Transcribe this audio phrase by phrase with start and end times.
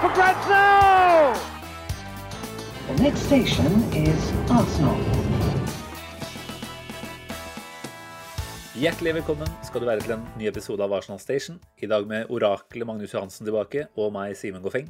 [0.00, 1.34] for grabs now!
[2.86, 4.98] The next station is Arsenal.
[8.78, 11.58] Hjertelig velkommen skal du være til en ny episode av Arsenal Station.
[11.82, 14.86] I dag med oraklet Magnus Johansen tilbake, og meg, Simen Goffeng.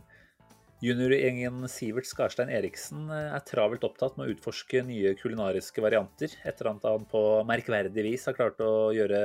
[0.85, 6.69] Juniorgjengen Sivert Skarstein Eriksen eh, er travelt opptatt med å utforske nye kulinariske varianter, etter
[6.71, 9.23] at han på merkverdig vis har klart å gjøre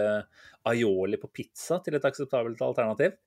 [0.72, 3.20] aioli på pizza til et akseptabelt alternativ.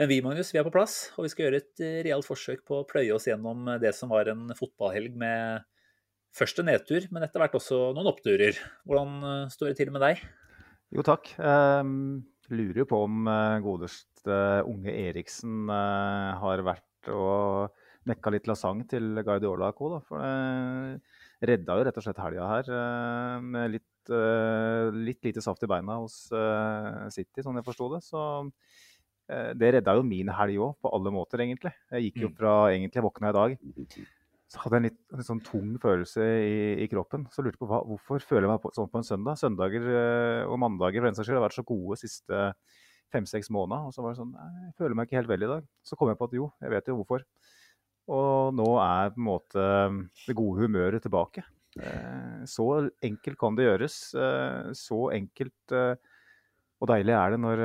[0.00, 2.62] Men vi Magnus, vi er på plass, og vi skal gjøre et eh, realt forsøk
[2.64, 5.66] på å pløye oss gjennom det som var en fotballhelg med
[6.32, 8.56] først en nedtur, men etter hvert også noen oppturer.
[8.88, 10.24] Hvordan eh, står det til med deg?
[10.96, 11.28] Jo, takk.
[11.36, 11.92] Eh,
[12.48, 13.28] lurer jo på om
[13.66, 14.40] godeste
[14.72, 17.76] unge Eriksen eh, har vært og
[18.08, 19.98] mekka litt lasagne til Guardiola co.
[20.08, 23.88] For det redda jo rett og slett helga her eh, med litt,
[24.96, 26.22] litt, lite saft i beina hos
[27.12, 28.06] City, sånn jeg forsto det.
[28.08, 28.22] Så
[29.60, 31.70] det redda jo min helg òg, på alle måter, egentlig.
[31.92, 33.60] Jeg gikk jo fra egentlig jeg våkna i dag
[34.50, 37.28] så hadde jeg en litt, en sånn tung følelse i, i, kroppen.
[37.30, 39.38] Så lurte jeg på hva, hvorfor føler jeg meg på, sånn på en søndag.
[39.38, 39.84] Søndager
[40.50, 42.40] og mandager for den saks skyld har vært så gode siste
[43.14, 43.86] fem-seks måneder.
[43.86, 45.70] Og så var det sånn Jeg føler meg ikke helt vel i dag.
[45.86, 47.22] Så kom jeg på at jo, jeg vet jo hvorfor.
[48.10, 49.68] Og nå er på en måte
[50.26, 51.46] det gode humøret tilbake.
[52.50, 52.66] Så
[53.06, 54.00] enkelt kan det gjøres.
[54.74, 55.76] Så enkelt
[56.80, 57.60] og deilig er det når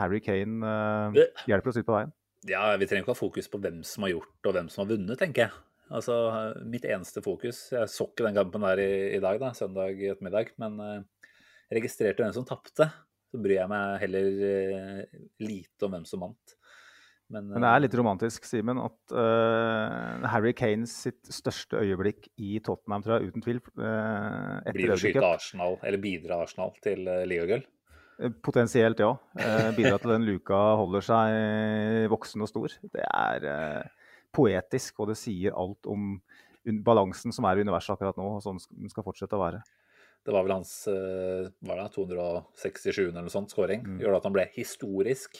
[0.00, 0.74] Harry Kane
[1.46, 2.14] hjelper oss ut på veien.
[2.48, 4.92] Ja, Vi trenger ikke ha fokus på hvem som har gjort og hvem som har
[4.94, 5.62] vunnet, tenker jeg.
[5.86, 6.16] Altså,
[6.66, 10.52] Mitt eneste fokus Jeg så ikke den kampen der i, i dag, da, søndag ettermiddag,
[10.62, 11.30] men uh,
[11.72, 12.88] registrerte hvem som tapte.
[13.30, 16.56] Så bryr jeg meg heller uh, lite om hvem som vant.
[17.30, 19.14] Men, uh, men, det er litt romantisk, Simen, at
[20.32, 25.22] Harry Kanes sitt største øyeblikk i Tottenham, tror jeg, uten tvil uh, Blir å skyte
[25.26, 27.66] Arsenal, eller bidra Arsenal til uh, ligagull?
[28.44, 29.12] Potensielt, ja.
[29.76, 32.76] bidra til den luka holder seg voksen og stor.
[32.94, 33.46] Det er
[34.36, 36.14] poetisk, og det sier alt om
[36.86, 39.60] balansen som er i universet akkurat nå, og sånn den skal fortsette å være.
[40.26, 40.72] Det var vel hans
[41.62, 43.84] var det 267 eller noe sånt skåring.
[43.84, 44.00] Mm.
[44.02, 45.38] Gjør at han ble historisk.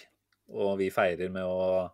[0.54, 1.88] Og vi feirer med å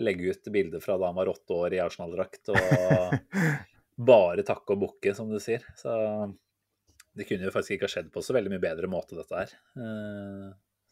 [0.00, 3.16] legge ut bilder fra da han var åtte år i Arsenal-drakt og
[4.10, 5.64] bare takke og bukke, som du sier.
[5.78, 5.90] Så
[7.20, 9.54] det kunne jo faktisk ikke ha skjedd på så veldig mye bedre måte, dette her.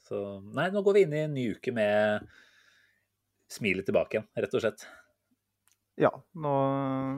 [0.09, 0.23] Så
[0.57, 2.25] nei, nå går vi inn i en ny uke med
[3.53, 4.85] smilet tilbake igjen, rett og slett.
[5.99, 6.53] Ja, nå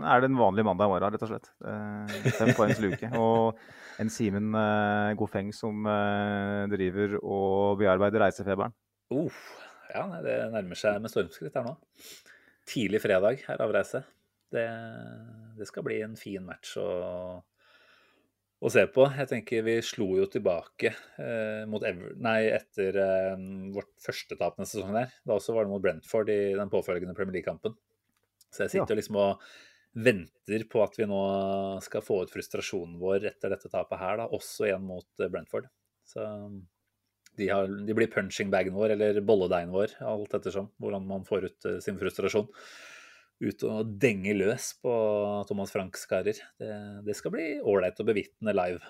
[0.08, 1.50] er det en vanlig mandag i morgen, rett og slett.
[2.38, 3.10] Fem poengs luke.
[3.20, 3.58] Og
[4.00, 5.84] en Simen uh, Goffeng som
[6.72, 8.72] driver og bearbeider reisefeberen.
[9.12, 9.42] Uh,
[9.92, 11.76] ja, det nærmer seg med stormskritt her nå.
[12.70, 14.04] Tidlig fredag her avreise.
[14.50, 14.66] Det,
[15.58, 16.88] det skal bli en fin match å,
[18.60, 19.06] å, se på.
[19.16, 24.58] Jeg tenker vi slo jo tilbake eh, mot Ever nei, etter eh, vårt første tap
[24.58, 25.16] denne sesongen der.
[25.24, 27.76] Da også var det mot Brentford i den påfølgende Premier League-kampen.
[28.50, 28.98] Så jeg sitter ja.
[29.00, 29.44] liksom og
[29.90, 31.22] venter på at vi nå
[31.82, 35.66] skal få ut frustrasjonen vår etter dette tapet her, da, også igjen mot eh, Brentford.
[36.06, 36.26] Så
[37.38, 41.68] de, har, de blir punching-bagen vår, eller bolledeigen vår, alt ettersom hvordan man får ut
[41.68, 42.48] uh, sin frustrasjon.
[43.40, 44.92] Ut og denge løs på
[45.48, 46.36] Thomas Franks karer.
[46.60, 46.72] Det,
[47.06, 48.82] det skal bli ålreit å bevitne live.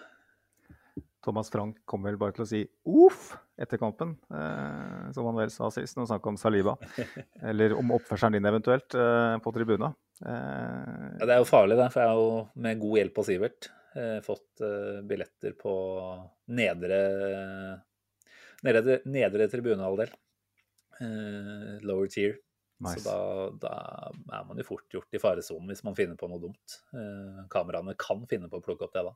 [1.24, 5.52] Thomas Frank kommer vel bare til å si uff etter kampen, eh, som han vel
[5.52, 6.76] sa sist når han snakket om Saliba.
[7.50, 9.92] Eller om oppførselen din eventuelt eh, på tribuna.
[10.24, 11.90] Eh, ja, det er jo farlig, det.
[11.92, 15.74] For jeg har jo med god hjelp av Sivert eh, fått eh, billetter på
[16.56, 17.00] nedre,
[18.66, 20.14] nedre, nedre tribunehalvdel.
[21.00, 22.40] Eh, lower tier.
[22.80, 23.02] Nice.
[23.04, 23.18] Så da,
[23.60, 23.72] da,
[24.40, 26.78] er man jo fort gjort i faresonen hvis man finner på noe dumt.
[27.52, 29.12] kameraene kan finne på å plukke opp det da.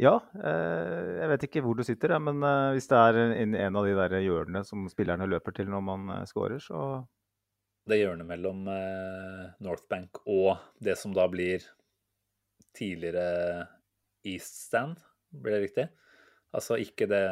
[0.00, 3.84] Ja, eh, jeg vet ikke hvor du sitter, men eh, hvis det er en, av
[3.84, 7.02] de der hjørnene som spillerne løper til når man eh, scorer, så
[7.90, 8.64] Det hjørnet mellom
[9.60, 11.64] Northbank og det som da blir
[12.76, 13.66] tidligere
[14.24, 14.96] East Stand,
[15.32, 15.86] blir det riktig?
[16.54, 17.22] Altså ikke det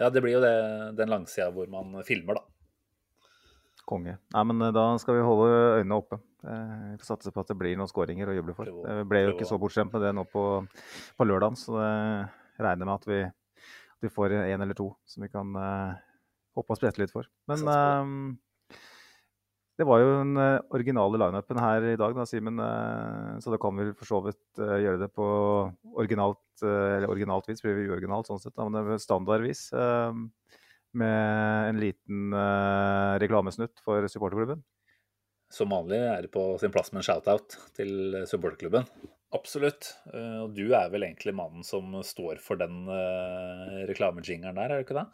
[0.00, 0.54] Ja, det blir jo det,
[1.00, 2.57] den langsida hvor man filmer, da.
[3.88, 4.18] Konge.
[4.34, 5.48] Nei, men da skal vi holde
[5.80, 6.18] øynene oppe.
[6.44, 8.68] Eh, vi får satse på at det blir noen skåringer å juble for.
[8.68, 10.44] Det ble jo ikke så bortskjemt med det nå på,
[11.16, 15.24] på lørdag, så det regner med at vi, at vi får én eller to som
[15.24, 15.56] vi kan
[16.58, 17.26] hoppe og sprette litt for.
[17.50, 18.36] Men eh,
[19.78, 22.58] det var jo den eh, originale lineupen her i dag, da, Simen.
[22.58, 25.26] eh, så da kan vi for så vidt eh, gjøre det på
[25.94, 29.68] originalt, eh, eller originalt vis, blir vi uoriginalt sånn sett, da, men standardvis.
[29.78, 30.18] eh,
[30.96, 34.62] med en liten uh, reklamesnutt for supporterklubben.
[35.52, 38.84] Som vanlig er det på sin plass med en shout-out til supporterklubben.
[39.32, 39.94] Absolutt.
[40.12, 44.80] Eh, Og du er vel egentlig mannen som står for den uh, reklamejingeren der, er
[44.80, 45.06] du ikke det?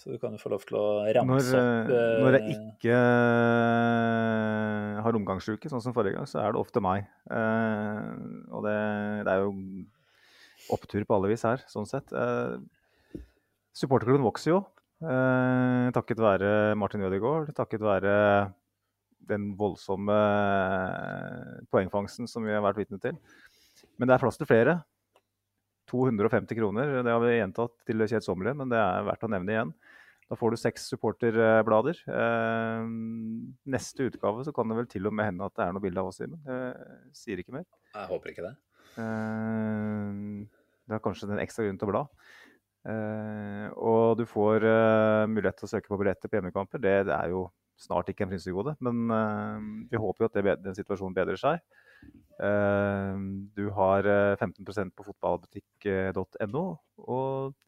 [0.00, 2.98] Så du kan jo få lov til å Når, ramse opp uh, når jeg ikke
[5.04, 7.08] har omgangsuke, sånn som forrige gang, så er det ofte meg.
[7.32, 8.10] Eh,
[8.52, 8.76] og det,
[9.26, 9.52] det er jo
[10.76, 12.12] opptur på alle vis her, sånn sett.
[12.12, 13.24] Eh,
[13.76, 14.60] supporterklubben vokser jo,
[15.00, 18.14] takket være Martin Ødegaard, takket være
[19.30, 23.18] den voldsomme eh, poengfangsten som vi har vært vitne til.
[23.98, 24.80] Men det er plass til flere.
[25.90, 29.72] 250 kroner, det har vi gjentatt til kjedsommelige, men det er verdt å nevne igjen.
[30.30, 31.98] Da får du seks supporterblader.
[32.06, 32.90] Eh,
[33.74, 36.02] neste utgave så kan det vel til og med hende at det er noe bilde
[36.02, 36.38] av oss, Simen.
[36.46, 37.66] Jeg sier ikke mer.
[37.96, 38.54] Jeg håper ikke det.
[39.02, 40.22] Eh,
[40.86, 42.04] det er kanskje en ekstra grunn til å bla.
[42.88, 46.82] Eh, og du får eh, mulighet til å søke på billetter på hjemmekamper.
[46.82, 47.46] Det, det er jo
[47.80, 51.62] snart ikke en frynsegode, men eh, vi håper jo at det, den situasjonen bedrer seg.
[52.40, 56.64] Du har eh, 15% på fotballbutikk.no,
[57.04, 57.58] og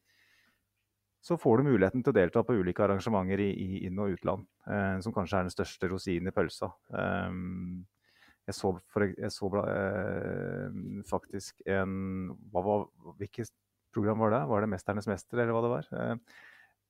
[1.23, 4.43] så får du muligheten til å delta på ulike arrangementer i, i inn- og utland,
[4.67, 6.67] eh, som kanskje er den største rosinen i pølsa.
[6.99, 7.37] Eh,
[8.49, 11.93] jeg så, for, jeg så eh, faktisk en
[12.51, 12.83] hva var,
[13.21, 13.53] Hvilket
[13.93, 14.41] program var det?
[14.49, 15.87] Var det 'Mesternes mester', eller hva det var?
[15.99, 16.15] Eh,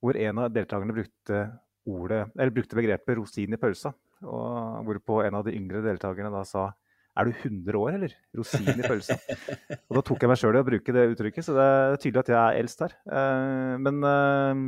[0.03, 1.43] hvor en av deltakerne brukte,
[1.87, 3.93] ordet, eller brukte begrepet 'rosin i pølsa'.
[4.23, 6.71] Og hvorpå en av de yngre deltakerne da sa
[7.13, 8.13] er du 100 år, eller?
[8.33, 9.17] Rosin i pølsa.
[9.89, 12.23] og da tok jeg meg sjøl i å bruke det uttrykket, så det er tydelig
[12.23, 12.95] at jeg er eldst her.
[13.05, 14.63] Eh, men eh,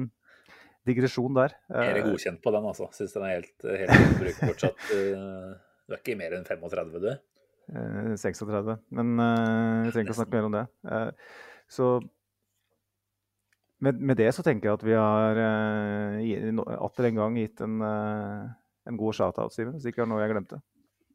[0.86, 1.56] digresjon der.
[1.74, 2.90] Er det Eh, godkjent på den, altså?
[2.94, 4.86] Syns den er helt, helt bruk fortsatt.
[4.98, 5.56] eh,
[5.86, 7.10] Du er ikke mer enn 35, du?
[7.74, 8.78] Eh, 36.
[8.94, 10.66] Men vi trenger ikke å snakke mer om det.
[11.70, 11.90] Så
[13.86, 17.82] med, med det så tenker jeg at vi har uh, atter en gang gitt en,
[17.82, 18.46] uh,
[18.90, 19.78] en god shout-out, Simen.
[19.78, 20.62] Hvis ikke det er noe jeg glemte.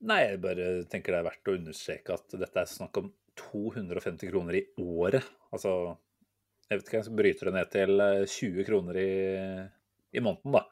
[0.09, 4.31] Nei, jeg bare tenker det er verdt å understreke at dette er snakk om 250
[4.31, 5.27] kroner i året.
[5.53, 5.75] Altså,
[6.71, 9.11] jeg vet ikke, jeg bryter det ned til eh, 20 kroner i,
[10.17, 10.65] i måneden, da.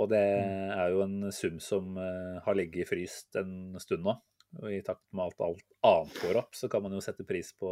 [0.00, 4.16] Og det er jo en sum som eh, har ligget fryst en stund nå.
[4.60, 7.52] Og i takt med at alt annet går opp, så kan man jo sette pris
[7.58, 7.70] på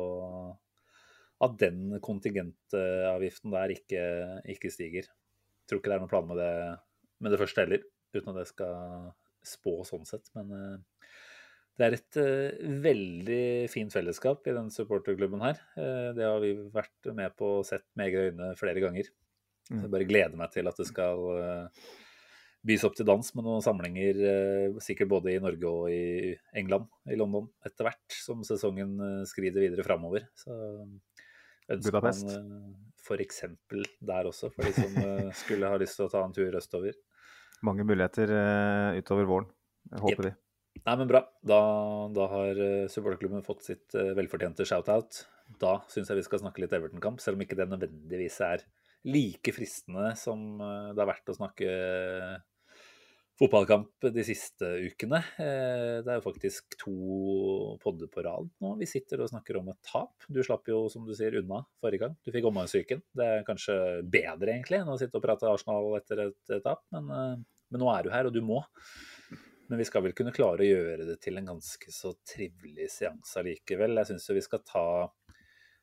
[1.44, 4.02] at den kontingentavgiften der ikke,
[4.50, 5.06] ikke stiger.
[5.06, 6.52] Jeg tror ikke det er noen plan med det,
[7.22, 7.84] med det første heller,
[8.16, 8.78] uten at jeg skal
[9.46, 10.30] spå sånn sett.
[10.36, 11.06] Men eh,
[11.78, 15.62] det er et eh, veldig fint fellesskap i den supporterklubben her.
[15.78, 19.10] Eh, det har vi vært med på og sett med egne øyne flere ganger.
[19.68, 21.18] Så jeg bare gleder meg til at det skal
[22.68, 24.16] bys opp til dans med noen samlinger,
[24.80, 28.96] sikkert både i Norge og i England, i London, etter hvert som sesongen
[29.28, 30.24] skrider videre framover.
[30.40, 30.56] Så
[31.74, 32.26] ønsker Budapest.
[32.32, 32.74] man eh,
[33.08, 36.34] for eksempel der også, for de som eh, skulle ha lyst til å ta en
[36.36, 36.98] tur østover.
[37.66, 39.48] Mange muligheter eh, utover våren.
[39.98, 40.34] Håper vi.
[40.78, 41.24] Nei, men bra.
[41.42, 41.60] Da,
[42.14, 42.58] da har
[42.92, 45.24] supporterklubben fått sitt velfortjente shout-out.
[45.58, 48.62] Da syns jeg vi skal snakke litt Everton-kamp, selv om ikke det nødvendigvis er
[49.08, 51.72] like fristende som det har vært å snakke
[53.38, 55.20] fotballkamp de siste ukene.
[55.38, 56.94] Eh, Det er jo faktisk to
[57.82, 58.72] podder på rad nå.
[58.80, 60.14] Vi sitter og snakker om et tap.
[60.28, 62.16] Du slapp jo, som du sier, unna forrige gang.
[62.24, 63.02] Du fikk omgangssyken.
[63.14, 63.76] Det er kanskje
[64.10, 67.36] bedre, egentlig, enn å sitte og prate Arsenal etter et tap, men, eh,
[67.70, 68.64] men nå er du her, og du må.
[69.68, 73.36] Men vi skal vel kunne klare å gjøre det til en ganske så trivelig seanse
[73.36, 73.98] allikevel.
[74.00, 74.86] Jeg syns jo vi skal ta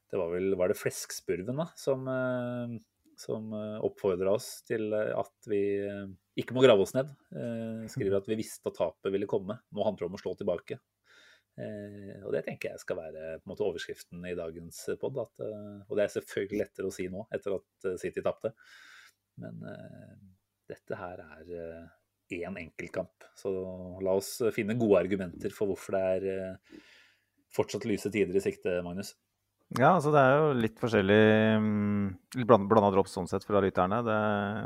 [0.10, 2.80] Det var vel Var det Fleskspurven, da, som, eh,
[3.20, 3.54] som
[3.86, 6.06] oppfordra oss til eh, at vi eh,
[6.42, 7.12] ikke må grave oss ned.
[7.36, 9.58] Eh, skriver at vi visste at tapet ville komme.
[9.72, 10.80] Nå handler det om å slå tilbake.
[11.56, 15.22] Eh, og det tenker jeg skal være på en måte overskriften i dagens pod.
[15.24, 18.56] Eh, og det er selvfølgelig lettere å si nå, etter at eh, City tapte.
[19.42, 20.18] Men eh,
[20.72, 21.54] dette her er
[22.34, 23.28] én en enkeltkamp.
[23.38, 23.52] Så
[24.04, 26.82] la oss finne gode argumenter for hvorfor det er eh,
[27.56, 29.14] fortsatt lyse tider i sikte, Magnus.
[29.74, 31.16] Ja, altså det er jo litt forskjellig
[31.60, 32.04] mm,
[32.38, 33.98] Litt bland- blanda drops sånn sett fra lytterne.
[34.06, 34.18] Det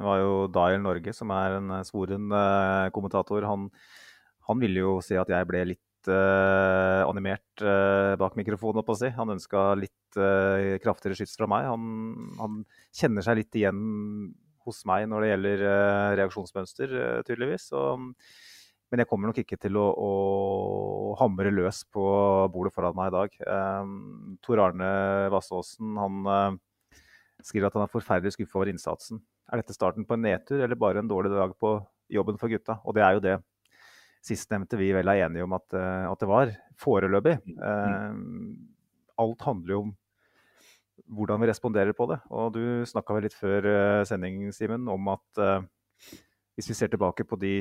[0.06, 3.48] var jo Dial Norge, som er en eh, svoren eh, kommentator.
[3.48, 3.70] Han,
[4.50, 8.98] han ville jo si at jeg ble litt eh, animert eh, bak mikrofonen, holdt på
[8.98, 9.12] å si.
[9.15, 11.70] Han ønska litt eh, kraftigere skyts fra meg.
[11.72, 12.60] Han, han
[13.00, 13.82] kjenner seg litt igjen
[14.68, 15.62] hos meg når det gjelder
[16.20, 16.91] reaksjonsmønster,
[17.25, 17.70] tydeligvis.
[17.72, 17.86] Så,
[18.89, 20.12] men jeg kommer nok ikke til å, å
[21.19, 22.05] hamre løs på
[22.53, 23.38] bordet foran meg i dag.
[23.84, 24.89] Um, Tor Arne
[25.34, 26.58] Vassåsen han eh,
[27.46, 29.22] skriver at han er forferdelig skuffa over innsatsen.
[29.51, 31.77] er dette starten på en nedtur eller bare en dårlig dag på
[32.10, 32.79] jobben for gutta?
[32.84, 33.38] Og det er jo det
[34.25, 36.53] sistnevnte vi vel er enige om at, eh, at det var.
[36.79, 37.38] Foreløpig.
[37.55, 38.13] Eh,
[39.19, 39.93] alt handler jo om
[41.10, 42.19] hvordan vi responderer på det.
[42.29, 45.43] Og du snakka vel litt før eh, sending, Simen, om at
[46.55, 47.53] hvis vi ser tilbake på de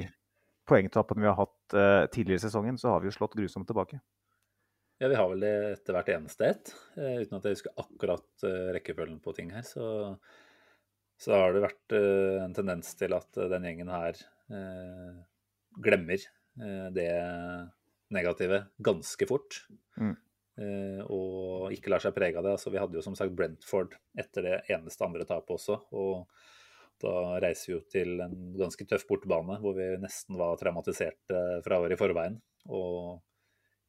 [0.68, 4.00] poengtappene vi har hatt uh, tidligere i sesongen, så har vi jo slått grusomt tilbake.
[4.98, 6.74] Ja, vi har vel det etter hvert eneste ett.
[6.98, 10.14] Uh, uten at jeg husker akkurat uh, rekkefølgen på ting her, så,
[11.18, 14.20] så har det vært en tendens til at den gjengen her
[15.82, 16.22] glemmer
[16.94, 17.10] det
[18.14, 19.58] negative ganske fort.
[19.98, 20.14] Mm.
[21.10, 22.54] Og ikke lar seg prege av det.
[22.54, 25.80] Altså, vi hadde jo som sagt Brentford etter det eneste andre tapet også.
[25.90, 26.30] og
[27.02, 31.80] da reiser vi jo til en ganske tøff bortebane, hvor vi nesten var traumatiserte fra
[31.82, 32.38] året i forveien.
[32.74, 33.20] Og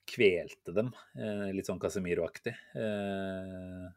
[0.10, 2.54] kvelte dem, eh, litt sånn Casemiro-aktig.
[2.75, 3.88] Eh,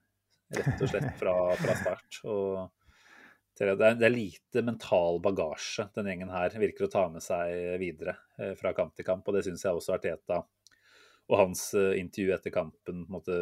[0.53, 2.21] rett og slett fra, fra start.
[2.29, 2.71] Og
[3.59, 8.57] det er, lite mental bagasje den gjengen her virker å ta med seg videre eh,
[8.59, 9.29] fra kamp til kamp.
[9.29, 10.43] Og det syns jeg også Arteta
[11.33, 13.33] og hans intervju etter kampen måte,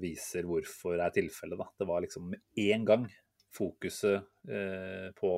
[0.00, 1.72] viser hvorfor er tilfellet.
[1.76, 3.08] Det var liksom med én gang
[3.56, 5.32] fokuset eh, på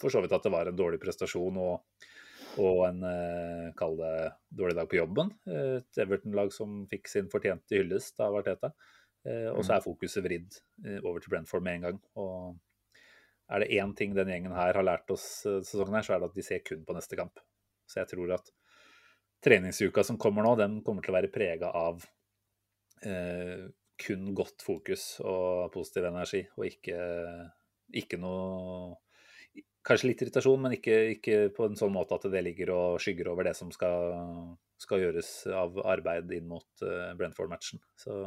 [0.00, 2.06] for så vidt at det var en dårlig prestasjon og,
[2.62, 4.14] og en eh, kall det
[4.50, 5.30] dårlig dag på jobben.
[5.46, 8.72] Et Everton-lag som fikk sin fortjente hyllest av Arteta.
[9.28, 10.58] Eh, og så er fokuset vridd
[11.04, 12.00] over til Brentford med en gang.
[12.18, 16.22] Og er det én ting den gjengen her har lært oss sesongen, her, så er
[16.22, 17.42] det at de ser kun på neste kamp.
[17.86, 18.50] Så jeg tror at
[19.44, 22.04] treningsuka som kommer nå, den kommer til å være prega av
[23.04, 23.66] eh,
[24.02, 26.98] kun godt fokus og positiv energi, og ikke,
[28.02, 29.00] ikke noe
[29.82, 33.32] Kanskje litt irritasjon, men ikke, ikke, på en sånn måte at det ligger og skygger
[33.32, 34.12] over det som skal,
[34.78, 37.82] skal gjøres av arbeid inn mot uh, Brentford-matchen.
[37.98, 38.20] Så,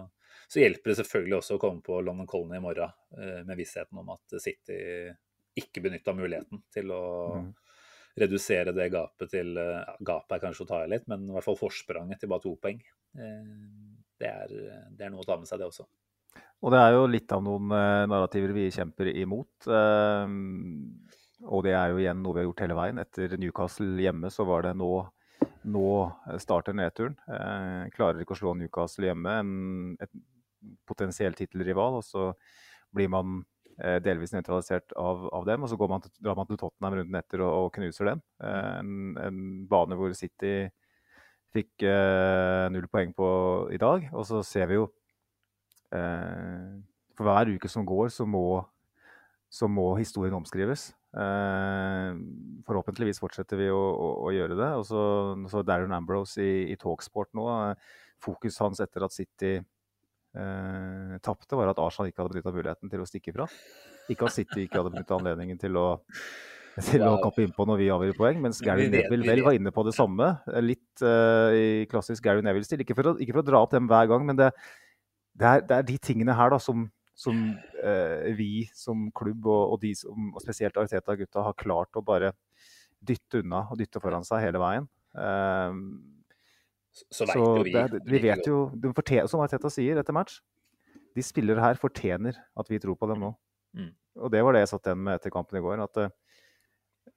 [0.49, 4.01] så, hjelper det selvfølgelig også å komme på London Colony i morgen uh, med vissheten
[4.03, 4.81] om at City
[5.55, 7.05] ikke benytta muligheten til å
[7.39, 7.47] mm.
[8.25, 11.47] redusere det gapet til uh, Gapet er kanskje å ta i litt, men i hvert
[11.47, 12.83] fall forspranget til bare to poeng.
[14.19, 14.55] Det er,
[14.95, 15.87] det er noe å ta med seg, det også.
[16.63, 17.67] Og det er jo litt av noen
[18.09, 19.67] narrativer vi kjemper imot.
[21.43, 23.01] Og det er jo igjen noe vi har gjort hele veien.
[23.01, 24.91] Etter Newcastle hjemme så var det nå,
[25.71, 25.89] nå
[26.41, 27.17] starter nedturen.
[27.27, 29.51] Eh, klarer ikke å slå Newcastle hjemme, en
[30.01, 30.13] et
[30.89, 31.99] potensiell tittelrival.
[31.99, 32.31] Og så
[32.95, 33.41] blir man
[33.77, 35.65] eh, delvis nøytralisert av, av, dem.
[35.65, 38.25] Og så man til, drar man til Tottenham runden etter og, og knuser dem.
[38.41, 40.57] Eh, en, en, bane hvor City
[41.55, 43.27] fikk eh, null poeng på
[43.73, 44.09] i dag.
[44.13, 44.89] Og så ser vi jo
[45.95, 46.71] eh,
[47.15, 48.45] For hver uke som går, så må
[49.55, 50.89] så må historien omskrives.
[51.15, 52.17] Eh,
[52.67, 54.71] forhåpentligvis fortsetter vi å, å, å gjøre det.
[54.81, 57.45] Og så, Darren Ambrose i, i Talksport nå.
[58.23, 63.03] Fokuset hans etter at City eh, tapte, var at Arsenal ikke hadde benytta muligheten til
[63.03, 63.47] å stikke fra.
[64.11, 65.87] Ikke at City ikke hadde benytta anledningen til å,
[66.83, 69.85] til å kappe innpå når vi avgjør poeng, mens Gary Neville vel var inne på
[69.87, 70.33] det samme.
[70.63, 72.83] Litt uh, i klassisk Gary Neville-stil.
[72.83, 74.51] Ikke, ikke, for å dra opp dem hver gang, men det,
[75.37, 77.37] det, er, det er de tingene her da som som
[77.79, 82.33] uh, vi som klubb, og, og, de som, og spesielt Ariteta-gutta, har klart å bare
[82.99, 84.89] dytte unna og dytte foran seg hele veien.
[85.15, 85.71] Uh,
[86.91, 90.41] så, så vi, det, vi vet jo, fortjener, Som Ariteta sier etter match,
[91.15, 93.31] de spillere her fortjener at vi tror på dem nå.
[93.75, 93.91] Mm.
[94.23, 95.83] Og det var det jeg satt igjen med etter kampen i går.
[95.83, 95.99] At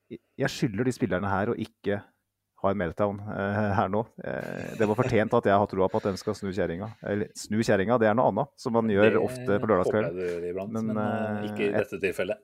[0.08, 2.00] jeg skylder de spillerne her å ikke
[2.58, 4.02] ha en meltdown eh, her nå.
[4.24, 6.90] Eh, det var fortjent at jeg har troa på at den skal snu kjerringa.
[7.06, 10.72] Eller snu kjerringa, det er noe annet, som man gjør ofte på lørdagskvelden.
[10.74, 12.42] Men, men eh, ikke i dette tilfellet.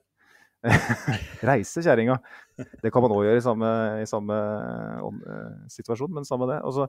[1.49, 2.15] Reise kjerringa.
[2.55, 4.37] Det kan man òg gjøre i samme, i samme
[5.05, 6.61] om, uh, situasjon, men samme det.
[6.65, 6.87] Altså,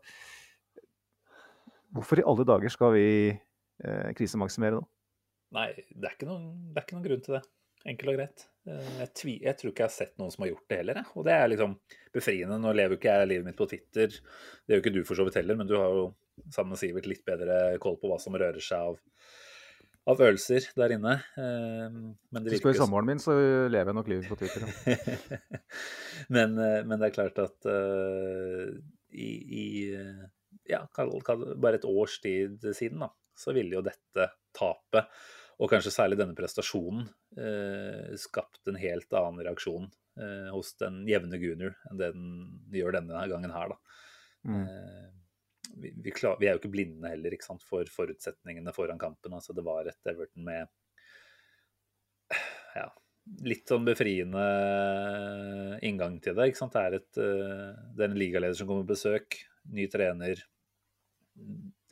[1.92, 4.86] hvorfor i alle dager skal vi uh, krisemaksimere nå?
[5.56, 7.42] Nei, det er, noen, det er ikke noen grunn til det.
[7.86, 8.46] Enkelt og greit.
[8.66, 11.00] Eh, jeg, jeg, tror ikke jeg har sett noen som har gjort det heller.
[11.00, 11.10] Jeg.
[11.14, 11.74] Og det er liksom
[12.14, 12.58] befriende.
[12.62, 15.26] Nå lever jo ikke jeg livet mitt på Twitter, det gjør ikke du for så
[15.26, 16.06] vidt heller, men du har jo
[16.52, 18.98] sammen med Sivert litt bedre koll på hva som rører seg av,
[20.10, 21.14] av følelser der inne.
[21.38, 23.36] Eh, men det Hvis du spør samboeren min, så
[23.70, 24.66] lever jeg nok livet på Twitter.
[24.66, 25.40] Ja.
[26.36, 28.74] men, eh, men, det er klart at uh,
[29.14, 29.30] i,
[29.62, 29.66] i
[30.66, 35.06] ja, bare et års tid siden, da, så ville jo dette tapet
[35.56, 37.06] og kanskje særlig denne prestasjonen,
[37.40, 39.86] eh, skapte en helt annen reaksjon
[40.20, 42.26] eh, hos den jevne Gunner enn det den
[42.74, 43.72] gjør denne gangen her.
[43.72, 43.78] da.
[44.46, 44.66] Mm.
[44.66, 45.06] Eh,
[45.76, 49.34] vi, vi, klar, vi, er jo ikke blinde heller ikke sant, for forutsetningene foran kampen.
[49.34, 50.68] altså Det var et Everton med
[52.76, 52.86] ja,
[53.46, 54.44] litt sånn befriende
[55.86, 56.50] inngang til det.
[56.50, 56.76] ikke sant?
[56.76, 59.40] Det er, et, eh, det er en ligaleder som kommer på besøk,
[59.72, 60.44] ny trener.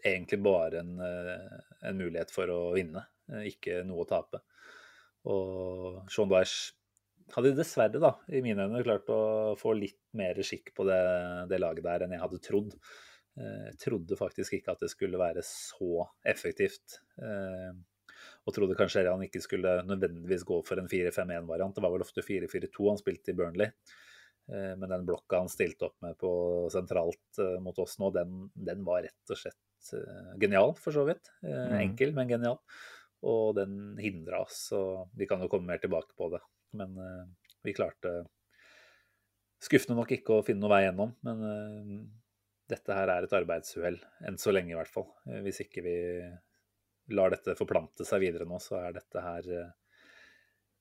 [0.04, 3.06] Egentlig bare en, eh, en mulighet for å vinne.
[3.32, 4.42] Eh, ikke noe å tape.
[5.30, 6.74] Og Sean Dyche
[7.34, 11.00] hadde dessverre, da, i mine øyne, klart å få litt mer skikk på det,
[11.50, 12.76] det laget der enn jeg hadde trodd.
[13.40, 17.00] Eh, jeg trodde faktisk ikke at det skulle være så effektivt.
[17.18, 17.72] Eh,
[18.44, 21.76] og trodde kanskje han ikke skulle nødvendigvis gå for en 4-5-1-variant.
[21.76, 23.72] Det var vel ofte 4-4-2 han spilte i Burnley.
[24.44, 26.30] Men den blokka han stilte opp med på
[26.68, 29.88] sentralt mot oss nå, den, den var rett og slett
[30.42, 31.30] genial, for så vidt.
[31.40, 31.72] Mm.
[31.78, 32.58] Enkel, men genial.
[33.24, 36.42] Og den hindra oss, og vi kan jo komme mer tilbake på det.
[36.76, 36.96] Men
[37.64, 38.12] vi klarte
[39.64, 41.14] skuffende nok ikke å finne noe vei gjennom.
[41.24, 41.40] Men
[42.70, 45.08] dette her er et arbeidsuhell, enn så lenge i hvert fall.
[45.28, 45.96] Eh, hvis ikke vi
[47.14, 49.72] lar dette forplante seg videre nå, så er dette her eh,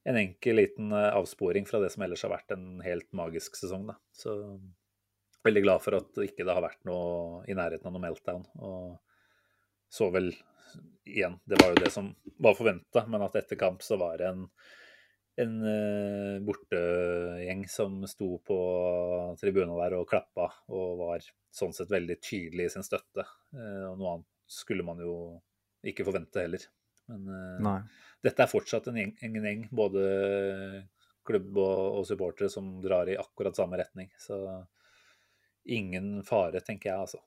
[0.10, 3.90] en enkel liten eh, avsporing fra det som ellers har vært en helt magisk sesong.
[3.92, 3.98] Da.
[4.16, 4.38] Så
[5.44, 8.48] veldig glad for at ikke det har vært noe i nærheten av noe meltdown.
[8.64, 9.13] Og
[9.94, 10.32] så vel
[11.06, 12.08] igjen, det var jo det som
[12.42, 14.48] var forventa, men at etter kamp så var det en
[15.36, 18.58] en uh, bortegjeng som sto på
[19.42, 23.26] tribunen der og klappa og var sånn sett veldig tydelig i sin støtte.
[23.56, 25.16] Uh, og noe annet skulle man jo
[25.90, 26.68] ikke forvente heller.
[27.10, 27.82] Men uh,
[28.24, 30.06] dette er fortsatt en gjeng, en gjeng både
[31.26, 34.12] klubb og, og supportere som drar i akkurat samme retning.
[34.22, 34.38] Så
[35.64, 37.24] ingen fare, tenker jeg, altså.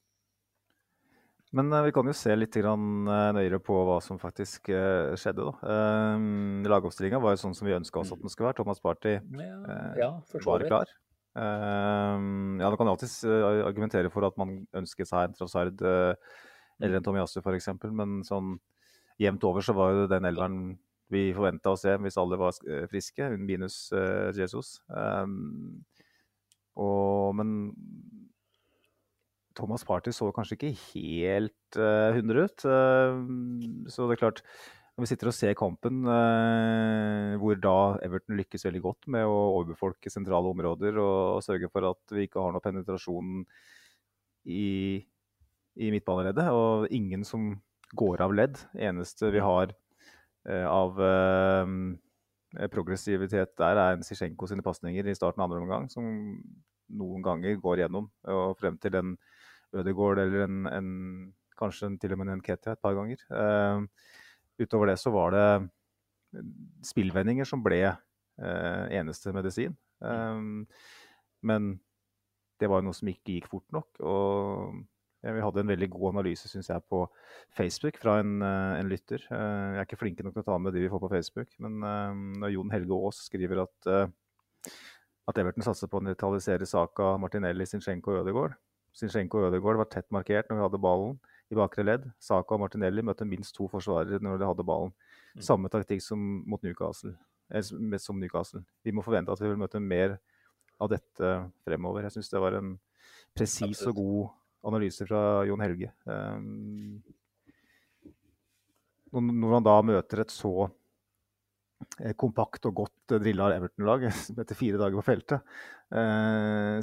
[1.57, 2.77] Men uh, vi kan jo se litt uh,
[3.37, 5.47] nøyere på hva som faktisk uh, skjedde.
[5.47, 5.73] da.
[6.69, 8.61] Lagoppstillinga var jo sånn som vi ønska oss at den skulle være.
[8.61, 9.59] Thomas Party ja,
[9.97, 10.11] ja,
[10.45, 10.93] var klar.
[11.37, 17.41] ja, Du kan alltids argumentere for at man ønsket seg en Trossard eller en Tomiyasu
[17.41, 18.57] f.eks., men sånn
[19.21, 20.59] jevnt over så var jo den elveren
[21.13, 22.57] vi forventa å se hvis alle var
[22.91, 23.79] friske, minus
[24.37, 24.77] Jesus.
[24.91, 25.85] Um,
[26.77, 27.53] og, men
[29.57, 32.67] Thomas Party så kanskje ikke helt uh, 100 ut.
[32.69, 34.43] Uh, så det er klart,
[34.97, 39.37] når vi sitter og ser kampen, uh, hvor da Everton lykkes veldig godt med å
[39.57, 43.43] overbefolke sentrale områder og, og sørge for at vi ikke har noe penetrasjon
[44.47, 44.67] i,
[45.81, 47.55] i midtbaneleddet, og ingen som
[47.97, 48.61] går av ledd.
[48.79, 49.73] Eneste vi har
[50.47, 50.99] av
[52.71, 56.07] progressivitet der, er en Zizjenko sine pasninger i starten av andre omgang, som
[56.95, 59.17] noen ganger går gjennom og frem til den
[59.75, 60.91] Ødegaard eller en, en,
[61.57, 63.23] kanskje til og med en Ketia et par ganger.
[63.33, 63.87] Uh,
[64.61, 66.43] utover det så var det
[66.85, 69.77] spillvendinger som ble uh, eneste medisin.
[70.05, 70.67] Um,
[71.47, 71.79] men
[72.61, 73.89] det var noe som ikke gikk fort nok.
[74.05, 74.85] og
[75.27, 77.01] vi hadde en veldig god analyse synes jeg, på
[77.57, 79.25] Facebook fra en, en lytter.
[79.27, 81.81] Jeg er ikke flinke nok til å ta med de vi får på Facebook, men
[82.39, 83.89] når Jon Helge Aas skriver at,
[85.27, 88.55] at Everton satser på å nøytralisere Saka, Martinelli, Sinchenko og Ødegaard,
[88.97, 91.17] Zinchenko og Ødegaard var tett markert når vi hadde ballen
[91.53, 92.07] i bakre ledd.
[92.23, 94.95] Saka og Martinelli møtte minst to forsvarere når de hadde ballen.
[95.37, 95.43] Mm.
[95.45, 97.13] Samme taktikk som mot Newcastle.
[97.53, 98.65] Eh, som Newcastle.
[98.85, 100.17] Vi må forvente at vi vil møte mer
[100.81, 102.07] av dette fremover.
[102.07, 102.75] Jeg syns det var en
[103.37, 104.35] presis og god
[104.67, 105.93] analyse fra Jon Helge.
[106.09, 106.99] Um,
[109.13, 110.69] når han da møter et så
[112.17, 114.07] kompakt og godt eh, drilla Everton-lag
[114.43, 115.57] etter fire dager på feltet.
[115.93, 116.79] Eh,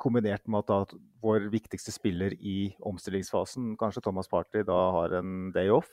[0.00, 5.72] kombinert med at vår viktigste spiller i omstillingsfasen, kanskje Thomas Party, da har en day
[5.74, 5.90] off,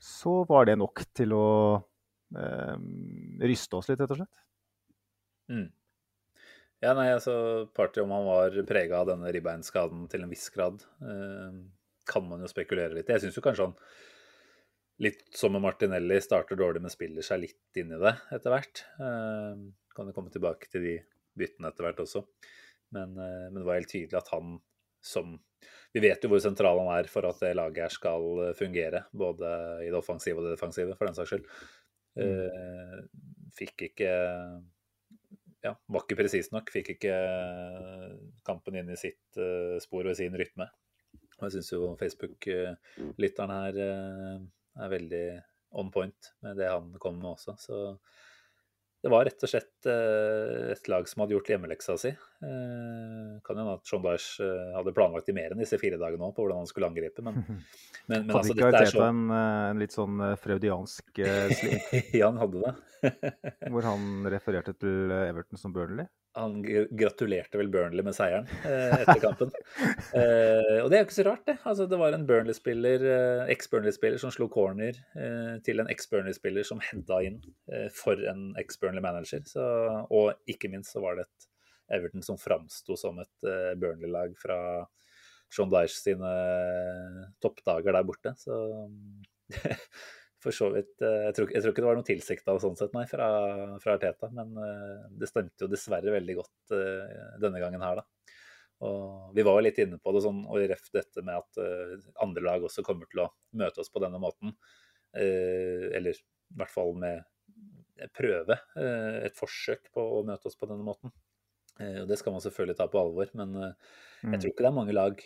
[0.00, 1.48] så var det nok til å
[2.36, 2.76] eh,
[3.44, 4.46] ryste oss litt, rett og slett.
[5.50, 5.68] Mm.
[6.80, 7.34] Ja, nei, altså
[7.76, 11.60] Party, om han var prega av denne ribbeinskaden til en viss grad, eh,
[12.10, 13.74] kan man jo spekulere litt Jeg syns jo kanskje han
[15.00, 18.82] litt som med Martinelli, starter dårlig, men spiller seg litt inn i det etter hvert.
[19.00, 20.96] Uh, kan jo komme tilbake til de
[21.40, 22.24] byttene etter hvert også.
[22.94, 24.58] Men, uh, men, det var helt tydelig at han
[25.00, 25.38] som
[25.94, 29.48] Vi vet jo hvor sentral han er for at det laget her skal fungere, både
[29.82, 31.48] i det offensive og det defensive, for den saks skyld.
[32.20, 33.00] Uh,
[33.56, 34.12] fikk ikke
[35.64, 36.70] ja, var ikke presis nok.
[36.72, 37.16] Fikk ikke
[38.46, 39.40] kampen inn i sitt
[39.82, 40.68] spor og sin rytme.
[41.40, 43.82] Og jeg syns jo Facebook-lytteren her
[44.78, 45.24] er veldig
[45.80, 47.56] on point med det han kom med også.
[47.58, 47.80] Så
[49.00, 52.10] det var rett og slett eh, et lag som hadde gjort hjemmeleksa si.
[52.12, 56.20] Eh, kan hende at John Dyche eh, hadde planlagt i mer enn disse fire dagene
[56.20, 57.40] nå på hvordan han skulle angripe, men,
[58.10, 61.94] men, men altså, dette er så en, en litt sånn freudiansk slink?
[62.18, 62.74] ja, han hadde det.
[63.72, 66.10] Hvor han refererte til Everton som Burnley?
[66.38, 69.50] Han gratulerte vel Burnley med seieren eh, etter kampen.
[70.18, 71.56] eh, og det er jo ikke så rart, det.
[71.66, 76.82] Altså, det var en Burnley-spiller, eh, eks-Burnley-spiller som slo corner eh, til en eks-Burnley-spiller som
[76.86, 77.40] hedda inn
[77.72, 79.42] eh, for en eks-Burnley-manager.
[80.14, 81.50] Og ikke minst så var det et
[81.98, 84.60] Everton som framsto som et eh, Burnley-lag fra
[85.50, 86.30] John Dyche sine
[87.42, 88.36] toppdager der borte.
[88.38, 88.54] Så
[90.40, 92.94] for så vidt eh, jeg tror, jeg tror ikke det var noe tilsikta sånn sett,
[92.96, 93.28] nei, fra,
[93.82, 94.30] fra Arteta.
[94.36, 96.76] Men eh, det stemte jo dessverre veldig godt
[97.42, 98.36] denne gangen her, da.
[98.88, 101.58] Og vi var jo litt inne på det, sånn, og ref dette med at
[102.24, 104.54] andre lag også kommer til å møte oss på denne måten.
[105.12, 107.20] eller i hvert fall med
[108.16, 108.56] prøve.
[108.80, 111.12] et forsøk på å møte oss på denne måten.
[111.76, 113.74] og det skal man selvfølgelig ta på alvor, men jeg
[114.24, 114.38] mm.
[114.38, 115.20] tror ikke det er mange lag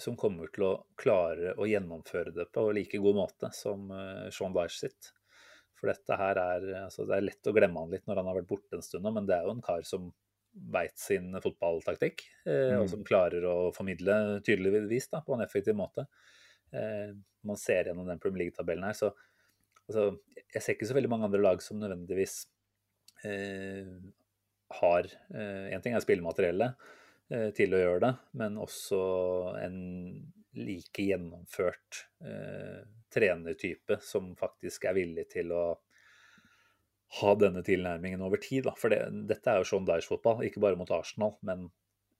[0.00, 4.54] som kommer til å klare å gjennomføre det på like god måte som uh, Sean
[4.56, 5.10] Dyche sitt.
[5.78, 8.38] For dette her er altså Det er lett å glemme han litt når han har
[8.40, 10.10] vært borte en stund nå, men det er jo en kar som
[10.74, 12.80] veit sin fotballtaktikk, eh, mm.
[12.80, 16.06] og som klarer å formidle tydeligvis da, på en effektiv måte.
[16.70, 17.10] Eh,
[17.42, 19.10] man ser gjennom den Premier League-tabellen her, så
[19.88, 20.12] altså,
[20.54, 22.36] jeg ser ikke så veldig mange andre lag som nødvendigvis
[23.26, 23.90] eh,
[24.78, 27.03] har En ting er spillemateriellet, Eh,
[27.56, 28.98] til å gjøre det, men også
[29.56, 29.78] en
[30.54, 32.84] like gjennomført eh,
[33.14, 35.64] trenertype som faktisk er villig til å
[37.20, 38.64] ha denne tilnærmingen over tid.
[38.66, 38.74] Da.
[38.78, 41.68] For det, dette er jo Sean Dyche-fotball, ikke bare mot Arsenal, men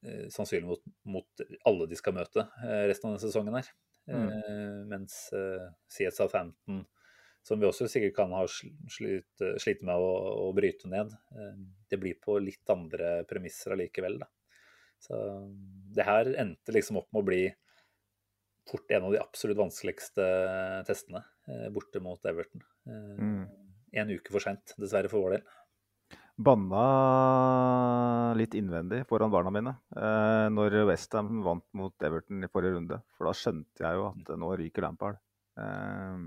[0.07, 0.85] eh, sannsynlig mot,
[1.17, 3.71] mot, alle de skal møte eh, resten av denne sesongen her.
[4.11, 4.29] Mm.
[4.29, 6.85] Eh, mens eh, CS Southampton,
[7.45, 10.13] som vi også sikkert kan ha slitt, slitt med å,
[10.47, 11.59] å, bryte ned, eh,
[11.91, 14.21] det blir på litt andre premisser allikevel.
[14.23, 14.31] da.
[15.05, 15.19] Så
[15.95, 17.43] det her endte liksom opp med å bli
[18.71, 20.25] fort en av de absolutt vanskeligste
[20.89, 22.65] testene eh, borte mot Everton.
[22.89, 23.43] Eh, mm.
[24.01, 25.45] En uke for seint, dessverre for vår del.
[26.35, 26.87] Banna
[28.35, 32.99] litt innvendig foran barna mine eh, når Westham vant mot Everton i forrige runde.
[33.15, 35.21] For da skjønte jeg jo at nå ryker Lampard.
[35.61, 36.25] Eh,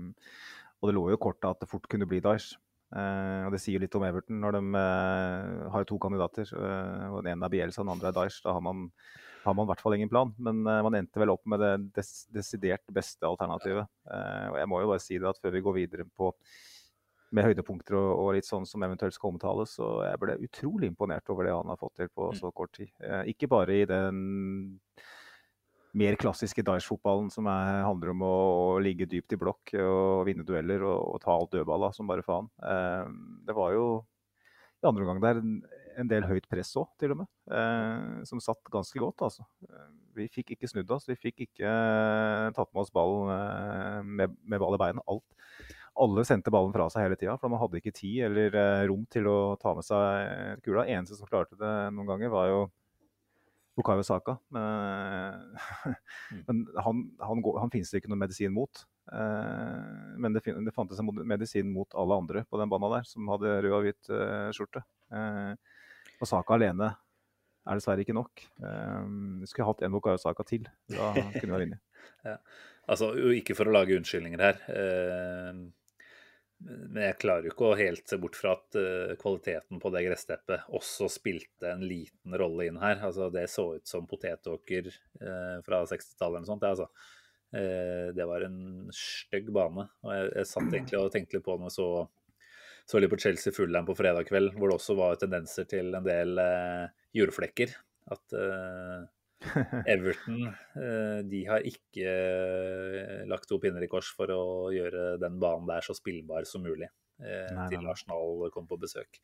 [0.78, 2.54] og det lå jo i kortet at det fort kunne bli Daesh.
[2.88, 6.48] Uh, og Det sier litt om Everton når de uh, har to kandidater.
[6.56, 8.40] Uh, og Den ene er Bielsa, den andre er Daesh.
[8.44, 8.86] Da har man,
[9.44, 10.32] har man i hvert fall ingen plan.
[10.38, 13.88] Men man endte vel opp med det des desidert beste alternativet.
[14.08, 16.32] og Jeg må jo bare si det at før vi går videre på
[17.36, 21.28] med høydepunkter og, og litt sånn som eventuelt skal omtales, så jeg ble utrolig imponert
[21.28, 22.38] over det han har fått til på mm.
[22.40, 22.88] så kort tid.
[23.28, 24.22] ikke bare i den
[25.96, 28.34] mer klassiske Daesh-fotballen som er, handler om å,
[28.74, 32.26] å, ligge dypt i blokk og vinne dueller og, og ta alt dødballa som bare
[32.26, 32.50] faen.
[32.60, 33.12] Eh,
[33.48, 33.86] det var jo
[34.78, 35.40] i andre omgang der
[35.98, 37.30] en del høyt press òg, til og med.
[37.50, 39.46] Eh, som satt ganske godt, altså.
[39.66, 41.08] Eh, vi fikk ikke snudd oss.
[41.08, 45.04] Vi fikk ikke eh, tatt med oss ballen eh, med, med, ball i beina.
[45.10, 45.26] Alt.
[45.98, 49.02] Alle sendte ballen fra seg hele tida, for man hadde ikke tid eller eh, rom
[49.10, 50.86] til å ta med seg kula.
[50.86, 52.60] Eneste som klarte det noen ganger, var jo
[53.78, 54.36] Bukayo Saka.
[54.54, 55.56] Men,
[56.32, 56.44] mm.
[56.48, 58.84] men han, han, går, han, finnes det ikke noen medisin mot.
[59.12, 63.30] Eh, men det, det, fantes en medisin mot alle andre på den banen der, som
[63.32, 64.84] hadde rød og hvit eh, skjorte.
[65.14, 65.52] Eh,
[66.18, 66.92] og Saka alene
[67.68, 68.44] er dessverre ikke nok.
[68.64, 69.02] Eh,
[69.42, 70.66] vi skulle hatt en Bukayo Saka til.
[70.90, 71.84] Da kunne vi ha vunnet.
[72.28, 72.38] ja.
[72.88, 74.62] Altså, ikke for å lage unnskyldninger her.
[76.66, 79.92] Eh, men jeg klarer jo ikke å helt se bort fra at uh, kvaliteten på
[79.94, 83.00] det gressteppet også spilte en liten rolle inn her.
[83.08, 86.64] Altså, det så ut som potetåker uh, fra 60-tallet eller noe sånt.
[86.64, 86.88] Det, altså.
[87.56, 88.60] uh, det var en
[88.94, 89.88] stygg bane.
[90.04, 91.90] Og jeg, jeg, satt egentlig og tenkte litt på når jeg så,
[92.88, 96.06] så litt på Chelsea Fullham på fredag kveld, hvor det også var tendenser til en
[96.06, 96.40] del
[97.16, 97.76] jordflekker.
[98.08, 98.32] At
[99.86, 104.42] Everton eh, de har ikke eh, lagt to pinner i kors for å
[104.74, 109.20] gjøre den banen der så spillbar som mulig eh, nei, til Arsenal kom på besøk.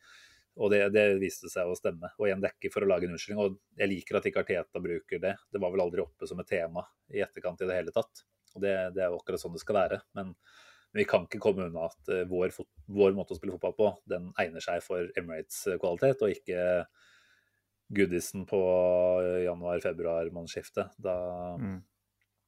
[0.55, 2.13] Og det, det, viste seg å stemme.
[2.21, 3.41] Og igjen, det er ikke for å lage en unnskyldning.
[3.43, 5.33] Og jeg liker at ikke Arteta bruker det.
[5.51, 8.23] Det var vel aldri oppe som et tema i etterkant i det hele tatt.
[8.55, 9.99] Og det, det er jo akkurat sånn det skal være.
[10.15, 10.31] Men,
[10.93, 12.55] men vi kan ikke komme unna at vår,
[12.87, 16.63] vår, måte å spille fotball på, den egner seg for Emirates-kvalitet, og ikke
[17.89, 18.61] goodisen på
[19.45, 20.87] januar-februar-månedsskiftet.
[20.97, 21.17] Da,
[21.61, 21.83] mm.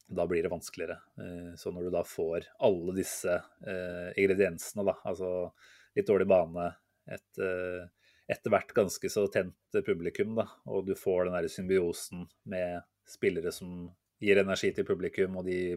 [0.06, 0.98] da, blir det vanskeligere.
[1.18, 5.52] Eh, så når du da får alle disse eh, ingrediensene, da, altså
[5.96, 6.70] litt dårlig bane,
[7.06, 7.86] et eh,
[8.26, 13.52] etter hvert ganske så tent publikum, da, og du får den der symbiosen med spillere
[13.54, 13.86] som
[14.18, 15.76] gir energi til publikum, og de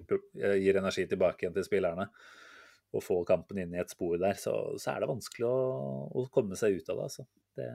[0.58, 2.08] gir energi tilbake igjen til spillerne,
[2.90, 5.60] og få kampen inn i et spor der, så, så er det vanskelig å,
[6.10, 7.06] å, komme seg ut av det.
[7.06, 7.26] Altså.
[7.60, 7.68] Det,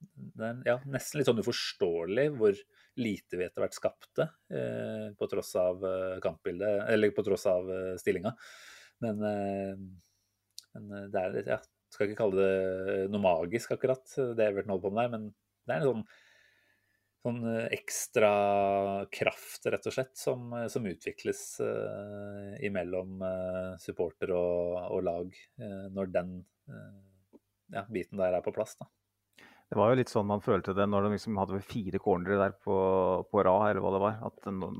[0.00, 2.60] det er ja, nesten litt sånn uforståelig hvor
[3.00, 7.68] lite vi etter hvert skapte, eh, på tross av eh, kampbildet, eller på tross av
[7.70, 8.32] eh, stillinga.
[9.04, 9.84] Men, eh,
[10.74, 11.60] men, eh, det er litt, ja,
[11.90, 14.04] skal ikke kalle det noe magisk akkurat,
[14.36, 15.30] det Everton holder på med der, men
[15.66, 16.04] det er en sånn,
[17.26, 18.32] sånn eh, ekstra
[19.12, 21.42] kraft, rett og slett, som, som utvikles
[22.64, 23.20] imellom
[23.82, 25.42] supporter og, og lag,
[25.92, 26.38] når den
[27.70, 28.76] ja, biten der er på plass.
[28.80, 28.88] da.
[29.70, 32.54] Det var jo litt sånn man følte det når de liksom hadde fire cornere der
[32.58, 32.76] på,
[33.30, 34.16] på rad, eller hva det var.
[34.26, 34.70] At nå,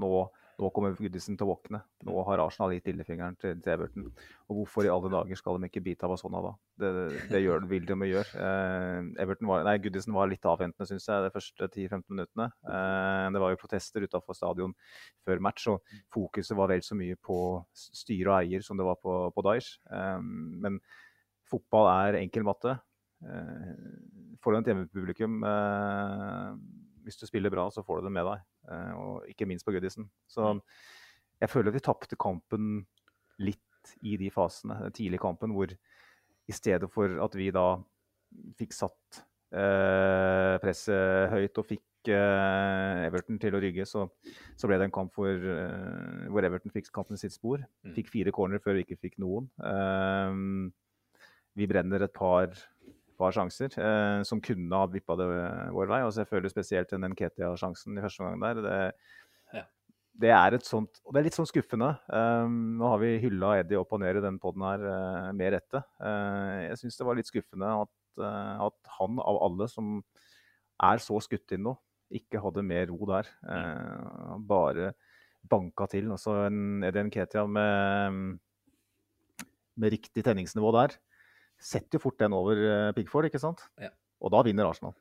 [0.61, 1.79] nå kommer Goodison til å våkne.
[2.09, 4.09] Nå har Arsenal gitt lillefingeren til, til Everton.
[4.51, 6.53] Og hvorfor i alle dager skal de ikke bite av sånn da?
[6.83, 6.91] Det,
[7.31, 8.43] det gjør, vil de gjøre.
[8.43, 12.51] Eh, var, nei, Goodison var litt avventende, syns jeg, de første 10-15 minuttene.
[12.75, 14.75] Eh, det var jo protester utafor stadion
[15.23, 17.39] før match, og fokuset var vel så mye på
[17.79, 19.79] styre og eier som det var på, på Daesh.
[19.87, 20.19] Eh,
[20.67, 20.83] men
[21.51, 22.81] fotball er enkel matte.
[23.21, 23.73] Eh,
[24.41, 26.55] får du et hjemmepublikum eh,
[27.05, 28.47] Hvis du spiller bra, så får du det med deg.
[28.73, 30.09] Eh, og ikke minst på Goodison.
[30.29, 30.55] Så
[31.41, 32.85] jeg føler vi tapte kampen
[33.41, 37.79] litt i de fasene, den tidlige kampen, hvor i stedet for at vi da
[38.59, 39.23] fikk satt
[39.55, 44.07] eh, presset høyt og fikk eh, Everton til å rygge, så,
[44.57, 47.65] så, ble det en kamp hvor, eh, hvor Everton fikk kampen sitt spor.
[47.97, 49.51] Fikk fire corner før vi ikke fikk noen.
[51.59, 52.55] vi brenner et par
[53.21, 55.27] par sjanser eh, som kunne ha vippa det
[55.75, 56.01] vår vei.
[56.05, 58.63] og selvfølgelig jeg føler spesielt den Nketia-sjansen i første omgang der.
[58.65, 58.79] Det,
[59.59, 59.65] ja.
[60.25, 61.93] det, er et sånt, og det er litt sånn skuffende.
[62.09, 65.55] Um, nå har vi hylla Eddie opp og ned i den poden her uh, med
[65.57, 65.85] rette.
[66.03, 70.01] Uh, jeg syns det var litt skuffende at, uh, at, han av alle som
[70.81, 71.77] er så skutt inn nå,
[72.17, 73.29] ikke hadde mer ro der.
[74.49, 74.95] bare
[75.47, 76.09] banka til.
[76.11, 78.41] Altså en Eddie Nketia med,
[79.79, 80.97] med riktig tenningsnivå der
[81.61, 83.63] setter jo fort den over uh, Pickford, ikke sant?
[83.81, 83.93] Ja.
[84.21, 84.97] Og da vinner Arsenal.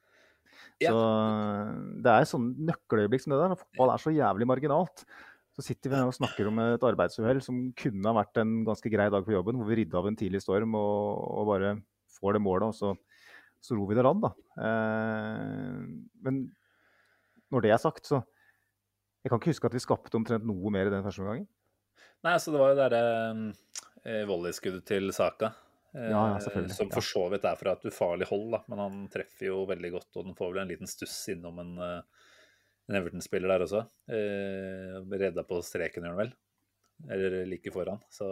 [0.80, 0.94] Ja.
[0.94, 1.00] Så
[2.04, 3.58] det er sånn nøkkeløyeblikk som det der.
[3.60, 5.04] Fotball er så jævlig marginalt.
[5.56, 8.92] Så sitter vi her og snakker om et arbeidsuhell som kunne ha vært en ganske
[8.92, 11.74] grei dag på jobben, hvor vi ridde av en tidlig storm og, og bare
[12.16, 12.94] får det målet, og så,
[13.64, 14.32] så ror vi det land, da.
[14.64, 15.82] Eh,
[16.24, 16.40] men
[17.52, 18.24] når det er sagt, så
[19.20, 21.44] Jeg kan ikke huske at vi skapte omtrent noe mer i den første omgangen.
[22.24, 23.50] Nei, altså det var jo det derre
[24.08, 25.50] eh, volleyskuddet til Saka
[25.94, 26.76] ja, ja, selvfølgelig.
[26.78, 28.60] Som for så vidt er fra et ufarlig hold, da.
[28.70, 30.10] men han treffer jo veldig godt.
[30.20, 32.28] Og den får vel en liten stuss innom en, eh,
[32.90, 33.82] en Everton-spiller der også.
[34.14, 36.36] Eh, redda på streken, gjør han vel.
[37.16, 38.04] Eller like foran.
[38.14, 38.28] Så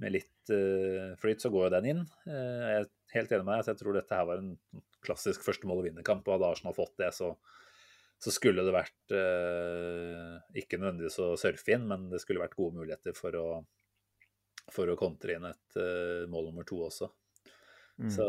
[0.00, 2.04] med litt eh, flyt så går jo den inn.
[2.28, 3.72] Eh, jeg er helt enig med deg.
[3.72, 4.54] Jeg tror dette her var en
[5.04, 6.22] klassisk første mål- og vinnerkamp.
[6.28, 7.32] Og hadde Arsenal fått det, så,
[8.22, 12.78] så skulle det vært eh, ikke nødvendigvis å surfe inn, men det skulle vært gode
[12.78, 13.46] muligheter for å
[14.74, 17.10] for å kontre inn et uh, mål nummer to også.
[18.00, 18.08] Mm.
[18.14, 18.26] Så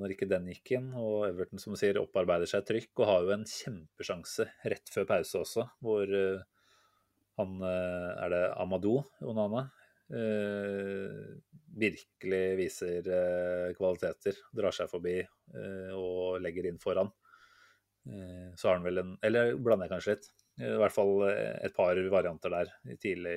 [0.00, 3.24] når ikke den gikk inn, og Everton som du sier opparbeider seg trykk og har
[3.26, 6.44] jo en kjempesjanse rett før pause også, hvor uh,
[7.40, 9.70] han uh, Er det Amadou Onana?
[11.74, 13.06] virkelig viser
[13.74, 14.36] kvaliteter.
[14.54, 15.14] Drar seg forbi
[15.96, 17.08] og legger inn foran.
[18.54, 20.28] så har han vel en Eller blander jeg kanskje litt.
[20.62, 22.70] I hvert fall eh, et par varianter der
[23.02, 23.34] tidlig,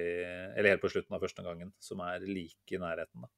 [0.53, 3.25] eller helt på slutten av første gangen, som er like i nærheten.
[3.25, 3.31] Da.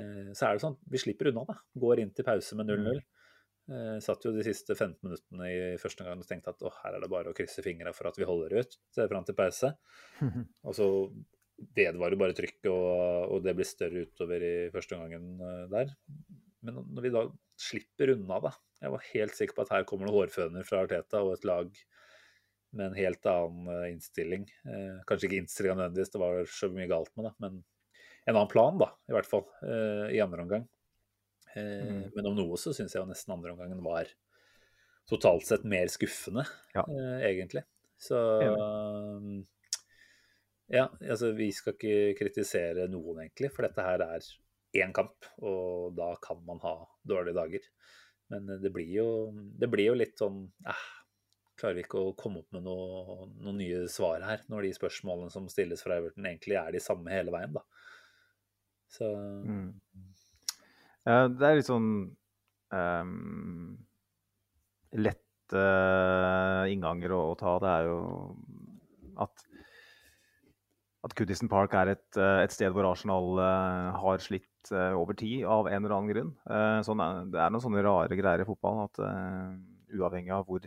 [0.00, 1.58] Eh, så er det sånn, vi slipper unna, da.
[1.76, 3.02] Går inn til pause med 0-0.
[3.66, 6.96] Eh, satt jo de siste 15 minuttene i første gang og tenkte at å, her
[6.96, 9.74] er det bare å krysse fingra for at vi holder ut fram til pause.
[10.68, 10.86] Og så
[11.76, 15.38] vedvarer bare trykket, og, og, det blir større utover i første gangen
[15.72, 15.94] der.
[16.60, 17.22] Men når vi da
[17.56, 18.50] slipper unna, da
[18.82, 21.70] Jeg var helt sikker på at her kommer det hårføner fra Arteta og et lag
[22.76, 24.46] med en helt annen eh, innstilling.
[24.68, 27.58] Eh, kanskje ikke innstillinga nødvendigvis, det var så mye galt med det, men
[28.26, 30.68] en annen plan, da, i hvert fall, eh, i andre omgang.
[31.56, 32.10] Mm.
[32.12, 34.10] Men om noe så syns jeg jo nesten andre omgangen var
[35.08, 36.42] totalt sett mer skuffende,
[36.74, 36.82] ja.
[37.24, 37.62] egentlig.
[37.96, 38.18] Så
[40.68, 44.28] ja, altså vi skal ikke kritisere noen, egentlig, for dette her er
[44.82, 46.74] én kamp, og da kan man ha
[47.08, 47.70] dårlige dager.
[48.32, 50.86] Men det blir jo, det blir jo litt sånn eh,
[51.56, 55.32] klarer vi ikke å komme opp med noe, noen nye svar her, når de spørsmålene
[55.32, 57.64] som stilles fra Everton, egentlig er de samme hele veien, da.
[58.92, 59.70] Så mm.
[61.08, 61.88] ja, Det er litt sånn
[62.70, 63.72] um,
[64.94, 67.56] lette uh, innganger å, å, ta.
[67.62, 67.98] Det er jo
[69.24, 69.46] at
[71.06, 75.14] at Goodison Park er et, eh, et, sted hvor Arsenal uh, har slitt uh, over
[75.18, 76.32] tid av en eller annen grunn.
[76.50, 78.98] Uh, sånn, det er noen sånne rare greier i fotballen at
[79.94, 80.66] uavhengig av hvor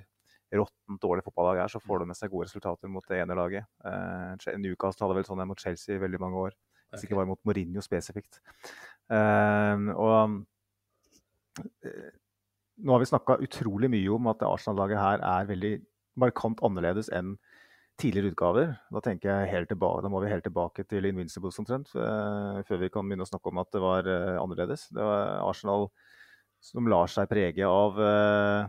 [0.58, 3.68] råttent dårlig fotballag er, så får de med seg gode resultater mot det ene laget.
[3.86, 6.56] Uh, Newcastle hadde vel sånn mot Chelsea i veldig mange år.
[6.90, 8.40] Hvis ikke bare mot Mourinho spesifikt.
[9.14, 10.40] Uh, og
[11.62, 12.10] uh,
[12.80, 15.74] nå har vi snakka utrolig mye om at Arsenal-laget her er veldig
[16.20, 17.36] markant annerledes enn
[18.00, 18.72] tidligere utgaver.
[18.96, 22.88] Da tenker jeg helt tilbake, da må vi helt tilbake til Invincibles omtrent, før vi
[22.94, 24.08] kan begynne å snakke om at det var
[24.40, 24.86] annerledes.
[24.96, 25.90] Det var Arsenal
[26.64, 28.68] som lar seg prege av Eh,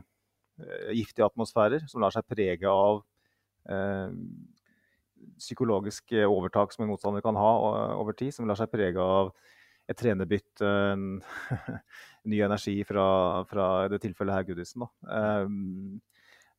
[0.94, 3.02] giftige atmosfærer som lar seg prege av
[3.70, 4.12] eh,
[5.40, 7.50] psykologisk overtak som en motstander kan ha
[8.00, 9.32] over tid, som lar seg prege av
[9.90, 11.18] et trenerbytte, en
[12.30, 13.04] ny energi fra,
[13.50, 14.86] fra det tilfellet her Gudisen.
[15.02, 15.98] Um,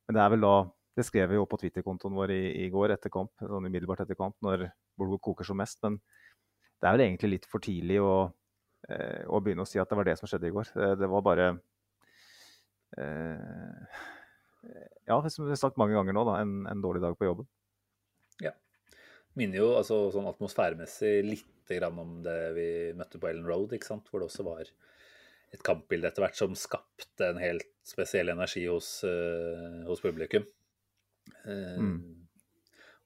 [0.06, 0.54] men det er vel da
[0.92, 4.12] Det skrev vi jo på Twitter-kontoen vår i, i, går etter kamp, sånn umiddelbart etter
[4.18, 4.66] kamp, når
[5.00, 5.78] Bolgo koker som mest.
[5.80, 8.26] Men det er vel egentlig litt for tidlig å,
[8.90, 10.74] eh, å begynne å si at det var det som skjedde i går.
[11.00, 11.46] Det var bare
[12.98, 14.00] eh,
[15.08, 17.48] Ja, som vi har sagt mange ganger nå, da, en, en dårlig dag på jobben.
[18.42, 18.52] Ja.
[19.38, 23.88] Minner jo altså, sånn atmosfæremessig litt grann om det vi møtte på Ellen Road, ikke
[23.88, 24.10] sant?
[24.10, 24.66] hvor det også var
[25.52, 30.46] et kampbilde etter hvert som skapte en helt spesiell energi hos, uh, hos publikum.
[31.44, 32.00] Uh, mm.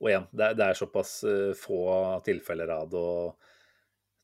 [0.03, 1.81] Og igjen, det, det, er såpass uh, få
[2.27, 3.03] tilfeller av det.
[3.03, 3.53] og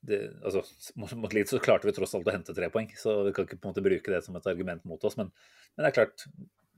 [0.07, 0.63] det, altså,
[0.99, 3.61] mot litt så klarte vi tross alt å hente tre poeng, så vi kan ikke
[3.61, 5.19] på en måte bruke det som et argument mot oss.
[5.21, 5.31] Men,
[5.77, 6.25] men det er klart,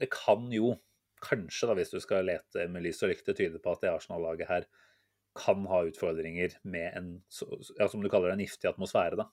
[0.03, 0.75] det kan jo
[1.25, 4.51] kanskje, da, hvis du skal lete med lys og lykte, tyde på at det Arsenal-laget
[4.51, 4.69] her
[5.35, 7.09] kan ha utfordringer med en,
[7.79, 9.19] ja, som du kaller det, en giftig atmosfære.
[9.25, 9.31] da.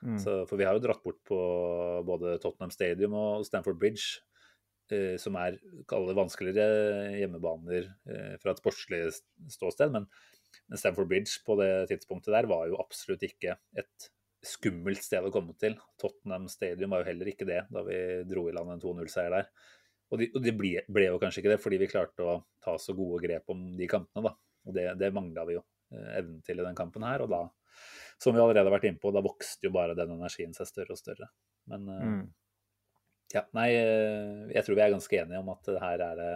[0.00, 0.18] Mm.
[0.20, 1.38] Så, for vi har jo dratt bort på
[2.06, 4.20] både Tottenham Stadium og Stamford Bridge,
[4.92, 5.58] eh, som er
[5.96, 9.02] alle vanskeligere hjemmebaner eh, fra et sportslig
[9.52, 9.92] ståsted.
[9.96, 10.06] Men
[10.78, 14.10] Stamford Bridge på det tidspunktet der var jo absolutt ikke et
[14.46, 15.76] skummelt sted å komme til.
[16.00, 19.50] Tottenham Stadium var jo heller ikke det da vi dro i land en 2-0-seier der.
[20.10, 22.94] Og det de ble, ble, jo kanskje ikke det, fordi vi klarte å ta så
[22.98, 24.30] gode grep om de kampene.
[24.30, 24.34] da.
[24.66, 27.24] Og det, det mangla vi jo eh, evnen til i den kampen her.
[27.24, 27.44] Og da
[28.20, 30.96] som vi allerede har vært inne på, da vokste jo bare den energien seg større
[30.96, 31.30] og større.
[31.70, 32.24] Men eh, mm.
[33.36, 36.32] ja, nei, eh, jeg tror vi er ganske enige om at her er det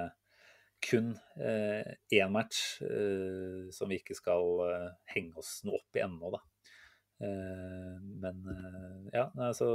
[0.85, 6.03] kun eh, én match eh, som vi ikke skal eh, henge oss noe opp i
[6.05, 6.43] ennå, da.
[7.25, 8.43] Eh, men
[9.15, 9.69] ja, altså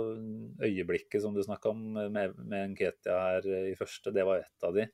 [0.65, 4.76] øyeblikket som du snakka om med, med Nketia her i første, det var et av
[4.78, 4.89] de.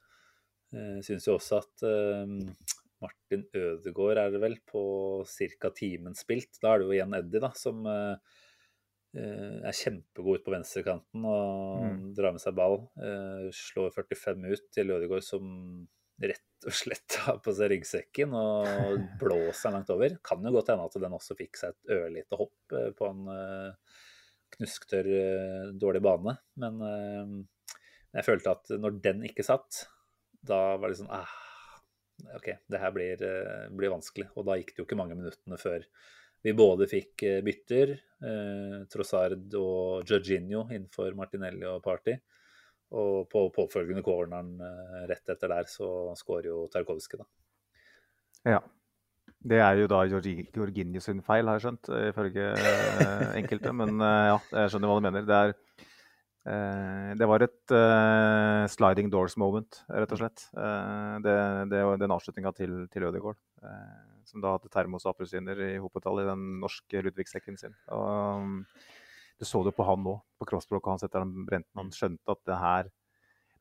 [1.05, 1.83] Syns jo også at
[2.99, 4.81] Martin Ødegaard er det vel, på
[5.23, 5.69] ca.
[5.71, 6.57] timen spilt.
[6.59, 7.85] Da er det jo igjen Eddie, da, som
[9.15, 12.01] er kjempegod ut på venstrekanten og mm.
[12.17, 12.81] drar med seg ball.
[13.55, 15.53] Slår 45 ut til Ødegaard som
[16.21, 18.67] rett og slett har på seg ryggsekken og
[19.21, 20.17] blåser langt over.
[20.25, 23.25] Kan jo godt hende at den også fikk seg et ørlite hopp uh, på en
[24.55, 25.09] knusktørr,
[25.81, 26.37] dårlig bane.
[26.61, 26.77] Men
[28.15, 29.81] jeg følte at når den ikke satt,
[30.45, 31.33] da var det sånn ah,
[32.35, 34.29] OK, det her blir, eh, blir, vanskelig.
[34.35, 35.85] Og da gikk det jo ikke mange minuttene før
[36.45, 37.95] vi både fikk eh, bytter,
[38.29, 42.15] eh, Trossard og Jorginho innenfor Martinelli og Party.
[42.95, 47.29] Og på påfølgende corneren eh, rett etter der så skårer jo Tarkovskij, da.
[48.55, 48.63] Ja.
[49.45, 52.45] Det er jo da Jorginho sin feil, har jeg skjønt, ifølge
[53.37, 53.73] enkelte.
[53.77, 55.27] Men ja, jeg skjønner hva du mener.
[55.27, 55.53] Det er
[56.45, 57.73] Eh, det var et
[58.69, 60.43] sliding doors moment, rett og slett.
[60.53, 60.65] Det,
[61.25, 61.37] det,
[61.71, 63.39] det, den avslutninga til, til Ødegaard.
[64.29, 67.73] Som da hadde termos i hopetall i den norske Ludvig-sekken sin.
[67.93, 68.61] Og,
[69.39, 71.71] du så det på han nå, på crossblocket hans etter den brente.
[71.79, 72.89] Han skjønte at det her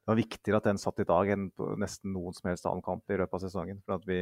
[0.04, 2.84] det var viktigere at den satt i dag enn på nesten noen som helst annen
[2.84, 3.78] kamp i løpet av sesongen.
[3.87, 4.18] For vi,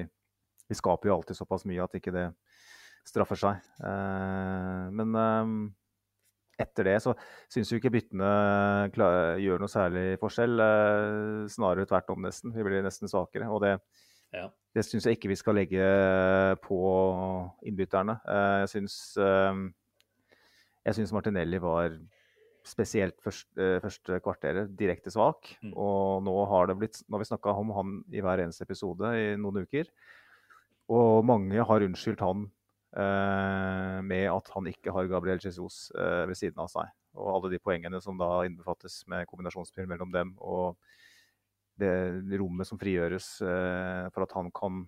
[0.71, 2.29] vi, skaper jo alltid såpass mye at ikke det
[3.09, 3.65] straffer seg.
[4.95, 5.57] men um,
[6.61, 7.15] etter det så
[7.51, 8.31] syns vi ikke byttene
[9.43, 10.63] gjør noe særlig forskjell.
[10.63, 12.55] Eh, snarere tvert om, nesten.
[12.55, 13.49] Vi blir nesten svakere.
[13.53, 13.77] Og det,
[14.35, 14.47] ja.
[14.77, 15.87] det syns jeg ikke vi skal legge
[16.65, 16.81] på
[17.69, 18.19] innbytterne.
[18.23, 19.65] Eh, jeg syns, eh,
[20.87, 21.95] jeg syns Martinelli var
[22.67, 25.51] spesielt første, første kvarteret direkte svak.
[25.63, 25.73] Mm.
[25.75, 29.15] Og nå har det blitt Nå har vi snakka om han i hver eneste episode
[29.19, 29.91] i noen uker.
[30.93, 32.47] Og mange har unnskyldt han
[32.93, 36.91] Eh, med at han ikke har Gabriel Jesus eh, ved siden av seg.
[37.17, 40.77] Og alle de poengene som da innbefattes med kombinasjonsspill mellom dem, og
[41.81, 44.85] det rommet som frigjøres eh, for at han kan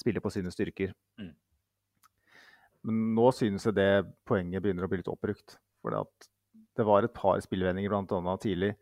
[0.00, 0.94] spille på sine styrker.
[1.20, 1.34] Mm.
[2.84, 3.90] Men nå synes jeg det
[4.28, 5.56] poenget begynner å bli litt oppbrukt.
[5.84, 5.96] For
[6.74, 8.36] det var et par spillvendinger bl.a.
[8.40, 8.74] tidlig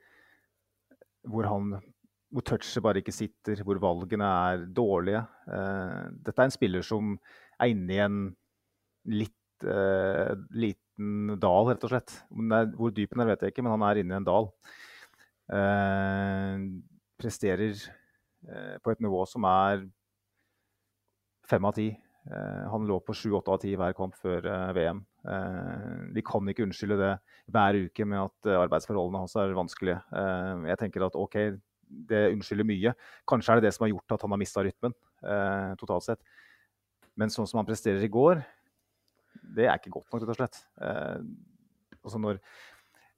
[1.30, 1.46] hvor
[2.32, 5.20] hvor touchet bare ikke sitter, hvor valgene er dårlige.
[6.24, 7.18] dette er en spiller som
[7.60, 8.20] er inne i en
[9.12, 12.14] litt eh, liten dal, rett og slett.
[12.76, 14.48] hvor dyp den er, vet jeg ikke, men han er inne i en dal.
[15.52, 16.64] Eh,
[17.20, 17.76] presterer
[18.48, 19.84] uh, på et nivå som er
[21.46, 21.92] fem av ti.
[22.30, 24.44] Han lå på sju-åtte av ti hver kamp før
[24.76, 25.00] VM.
[26.14, 27.10] vi kan ikke unnskylde det
[27.50, 29.98] hver uke med at arbeidsforholdene hans er vanskelige.
[30.68, 31.34] jeg tenker at OK,
[32.12, 32.94] det unnskylder mye.
[33.26, 34.94] Kanskje er det det som har gjort at han har mista rytmen
[35.82, 36.22] totalt sett.
[37.18, 38.40] Men sånn som han presterer i går,
[39.56, 40.60] det er ikke godt nok, rett og slett.
[40.80, 41.18] Eh,
[42.00, 42.40] altså når,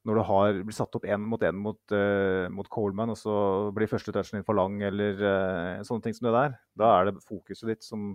[0.07, 3.35] når, du har blitt satt opp én mot én mot, uh, mot, Coleman, og så
[3.75, 7.09] blir første touchen din for lang, eller uh, sånne ting som det der, da er
[7.09, 8.15] det fokuset ditt som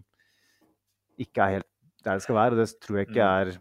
[1.19, 1.69] ikke er helt
[2.05, 2.55] der det skal være.
[2.55, 3.33] Og det tror jeg ikke mm.
[3.39, 3.57] er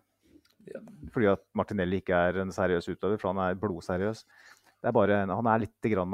[1.14, 4.24] fordi at Martinelli ikke er en seriøs utøver, for han er blodseriøs.
[4.82, 6.12] det er bare, han er litt grann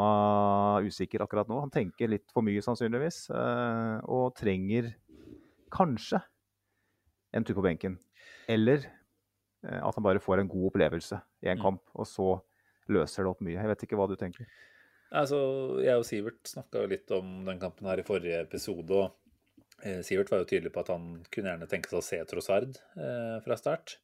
[0.86, 1.58] usikker akkurat nå.
[1.60, 3.28] Han tenker litt for mye, sannsynligvis.
[3.34, 4.94] eh, Og trenger
[5.74, 6.22] kanskje
[7.34, 7.98] en tur på benken.
[8.48, 8.86] Eller
[9.66, 11.62] eh, at han bare får en god opplevelse i en Mm.
[11.62, 12.40] kamp, og så
[12.88, 13.58] løser det opp mye.
[13.58, 14.46] Jeg vet ikke hva du tenker.
[15.12, 15.36] Altså,
[15.82, 18.90] jeg og Sivert snakka litt om den kampen her i forrige episode.
[18.90, 19.12] og
[20.06, 23.36] Sivert var jo tydelig på at han kunne gjerne tenke seg å se Trossard eh,
[23.44, 23.98] fra start.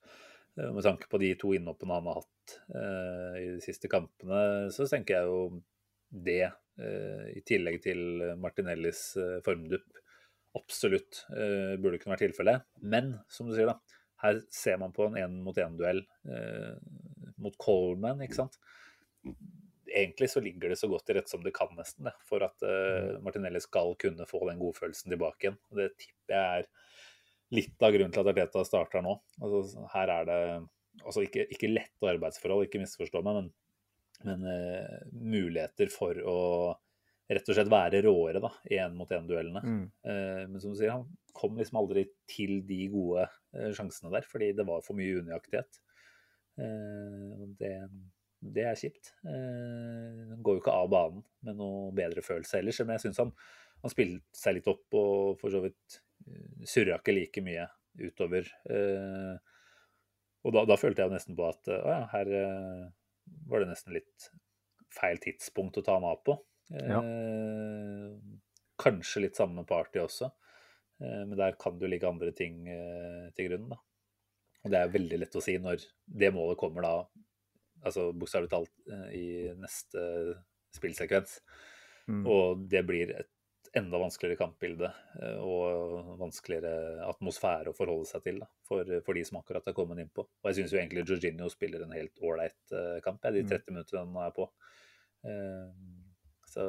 [0.59, 4.71] Eh, med tanke på de to innhoppene han har hatt eh, i de siste kampene,
[4.75, 5.63] så tenker jeg jo
[6.11, 6.51] det,
[6.83, 8.03] eh, i tillegg til
[8.43, 10.03] Martinellis eh, formdupp,
[10.59, 12.67] absolutt eh, burde kunne være tilfellet.
[12.83, 13.79] Men som du sier, da,
[14.25, 16.75] her ser man på en én-mot-én-duell eh,
[17.41, 18.59] mot Coleman, ikke sant
[19.91, 22.67] egentlig så ligger det så godt til rette som det kan, nesten, det, for at
[22.67, 25.57] uh, Martinelli skal kunne få den godfølelsen tilbake igjen.
[25.71, 26.69] Og Det tipper jeg er
[27.57, 29.17] litt av grunnen til at Arteta starter nå.
[29.43, 30.39] Altså, her er det
[31.01, 33.51] altså ikke, ikke lette arbeidsforhold, ikke misforstå meg, men,
[34.29, 36.39] men uh, muligheter for å
[37.31, 39.61] rett og slett være råere da, i én-mot-én-duellene.
[39.63, 39.83] Mm.
[40.07, 43.29] Uh, men som du sier, han kom liksom aldri til de gode
[43.75, 45.79] sjansene der, fordi det var for mye unøyaktighet.
[47.59, 47.71] det
[48.41, 49.13] det er kjipt.
[49.29, 52.81] Eh, han går jo ikke av banen med noe bedre følelse ellers.
[52.83, 53.33] Men jeg syns han,
[53.85, 57.67] han spilte seg litt opp og for så vidt uh, surra ikke like mye
[58.01, 58.49] utover.
[58.73, 59.35] Eh,
[60.41, 62.85] og da, da, følte jeg jo nesten på at å ja, her eh,
[63.51, 64.31] var det nesten litt
[64.95, 66.39] feil tidspunkt å ta han av på.
[66.71, 67.03] Ja.
[68.81, 70.31] Kanskje litt samme party også,
[71.03, 72.63] men der kan det jo ligge andre ting
[73.37, 73.69] til grunn.
[73.75, 73.79] da.
[74.65, 75.85] Og det er veldig lett å si når
[76.23, 76.95] det målet kommer da
[77.85, 80.07] altså bokstavelig talt i neste
[80.77, 81.41] spillsekvens.
[82.11, 82.25] Mm.
[82.27, 83.31] Og det blir et
[83.79, 84.89] enda vanskeligere kampbilde
[85.45, 90.01] og vanskeligere atmosfære å forholde seg til da, for, for, de som akkurat har kommet
[90.03, 90.25] innpå.
[90.27, 92.75] Og jeg syns jo egentlig Jorginho spiller en helt ålreit
[93.05, 94.49] kamp, de 30 minuttene han er på.
[96.51, 96.65] Så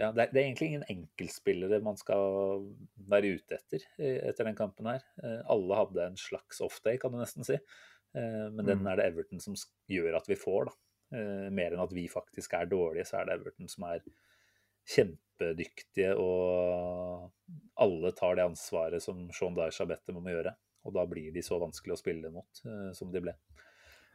[0.00, 2.64] ja, det er, det er egentlig ingen enkeltspillere man skal
[3.10, 5.04] være ute etter etter den kampen her.
[5.50, 7.60] Alle hadde en slags off-day, kan du nesten si.
[8.14, 9.56] Men den er det Everton som
[9.90, 10.74] gjør at vi får, da.
[11.54, 14.04] Mer enn at vi faktisk er dårlige, så er det Everton som er
[14.94, 17.30] kjempedyktige, og
[17.80, 20.54] alle tar det ansvaret som Sean Dyesh har bedt dem om å gjøre.
[20.84, 22.64] Og da blir de så vanskelig å spille mot
[22.96, 23.34] som de ble.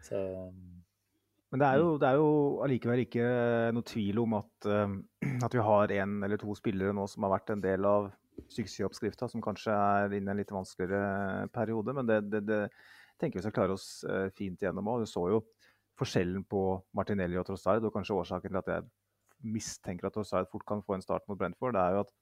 [0.06, 0.20] Så
[1.50, 2.32] Men det er jo, det er jo
[2.66, 3.28] allikevel ikke
[3.74, 4.70] noe tvil om at,
[5.48, 8.12] at vi har en eller to spillere nå som har vært en del av
[8.54, 11.96] suksessoppskrifta, som kanskje er inne i en litt vanskeligere periode.
[11.98, 12.62] Men det, det, det
[13.20, 13.90] tenker vi skal klare oss
[14.38, 15.04] fint gjennom òg.
[15.04, 15.44] Du så jo
[16.00, 16.64] forskjellen på
[16.96, 18.88] Martinelli og Trossard, og kanskje årsaken til at jeg
[19.56, 22.14] mistenker at Trossard fort kan få en start mot Brentford, det er jo at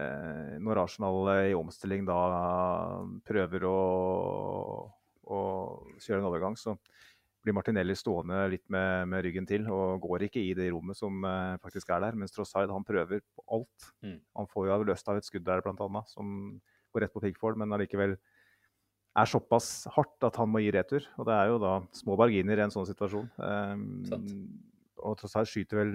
[0.00, 2.20] eh, når Arsenal i omstilling da
[3.28, 3.78] prøver å,
[5.24, 5.40] å
[6.00, 6.76] kjøre en overgang, så
[7.40, 11.24] blir Martinelli stående litt med, med, ryggen til og går ikke i det rommet som
[11.24, 12.18] eh, faktisk er der.
[12.20, 13.92] Mens Trossard han prøver på alt.
[14.04, 14.18] Mm.
[14.36, 16.60] Han får jo løst av et skudd der blant annet, som
[16.92, 18.18] går rett på Pickford, men allikevel
[19.18, 21.06] er såpass hardt at han må gi retur.
[21.18, 23.30] Og det er jo da små marginer i en sånn situasjon.
[23.42, 23.80] Um,
[25.00, 25.94] og Trossard skyter vel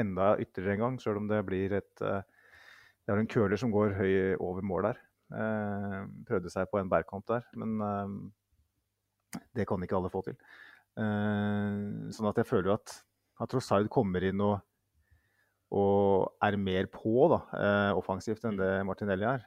[0.00, 2.20] enda ytterligere en gang, sjøl om det blir et uh,
[3.02, 5.00] Det er en køler som går høy over mål der.
[5.32, 10.36] Uh, prøvde seg på en bærkamp der, men uh, det kan ikke alle få til.
[10.92, 12.92] sånn at jeg føler at,
[13.40, 14.58] at Trossard kommer inn og,
[15.72, 17.38] og er mer på da,
[17.96, 19.46] offensivt enn det Martinelli er.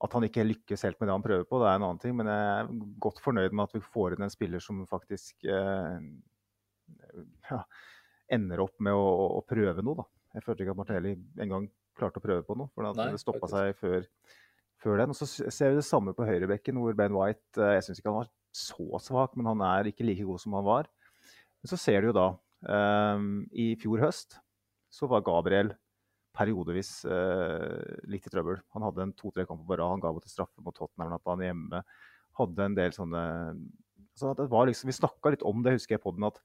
[0.00, 2.14] At han ikke lykkes helt med det han prøver på, det er en annen ting.
[2.16, 2.70] Men jeg er
[3.04, 5.98] godt fornøyd med at vi får inn en spiller som faktisk eh,
[7.50, 7.58] ja,
[8.32, 10.00] ender opp med å, å, prøve noe.
[10.00, 10.06] Da.
[10.38, 12.72] Jeg følte ikke at Martelli engang klarte å prøve på noe.
[12.72, 14.06] For det stoppa seg før,
[14.80, 15.12] før, den.
[15.12, 18.14] Og så ser vi det samme på høyrebekken, hvor Ben White eh, Jeg syns ikke
[18.14, 20.88] han var så svak, men han er ikke like god som han var.
[21.60, 22.30] Men så ser du jo da
[22.72, 24.40] eh, I fjor høst
[24.90, 25.74] så var Gabriel
[26.36, 28.60] periodevis eh, litt i trøbbel.
[28.76, 29.94] Han hadde en to-tre kamper på rad.
[29.96, 31.82] Han ga bort en straffe mot Tottenham da han hjemme.
[32.38, 33.22] Hadde en del sånne
[34.20, 36.40] så det var liksom, Vi snakka litt om det, husker jeg på den, at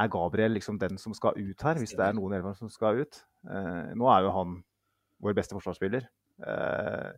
[0.00, 1.76] er Gabriel liksom den som skal ut her?
[1.76, 3.18] Hvis det er noen elever som skal ut?
[3.44, 4.54] Eh, nå er jo han
[5.22, 6.06] vår beste forsvarsspiller.
[6.40, 7.10] Eh,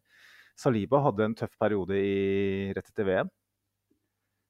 [0.59, 3.31] Saliba hadde en tøff periode i, rett etter VM.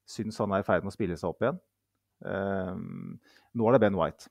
[0.09, 1.61] Syns han er i ferd med å spille seg opp igjen.
[2.25, 4.29] nå er det Ben White.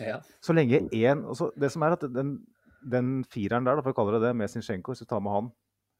[0.00, 0.20] Ja.
[0.44, 1.22] Så lenge én
[1.58, 2.36] Det som er at den,
[2.80, 5.34] den fireren der, da, for å kalle det det, med Zinchenko, hvis du tar med
[5.34, 5.50] han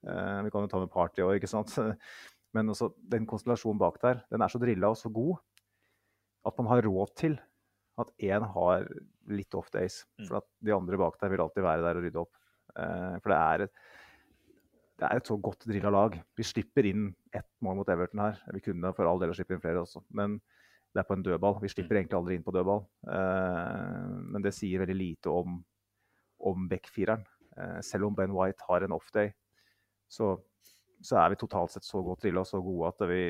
[0.07, 1.75] eh, Vi kan jo ta med Party òg, ikke sant.
[2.55, 5.39] Men også den konstellasjonen bak der, den er så drilla og så god
[6.49, 7.35] at man har råd til
[8.01, 8.87] at én har
[9.29, 10.01] litt off days.
[10.25, 12.39] For at de andre bak der vil alltid være der og rydde opp.
[12.73, 13.75] Eh, for det er et
[15.01, 16.17] det er et så godt drilla lag.
[16.37, 18.41] Vi slipper inn ett mål mot Everton her.
[18.53, 20.03] Vi kunne for all del slippe inn flere også.
[20.13, 20.37] Men
[20.91, 21.59] det er på en dødball.
[21.63, 22.81] Vi slipper egentlig aldri inn på dødball.
[23.15, 25.61] Eh, men det sier veldig lite om,
[26.51, 27.23] om backfireren.
[27.57, 29.31] Eh, selv om Ben White har en off-day,
[30.11, 30.33] så,
[30.99, 33.21] så, er vi totalt sett så godt drilla og så gode at vi,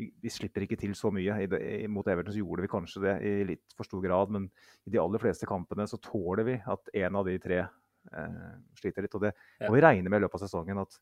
[0.00, 1.38] vi, vi, slipper ikke til så mye.
[1.44, 1.62] I det,
[1.92, 4.50] mot Everton så gjorde vi kanskje det i litt for stor grad, men
[4.86, 9.06] i de aller fleste kampene så tåler vi at en av de tre eh, sliter
[9.06, 9.14] litt.
[9.14, 9.70] Og det ja.
[9.70, 10.82] vi regne med i løpet av sesongen.
[10.82, 10.98] At,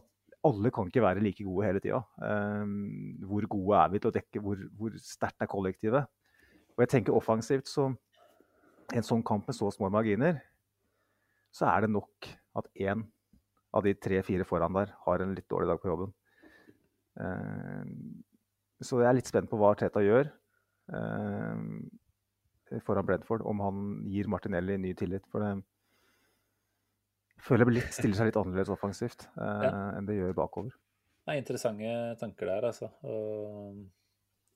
[0.00, 0.09] at,
[0.46, 2.00] alle kan ikke være like gode hele tida.
[2.16, 4.42] Um, hvor gode er vi til å dekke?
[4.44, 6.08] Hvor, hvor sterkt er kollektivet?
[6.76, 7.90] Og jeg tenker offensivt så
[8.90, 10.40] En sånn kamp med så små marginer,
[11.54, 12.26] så er det nok
[12.58, 13.04] at én
[13.70, 16.10] av de tre-fire foran der har en litt dårlig dag på jobben.
[17.14, 17.86] Uh,
[18.82, 20.32] så jeg er litt spent på hva Teta gjør
[20.90, 21.62] uh,
[22.82, 23.46] foran Brentford.
[23.46, 25.22] Om han gir Martinelli ny tillit.
[25.30, 25.52] For det,
[27.44, 29.72] føler det litt, stiller seg litt annerledes offensivt eh, ja.
[29.96, 30.74] enn det gjør bakover.
[31.24, 32.90] Det er interessante tanker der, altså.
[33.06, 33.80] Og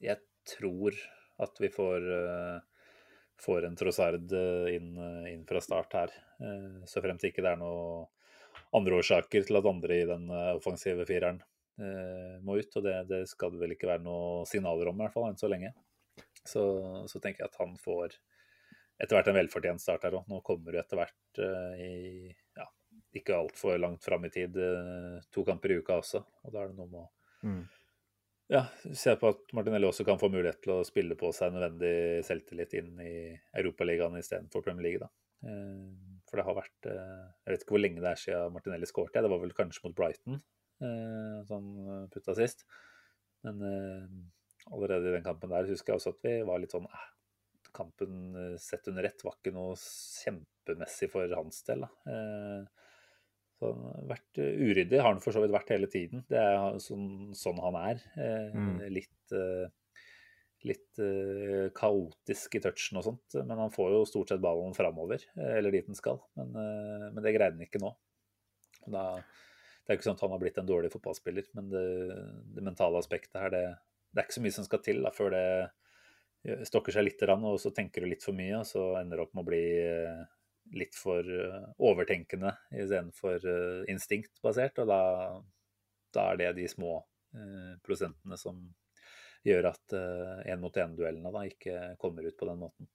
[0.02, 0.18] jeg
[0.48, 0.96] tror
[1.44, 2.90] at vi får, uh,
[3.42, 4.92] får en Trossard eh, inn,
[5.30, 6.14] inn, fra start her.
[6.88, 8.06] Så til ikke det er noen
[8.74, 11.38] andre årsaker til at andre i den offensive fireren
[12.42, 12.76] må ut.
[12.76, 15.38] Og det, det, skal det vel ikke være noen signaler om, i hvert fall enn
[15.40, 15.70] så lenge.
[16.44, 16.64] Så,
[17.10, 18.18] så tenker jeg at han får
[19.00, 20.28] etter hvert en velfortjent start her òg.
[20.30, 21.42] Nå kommer du etter hvert
[21.82, 21.92] i
[22.30, 22.68] ja,
[23.18, 26.22] ikke altfor langt fram i tid, uh, to kamper i uka også.
[26.44, 27.08] Og da er det noe med å
[27.46, 27.60] mm.
[28.54, 32.24] ja, se på at Martinelli også kan få mulighet til å spille på seg nødvendig
[32.26, 33.14] selvtillit inn i
[33.60, 35.04] Europaligaen istedenfor Premier League.
[35.04, 35.10] da.
[35.44, 39.22] Uh, for det har vært Jeg vet ikke hvor lenge det er siden Martinelli skårte.
[39.22, 40.40] Det var vel kanskje mot Brighton
[41.46, 41.68] som
[42.10, 42.64] putta sist.
[43.46, 43.60] Men
[44.72, 47.04] allerede i den kampen der husker jeg også at vi var litt sånn eh,
[47.74, 51.86] Kampen sett under ett var ikke noe kjempemessig for hans del.
[51.86, 52.66] da.
[53.54, 56.24] Så han har vært eh, uryddig, har han for så vidt vært hele tiden.
[56.30, 58.02] Det er sånn, sånn han er.
[58.18, 58.74] Eh, mm.
[58.92, 60.02] Litt, eh,
[60.64, 61.00] litt
[61.76, 63.36] kaotisk i touchen og sånt.
[63.36, 66.22] Men han får jo stort sett ballen framover, eller dit den skal.
[66.40, 66.54] Men,
[67.12, 67.90] men det greide han ikke nå.
[68.88, 69.02] Da,
[69.84, 71.84] det er ikke sånn at han har blitt en dårlig fotballspiller, men det,
[72.56, 73.62] det mentale aspektet her, det,
[74.08, 75.44] det, er ikke så mye som skal til da, før det
[76.68, 79.34] stokker seg litt, og så tenker du litt for mye, og så ender du opp
[79.36, 79.64] med å bli
[80.80, 83.44] litt for eh, overtenkende istedenfor
[83.92, 84.80] instinktbasert.
[84.84, 85.02] Og da,
[86.14, 87.00] da, er det de små
[87.82, 88.60] prosentene som
[89.42, 89.94] gjør at
[90.46, 92.86] én-mot-én-duellene ikke kommer ut på den måten.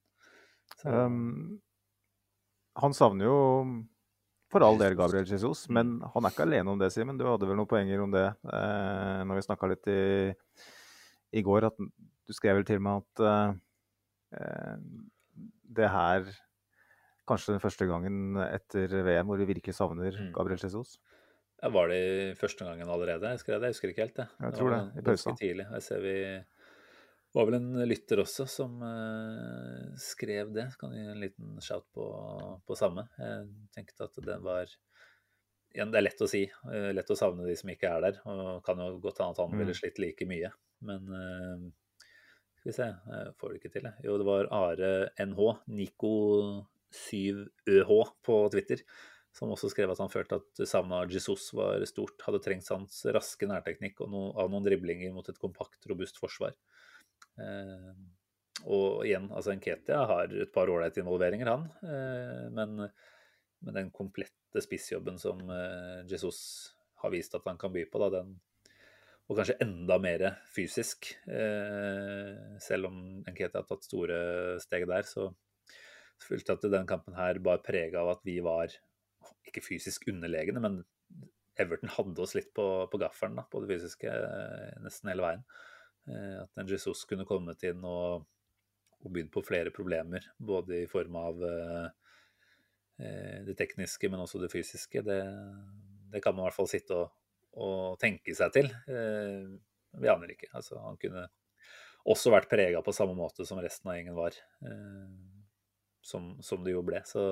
[0.88, 1.60] Um,
[2.80, 3.36] han savner jo
[4.50, 7.18] for all del Gabriel Jesus, men han er ikke alene om det, Simen.
[7.18, 10.00] Du hadde vel noen poenger om det eh, når vi snakka litt i,
[11.38, 11.68] i, går.
[11.70, 11.78] at
[12.30, 14.78] Du skrev vel til meg at uh,
[15.80, 16.28] det her
[17.26, 20.30] kanskje den første gangen etter VM hvor vi virkelig savner mm.
[20.36, 20.96] Gabriel Jesus?
[21.60, 23.34] Ja, var det første gangen allerede?
[23.34, 24.16] Jeg skrev det, jeg husker ikke helt.
[24.16, 24.26] det.
[24.40, 25.36] Jeg tror det, i pausen.
[25.36, 25.66] tidlig.
[25.74, 26.16] Jeg ser vi
[27.36, 30.70] var vel en lytter også som uh, skrev det.
[30.80, 32.06] Kan gi en liten shout på,
[32.66, 33.06] på samme.
[33.20, 33.44] Jeg
[33.76, 34.72] tenkte at det var
[35.70, 36.42] ja, det er lett å si.
[36.66, 38.22] Uh, lett å savne de som ikke er der.
[38.30, 39.60] Og kan jo godt hende at han mm.
[39.62, 40.50] ville slitt like mye.
[40.88, 41.68] Men uh,
[42.60, 44.04] skal vi se, jeg får det ikke til, jeg.
[44.04, 44.90] Jo, det var Are
[45.24, 45.44] NH.
[45.72, 46.10] Nico
[46.92, 47.92] 7ØH
[48.26, 48.82] på Twitter,
[49.32, 52.20] som også skrev at han følte at savnet av Jesus var stort.
[52.26, 56.52] Hadde trengt hans raske nærteknikk og no, av noen driblinger mot et kompakt, robust forsvar.
[57.40, 57.94] Eh,
[58.68, 61.64] og igjen, altså Nketia har et par ålreite involveringer, han.
[61.80, 66.42] Eh, men, men, den komplette spissjobben som eh, Jesus
[67.00, 68.36] har vist at han kan by på, da, den,
[69.30, 71.12] og kanskje enda mer fysisk.
[71.30, 72.96] Eh, selv om
[73.28, 74.18] Nketi har tatt store
[74.62, 75.28] steg der, så
[76.20, 78.74] følte jeg at den kampen her bar preg av at vi var
[79.46, 80.80] ikke fysisk underlegne, men
[81.60, 85.46] Everton hadde oss litt på, på gaffelen da, på det fysiske eh, nesten hele veien.
[86.10, 88.26] Eh, at en Jesus kunne kommet inn og,
[88.98, 91.88] og bydd på flere problemer, både i form av eh,
[93.46, 95.06] det tekniske, men også det fysiske.
[95.06, 95.22] Det,
[96.10, 97.19] det kan man i hvert fall sitte og,
[97.58, 98.70] og tenke seg til.
[98.90, 99.46] Eh,
[100.00, 100.50] vi aner ikke.
[100.54, 101.26] Altså, han kunne
[102.10, 104.36] også vært prega på samme måte som resten av gjengen var.
[104.64, 105.08] Eh,
[106.06, 107.02] som, som det jo ble.
[107.08, 107.22] Så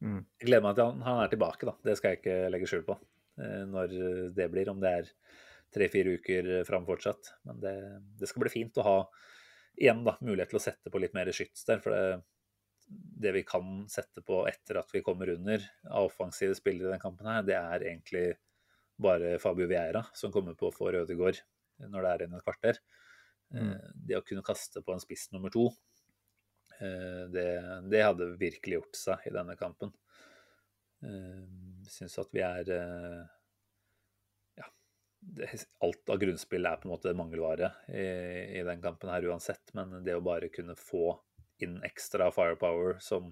[0.00, 0.20] mm.
[0.40, 1.76] jeg gleder meg til han, han, er tilbake, da.
[1.84, 2.98] Det skal jeg ikke legge skjul på.
[3.42, 3.98] Eh, når
[4.36, 5.12] det blir, om det er
[5.74, 7.34] tre-fire uker fram fortsatt.
[7.48, 7.76] Men det,
[8.20, 8.98] det, skal bli fint å ha
[9.74, 11.82] igjen da, mulighet til å sette på litt mer skyts der.
[11.82, 12.22] For det,
[12.86, 17.02] det vi kan sette på etter at vi kommer under av offensive spillere i den
[17.02, 18.26] kampen, her, det er egentlig
[19.00, 21.40] bare Fabio Vieira som kommer på for Ødegaard
[21.90, 22.78] når det er igjen et kvarter.
[23.54, 23.72] Mm.
[23.72, 25.70] Eh, det å kunne kaste på en spiss nummer to
[26.78, 29.92] Eh, det, det, hadde virkelig gjort seg i denne kampen.
[31.04, 31.42] Eh,
[31.90, 32.70] syns at vi er
[34.58, 34.68] ja,
[35.36, 35.50] det,
[35.84, 38.06] alt av grunnspill er på en måte mangelvare i,
[38.58, 39.74] i, den kampen her uansett.
[39.76, 41.12] Men det å bare kunne få
[41.62, 43.30] inn ekstra firepower som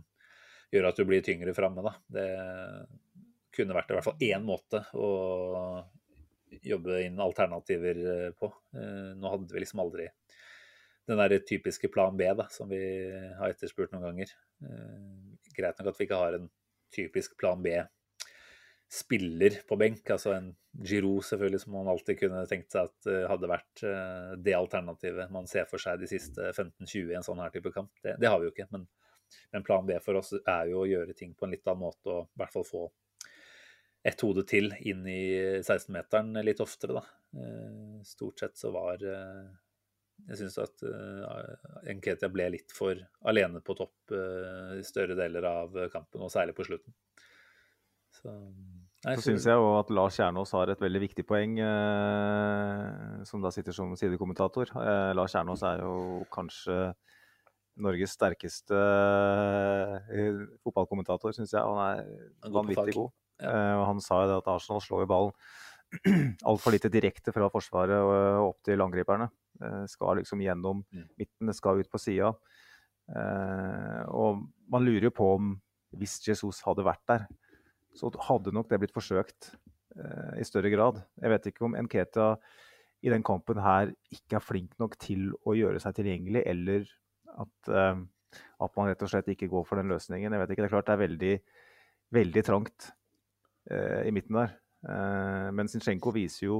[0.72, 2.28] gjør at du blir tyngre framme, da, det
[3.52, 5.08] kunne vært i hvert fall én måte å
[6.62, 7.98] jobbe inn alternativer
[8.38, 8.48] på.
[8.72, 10.06] Nå hadde vi liksom aldri
[11.08, 12.80] den der typiske plan B da, som vi
[13.38, 14.32] har etterspurt noen ganger.
[15.56, 16.48] Greit nok at vi ikke har en
[16.94, 17.74] typisk plan B
[18.92, 20.10] spiller på benk.
[20.10, 20.50] Altså en
[20.84, 25.32] Giroud selvfølgelig, som man alltid kunne tenkt seg at uh, hadde vært uh, det alternativet
[25.32, 27.92] man ser for seg de siste 15-20 i en sånn her type kamp.
[28.04, 28.68] Det, det, har vi jo ikke.
[28.74, 28.84] Men,
[29.54, 32.12] men, plan B for oss er jo å gjøre ting på en litt annen måte
[32.12, 32.84] og i hvert fall få
[34.02, 35.24] et hode til inn i
[35.62, 37.04] 16-meteren litt oftere, da.
[37.32, 40.82] Uh, stort sett så var jeg syns at
[41.96, 46.66] Nketia ble litt for alene på topp i større deler av kampen, og særlig på
[46.68, 46.94] slutten.
[48.12, 48.34] Så,
[49.06, 53.42] nei, så syns jeg jo at Lars Kjernås har et veldig viktig poeng, eh, som
[53.44, 54.74] da sitter som sidekommentator.
[55.16, 56.78] Lars Kjernås er jo kanskje
[57.82, 58.78] Norges sterkeste
[60.62, 61.62] fotballkommentator, syns jeg.
[61.62, 63.12] Han er vanvittig god.
[63.42, 63.80] Ja.
[63.80, 65.32] og han sa jo det at Arsenal slår jo ballen
[66.50, 69.26] altfor lite direkte fra forsvaret og opp til angriperne.
[69.58, 71.08] Det skal liksom gjennom mm.
[71.18, 72.32] midten, det skal ut på sida.
[73.10, 75.52] Eh, og man lurer jo på om
[75.98, 77.26] hvis Jesus hadde vært der,
[77.96, 79.52] så hadde nok det blitt forsøkt
[79.96, 81.02] eh, i større grad.
[81.20, 82.34] Jeg vet ikke om Nketia
[83.02, 86.86] i den kampen her ikke er flink nok til å gjøre seg tilgjengelig, eller
[87.42, 88.02] at, eh,
[88.64, 90.32] at man rett og slett ikke går for den løsningen.
[90.32, 91.36] Jeg vet ikke, Det er klart det er veldig,
[92.18, 92.92] veldig trangt
[93.70, 94.56] i midten der.
[95.54, 96.56] men Zinchenko viser jo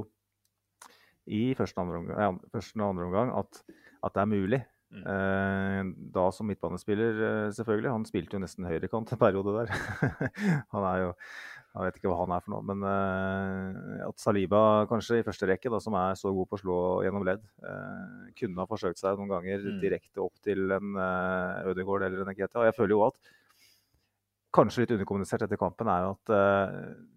[1.25, 3.59] i første og andre omgang, ja, første og andre omgang at,
[4.03, 4.61] at, det er mulig.
[4.93, 5.05] Mm.
[5.09, 5.79] Eh,
[6.13, 7.91] da som midtbanespiller, eh, selvfølgelig.
[7.95, 9.73] Han spilte jo nesten høyrekant en periode der.
[10.75, 11.11] han er jo
[11.73, 12.65] Jeg vet ikke hva han er for noe.
[12.69, 16.61] Men eh, at Saliba kanskje i første rekke, da, som er så god på å
[16.61, 17.47] slå gjennom ledd,
[18.37, 19.79] kunne ha forsøkt seg noen ganger mm.
[19.81, 20.93] direkte opp til en
[21.71, 22.67] Ødegaard eller en Eketia.
[22.69, 23.33] Jeg føler jo at
[24.53, 26.33] kanskje litt underkommunisert etter kampen er jo at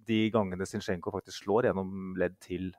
[0.09, 2.73] de gangene Zinchenko faktisk slår gjennom ledd til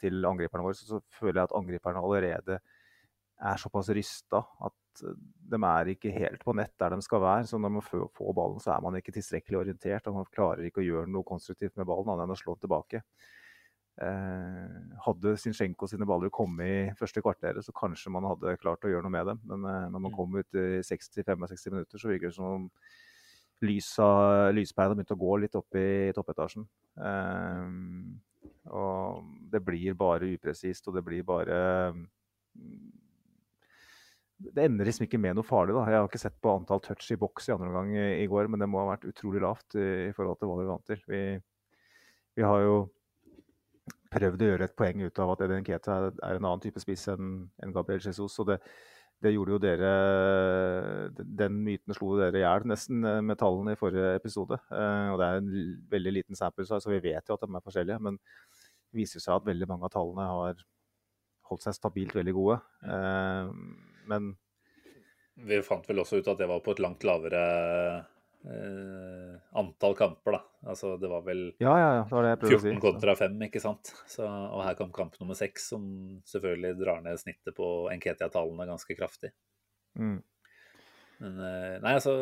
[0.00, 2.56] til angriperne våre, så, så, føler jeg at angriperne allerede
[3.38, 7.46] er såpass rysta at de er ikke helt på nett der de skal være.
[7.46, 10.06] Så når man får, ballen, så er man ikke tilstrekkelig orientert.
[10.10, 13.02] og Man klarer ikke å gjøre noe konstruktivt med ballen annet enn å slå tilbake.
[13.98, 18.92] Eh, hadde Zinchenko sine baller kommet i første kvarteret, så kanskje man hadde klart å
[18.92, 19.42] gjøre noe med dem.
[19.50, 20.16] Men eh, når man mm.
[20.18, 22.68] kom ut i 60-65 minutter, så virker det som om
[23.58, 26.68] lyspæra begynte å gå litt opp i toppetasjen.
[27.02, 27.64] Eh,
[28.68, 31.58] og det blir bare upresist, og det blir bare
[34.38, 35.74] Det ender liksom ikke med noe farlig.
[35.74, 35.86] da.
[35.90, 38.46] Jeg har ikke sett på antall touch i boks i andre omgang i, i, går,
[38.46, 41.02] men det må ha vært utrolig lavt i, i forhold til hva vi vant til.
[41.10, 41.22] Vi,
[42.38, 42.76] vi, har jo
[44.14, 46.80] prøvd å gjøre et poeng ut av at Eden Keta er, er en annen type
[46.84, 47.34] spiss enn
[47.64, 48.38] en Gabriel Jesus.
[48.38, 48.60] og det,
[49.18, 49.92] det gjorde jo dere
[51.40, 54.60] Den myten slo dere i hjel nesten eh, med tallene i forrige episode.
[54.70, 55.52] Eh, og det er en
[55.90, 57.98] veldig liten sample, så vi vet jo at de er forskjellige.
[58.06, 60.66] Men det viser seg at veldig mange av tallene har
[61.50, 62.60] holdt seg stabilt veldig gode.
[62.86, 63.50] Eh,
[64.10, 64.32] men
[65.48, 67.42] Vi fant vel også ut at det var på et langt lavere
[68.44, 70.40] eh, antall kamper, da.
[70.72, 72.72] Altså det var vel ja, ja, ja, det var det 14 si.
[72.82, 73.92] kontra 5, ikke sant.
[74.10, 75.84] Så, og her kom kamp nummer 6, som
[76.28, 79.32] selvfølgelig drar ned snittet på Enketia-tallene ganske kraftig.
[79.98, 80.18] Mm.
[81.22, 82.14] Men eh, nei, altså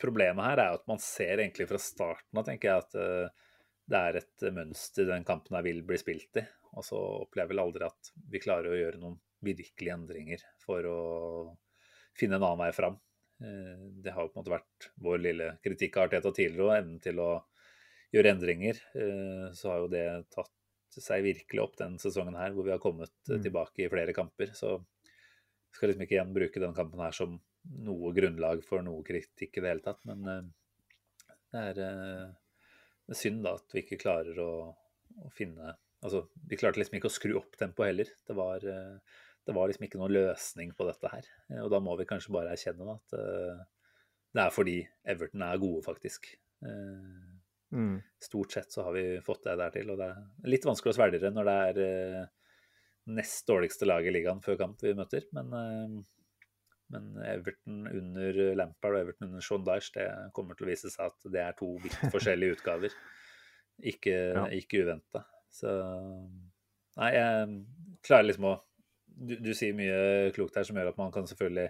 [0.00, 3.48] Problemet her er at man ser egentlig fra starten av, tenker jeg, at eh,
[3.90, 6.44] det er et mønster den kampen her vil bli spilt i.
[6.78, 10.86] Og så opplever jeg vel aldri at vi klarer å gjøre noen virkelige endringer for
[10.88, 11.00] å
[12.18, 12.98] finne en annen vei fram.
[13.40, 16.76] Eh, det har jo på en måte vært vår lille kritikk av Arteta tidligere, og
[16.76, 17.30] evnen til å
[18.14, 18.80] gjøre endringer.
[18.94, 20.56] Eh, så har jo det tatt
[21.00, 23.44] seg virkelig opp den sesongen her, hvor vi har kommet eh, mm.
[23.46, 24.52] tilbake i flere kamper.
[24.56, 27.38] Så jeg skal liksom ikke igjen bruke denne kampen her som
[27.86, 30.02] noe grunnlag for noe kritikk i det hele tatt.
[30.08, 30.50] Men
[31.52, 34.50] det er, det er synd da at vi ikke klarer å,
[35.20, 38.08] å finne Altså, vi klarte liksom ikke å skru opp tempoet heller.
[38.24, 38.62] Det var
[39.46, 41.28] det var liksom ikke noen løsning på dette her.
[41.50, 43.62] Eh, og da må vi kanskje bare erkjenne at uh,
[44.36, 44.76] det er fordi
[45.10, 46.28] Everton er gode, faktisk.
[46.62, 47.32] Uh,
[47.74, 47.96] mm.
[48.22, 49.90] Stort sett så har vi fått det der til.
[49.90, 52.30] Og det er litt vanskelig å svelge det når det er
[53.10, 55.26] nest dårligste lag i ligaen før kamp vi møter.
[55.34, 56.04] Men,
[56.94, 61.10] men Everton under Lampard og Everton under Sean Dyche, det kommer til å vise seg
[61.10, 62.94] at det er to vidt forskjellige utgaver.
[63.80, 64.46] Ikke, ja.
[64.54, 65.24] ikke uventa.
[65.50, 65.72] Så
[66.98, 68.56] Nei, jeg klarer liksom å
[69.20, 71.68] du, du, sier mye klokt her som gjør at man kan selvfølgelig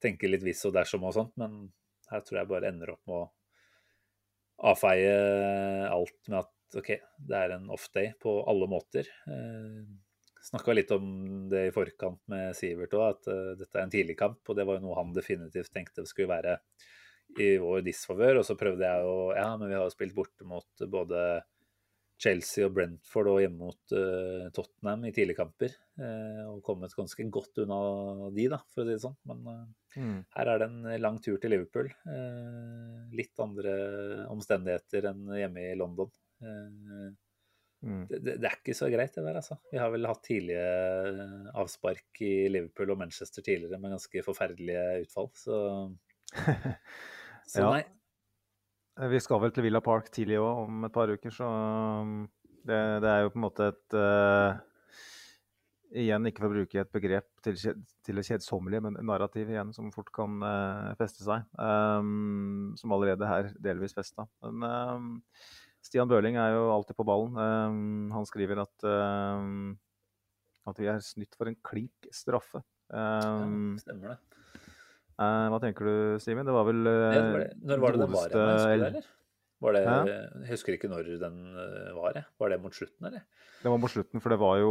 [0.00, 1.68] tenke litt hvis og dersom og sånt, men
[2.10, 5.12] her tror jeg bare ender opp med å avfeie
[5.88, 6.94] alt med at OK,
[7.28, 9.08] det er en off-day på alle måter.
[9.28, 9.82] Eh,
[10.40, 11.04] Snakka litt om
[11.52, 14.40] det i forkant med Sivert òg, at uh, dette er en tidlig kamp.
[14.48, 16.54] Og det var jo noe han definitivt tenkte skulle være
[17.36, 18.40] i vår disfavør.
[18.40, 21.42] Og så prøvde jeg å Ja, men vi har jo spilt borte mot både
[22.20, 25.72] Chelsea og Brentford og hjemme mot uh, Tottenham i tidligkamper.
[26.00, 27.78] Uh, og kommet ganske godt unna
[28.36, 29.18] de, da, for å si det sånn.
[29.30, 29.46] Men
[29.98, 30.20] Mm.
[30.36, 31.88] her er det en lang tur til Liverpool.
[33.10, 33.72] litt andre
[34.30, 36.12] omstendigheter enn hjemme i London.
[37.82, 38.04] Mm.
[38.06, 39.56] Det, det, det er ikke så greit, det der, altså.
[39.72, 40.62] Vi har vel hatt tidlige
[41.58, 45.56] avspark i Liverpool og Manchester tidligere med ganske forferdelige utfall, så
[47.50, 47.70] Så Ja.
[47.72, 47.82] nei.
[49.08, 52.26] Vi skal vel til Villa Park tidlig òg, om et par uker, så um,
[52.68, 54.58] det, det er jo på en måte et uh,
[55.90, 57.56] Igjen, ikke for å bruke et begrep til,
[58.06, 61.48] til det kjedsommelige, men narrativ igjen som fort kan uh, feste seg.
[61.58, 64.28] Um, som allerede her delvis festa.
[64.44, 65.08] Men um,
[65.82, 67.34] Stian Børling er jo alltid på ballen.
[67.34, 69.72] Um, han skriver at, um,
[70.70, 72.62] at vi er snytt for en klink straffe.
[72.86, 74.39] Um, Ja, stemmer det.
[75.20, 76.48] Eh, hva tenker du, Simen?
[76.48, 78.36] Det var vel var det når var det den var?
[78.40, 79.10] Jeg, eller?
[79.60, 82.14] Var det, Jeg husker ikke når den eh, var.
[82.16, 82.24] jeg.
[82.40, 83.26] Var det mot slutten, eller?
[83.60, 84.70] Det var mot slutten, for det var jo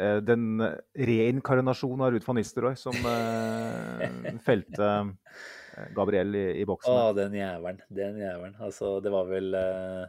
[0.00, 0.62] eh, den
[0.96, 4.06] reinkarnasjonen av Ruud van Nistelrooy som eh,
[4.48, 6.88] felte eh, Gabriel i, i boksen.
[6.94, 7.84] Å, den jævelen.
[7.92, 8.56] Den jævelen.
[8.64, 10.08] Altså, det var vel eh,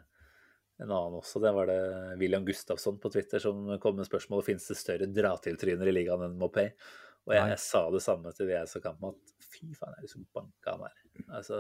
[0.82, 1.44] en annen også.
[1.44, 1.82] Det var det
[2.24, 6.40] William Gustafsson på Twitter som kom med spørsmål, finnes det større dra-til-tryner i ligaen enn
[6.40, 6.72] Mopay.
[7.28, 10.24] Og jeg, jeg sa det samme til VS og Kampen, at fy faen, jeg liksom
[10.34, 11.02] banka han her.
[11.38, 11.58] Altså,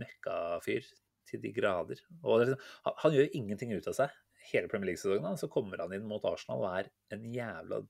[0.00, 0.84] møkkafyr
[1.30, 2.00] til de grader.
[2.22, 4.14] Og liksom, han, han gjør ingenting ut av seg
[4.50, 5.38] hele Premier League-sesongen.
[5.40, 7.82] Så kommer han inn mot Arsenal og er en jævla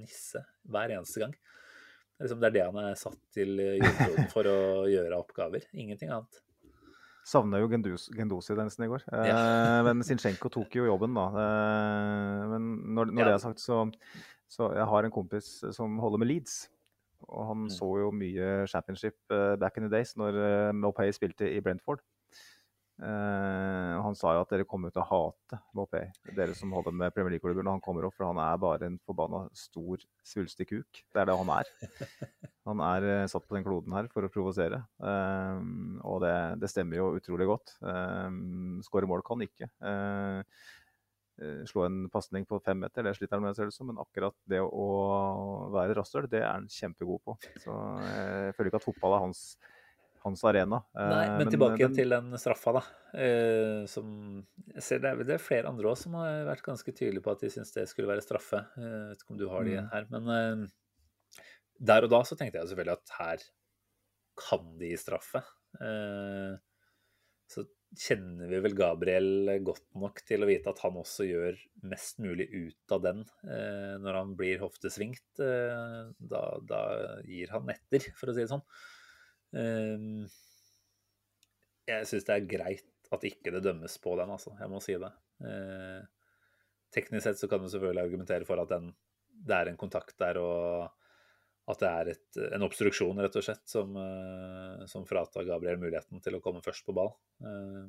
[0.00, 0.40] nisse
[0.72, 1.34] hver eneste gang.
[1.36, 4.56] Det er, liksom, det er det han er satt til eh, jordkloden for å
[4.94, 5.68] gjøre oppgaver.
[5.76, 6.40] Ingenting annet.
[7.28, 9.04] Savna jo Gendosi nesten i går.
[9.14, 9.82] Ja.
[9.86, 11.28] men Sinchenko tok jo jobben, da.
[11.44, 13.28] Eh, men når, når Ja.
[13.28, 13.84] det er sagt, så,
[14.52, 16.60] så jeg har en kompis som holder med Leeds.
[17.22, 17.70] Og han Mm.
[17.70, 22.02] så jo mye championship eh, back in the days når uh, Mopay spilte i Brentford.
[23.02, 27.14] Uh, han sa jo at dere kommer til å hate Mopay, dere som holder med
[27.14, 31.00] Premier League-klubber, når han kommer opp, for han er bare en forbanna stor, svulstig kuk.
[31.10, 31.72] Det er det han er.
[32.62, 34.84] Han er uh, satt på den kloden her for å provosere.
[35.02, 35.58] uh,
[36.06, 37.72] og det, det stemmer jo utrolig godt.
[38.86, 39.66] Skåre mål kan ikke.
[41.42, 43.86] Eh, eh, slå en pasning på fem meter, det sliter han med, som.
[43.90, 47.36] Men akkurat det å være rasshøl, det er han kjempegod på.
[47.64, 49.42] Så eh, jeg føler ikke at fotball er hans,
[50.22, 50.82] hans arena.
[50.94, 52.82] Eh, Nei, men tilbake den- til den straffa, da.
[53.18, 54.46] Eh, som
[54.78, 57.40] ser det er, det er flere andre òg som har vært ganske tydelige på at
[57.40, 58.62] de syns det skulle være straffe.
[58.78, 59.90] Eh, Jeg vet ikke om du har de Mm.
[59.90, 60.68] her, men eh,
[61.80, 63.38] der og da så tenkte jeg selvfølgelig at her
[64.38, 65.42] kan de straffe.
[65.80, 66.56] Eh,
[67.50, 67.66] så
[67.98, 71.58] kjenner vi vel Gabriel godt nok til å vite at han også gjør
[71.90, 75.26] mest mulig ut av den eh, når han blir hoftesvingt.
[75.42, 75.98] Eh,
[76.32, 76.80] da, da
[77.28, 78.64] gir han etter, for å si det sånn.
[79.60, 80.08] Eh,
[81.92, 84.54] jeg syns det er greit at ikke det dømmes på den, altså.
[84.56, 85.12] Jeg må si det.
[85.44, 86.00] Eh,
[86.94, 88.92] teknisk sett så kan du selvfølgelig argumentere for at den,
[89.42, 91.01] det er en kontakt der, og
[91.70, 96.22] at det er et, en obstruksjon, rett og slett, som, eh, som fratar Gabriel muligheten
[96.24, 97.12] til å komme først på ball.
[97.44, 97.86] Eh,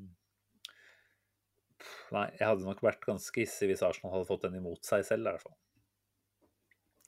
[2.14, 5.26] nei, jeg hadde nok vært ganske hissig hvis Arsenal hadde fått den imot seg selv,
[5.26, 5.58] i hvert fall.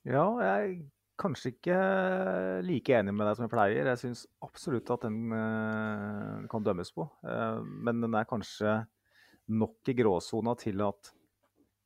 [0.05, 0.73] Ja, jeg er
[1.21, 1.77] kanskje ikke
[2.65, 3.91] like enig med deg som jeg pleier.
[3.93, 7.07] Jeg syns absolutt at den eh, kan dømmes på.
[7.85, 8.81] Men den er kanskje
[9.53, 11.11] nok i gråsona til at,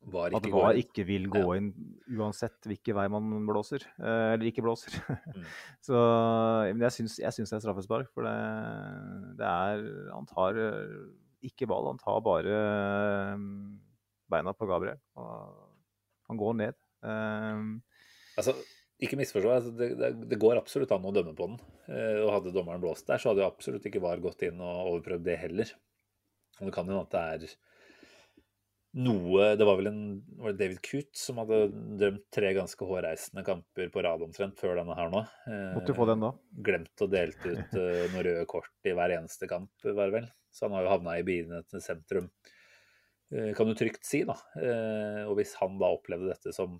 [0.10, 1.58] Var at ikke VAR ikke vil gå Ja.
[1.60, 1.74] inn
[2.16, 3.84] uansett hvilken vei man blåser.
[4.00, 4.96] eh, eller ikke blåser.
[5.36, 5.44] Mm.
[5.84, 5.96] Så
[6.74, 8.36] men jeg syns, jeg syns det er straffespark, for det,
[9.38, 9.84] det er
[10.16, 10.96] Han tar eh,
[11.44, 12.56] ikke ball, han tar bare
[13.34, 13.38] eh,
[14.32, 15.00] beina på Gabriel.
[15.16, 15.68] Og
[16.30, 16.76] han går ned.
[18.38, 18.54] Altså,
[19.00, 21.60] ikke misforstå, altså, det, det, det går absolutt an å dømme på den.
[22.24, 25.26] Og hadde dommeren blåst der, så hadde jo absolutt ikke VAR gått inn og overprøvd
[25.28, 25.72] det heller.
[26.60, 27.56] Og det kan hende at det er
[28.98, 30.04] noe Det var vel en
[30.40, 31.60] var det David Coote som hadde
[32.00, 35.22] drømt tre ganske hårreisende kamper på rad omtrent før denne her nå.
[35.50, 36.32] Eh, måtte få den da.
[36.70, 40.30] Glemt å delt ut eh, noen røde kort i hver eneste kamp, var det vel.
[40.50, 42.32] Så han har jo havna i bilene sentrum,
[43.36, 44.40] eh, kan du trygt si, da.
[44.58, 46.80] Eh, og hvis han da opplevde dette som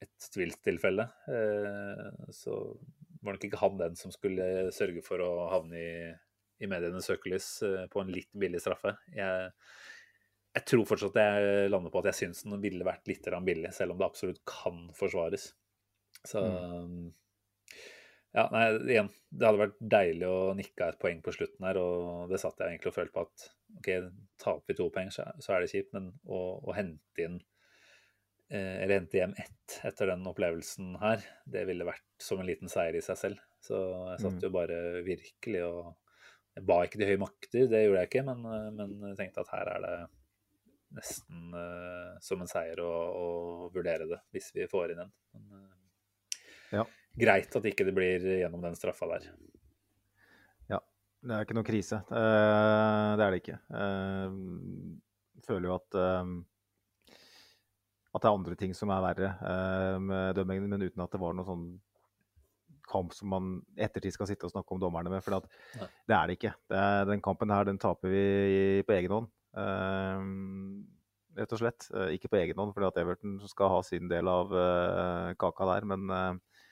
[0.00, 2.56] et tvilstilfelle, eh, så
[3.20, 5.94] var nok ikke han den som skulle sørge for å havne i,
[6.64, 8.94] i medienes søkelys eh, på en litt billig straffe.
[9.12, 9.50] Jeg,
[10.56, 13.94] jeg tror fortsatt jeg lander på at jeg syns den ville vært litt billig, selv
[13.94, 15.52] om det absolutt kan forsvares.
[16.26, 16.42] Så
[18.30, 22.30] Ja, nei, igjen, det hadde vært deilig å nikke et poeng på slutten her, og
[22.30, 23.46] det satt jeg egentlig og følte på at
[23.80, 23.88] OK,
[24.38, 27.40] taper vi to poeng, så så er det kjipt, men å, å hente inn
[28.50, 32.70] eh, eller hente hjem ett etter den opplevelsen her, det ville vært som en liten
[32.70, 33.42] seier i seg selv.
[33.66, 33.80] Så
[34.12, 34.44] jeg satt Mm.
[34.46, 35.96] jo bare virkelig og
[36.56, 39.42] Jeg ba ikke de høye makter, det gjorde jeg ikke, men, eh, men jeg tenkte
[39.44, 39.92] at her er det
[40.96, 43.26] nesten uh, som en seier å, å
[43.74, 45.12] vurdere det, hvis vi får inn en.
[45.36, 45.76] Men, uh,
[46.70, 46.86] Ja.
[47.18, 49.24] Greit at ikke det blir gjennom den straffa der.
[50.70, 50.78] Ja.
[51.20, 51.98] Det er ikke noe krise.
[52.06, 53.58] Uh, det er det ikke.
[55.48, 56.00] Føler jo at
[58.10, 61.34] at det er andre ting som er verre med dømmingen, men uten at det var
[61.38, 61.66] noe sånn
[62.90, 65.22] kamp som man ettertid skal sitte og snakke om dommerne med.
[65.22, 66.54] For det er det ikke.
[66.70, 68.24] Det er, den kampen her den taper vi
[68.86, 69.30] på egen hånd.
[69.56, 70.24] Eh,
[71.38, 71.88] rett og slett.
[71.94, 75.68] Eh, ikke på egen hånd, fordi at Everton skal ha sin del av eh, kaka
[75.74, 75.86] der.
[75.92, 76.62] Men eh,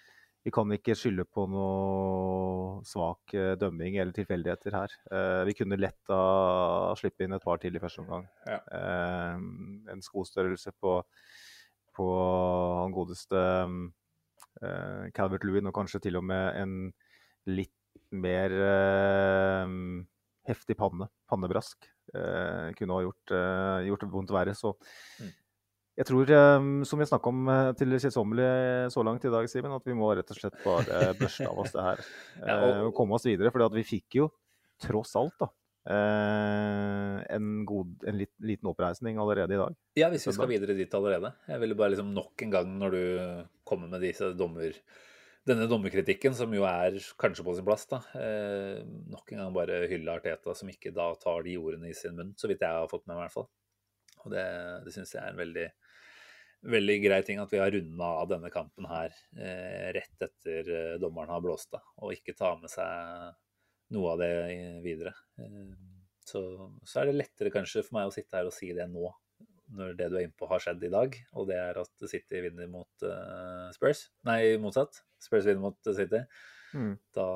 [0.47, 4.93] vi kan ikke skylde på noe svak dømming eller tilfeldigheter her.
[5.45, 8.25] Vi kunne lett ha slippe inn et par til i første omgang.
[8.47, 8.61] Ja.
[8.79, 9.43] Eh,
[9.93, 10.95] en skostørrelse på,
[11.99, 12.09] på
[12.79, 13.43] han godeste
[15.19, 16.73] Calvert Lewin, og kanskje til og med en
[17.51, 17.75] litt
[18.15, 18.55] mer
[20.49, 24.55] heftig panne, pannebrask, eh, kunne ha gjort, eh, gjort vondt verre.
[24.55, 24.75] Så
[25.21, 25.33] Mm.
[25.99, 29.73] jeg tror, eh, som vi snakka om eh, til kjedsommelig så langt i dag, Simen,
[29.75, 31.99] at vi må rett og slett bare børste av oss det her.
[32.47, 33.51] Ja, eh, og- og komme oss videre.
[33.53, 34.31] For vi fikk jo
[34.81, 35.49] tross alt da,
[35.89, 39.75] en, god, en litt, liten oppreisning allerede i dag.
[39.99, 41.33] Ja, hvis vi skal videre dit allerede.
[41.49, 43.03] Jeg ville bare liksom nok en gang, når du
[43.69, 44.73] kommer med disse dommer,
[45.49, 49.81] denne dommerkritikken, som jo er kanskje på sin plass, da, eh, nok en gang bare
[49.91, 52.91] hylle Arteta, som ikke da tar de ordene i sin munn, så vidt jeg har
[52.91, 53.49] fått med meg i hvert fall.
[54.25, 54.47] Og det,
[54.85, 55.67] det syns jeg er en veldig,
[56.75, 60.97] veldig grei ting at vi har runda av denne kampen her eh, rett etter eh,
[61.03, 63.37] dommeren har blåst av, og ikke ta med seg
[63.95, 64.33] noe av det
[64.85, 65.15] videre.
[65.41, 65.73] Eh,
[66.29, 66.43] så,
[66.85, 69.09] så er det lettere kanskje for meg å sitte her og si det nå,
[69.75, 72.41] når det du er inne på har skjedd i dag, og det er at City
[72.45, 74.07] vinner mot uh, Spurs.
[74.29, 75.03] Nei, motsatt.
[75.21, 76.23] Spurs vinner mot City.
[76.73, 76.95] Mm.
[77.17, 77.29] Da,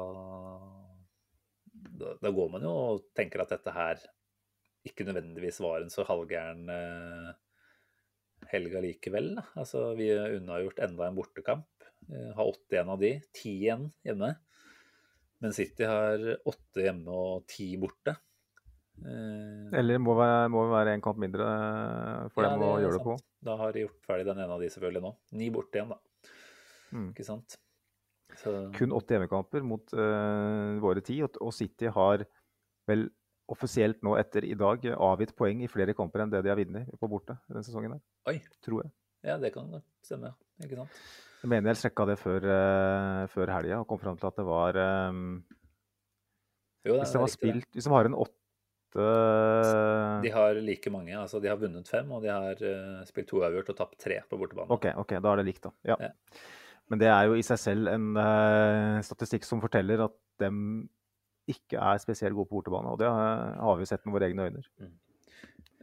[2.01, 4.03] da, da går man jo og tenker at dette her
[4.89, 7.33] ikke nødvendigvis var en så halvgæren uh,
[8.51, 9.37] helg allikevel.
[9.59, 11.69] Altså, vi er unnagjort enda en bortekamp.
[12.11, 13.13] Eh, har åtte igjen av de.
[13.37, 14.33] Ti igjen hjemme.
[15.43, 18.17] Men City har åtte hjemme og ti borte.
[19.03, 22.99] Eh, Eller må være, må være en kamp mindre eh, for ja, dem å gjøre
[22.99, 23.17] det på.
[23.43, 25.13] Da har de gjort ferdig den ene av de selvfølgelig nå.
[25.41, 26.31] Ni borte igjen, da.
[26.93, 27.09] Mm.
[27.15, 27.57] Ikke sant?
[28.39, 32.23] Så, Kun åtte hjemmekamper mot uh, våre ti, og, og City har
[32.89, 33.07] vel
[33.53, 36.95] offisielt nå etter i dag avgitt poeng i flere kamper enn det de har vunnet
[37.01, 37.97] på borte denne sesongen.
[37.99, 38.05] der.
[38.33, 38.39] Oi.
[38.65, 38.93] Tror jeg.
[39.27, 39.69] Ja, det kan
[40.07, 40.31] stemme.
[40.33, 40.65] ja.
[40.65, 41.03] Ikke sant?
[41.43, 44.47] Jeg mener jeg sjekka det før, uh, før helga og kom fram til at det
[44.47, 44.79] var
[45.11, 45.25] um,
[46.87, 47.37] Jo, Hvis det de er har riktig, det.
[47.37, 48.39] spilt Hvis de har en åtte
[48.95, 51.15] De har like mange.
[51.17, 54.19] altså De har vunnet fem, og de har eh, spilt to uavgjort og tapt tre
[54.29, 54.69] på bortebane.
[54.75, 55.73] OK, ok, da er det likt, da.
[55.95, 55.97] Ja.
[56.09, 56.11] Ja.
[56.93, 60.59] Men det er jo i seg selv en uh, statistikk som forteller at dem
[61.49, 62.93] ikke er spesielt gode på bortebane.
[62.93, 64.65] Og det har vi sett med våre egne øyne.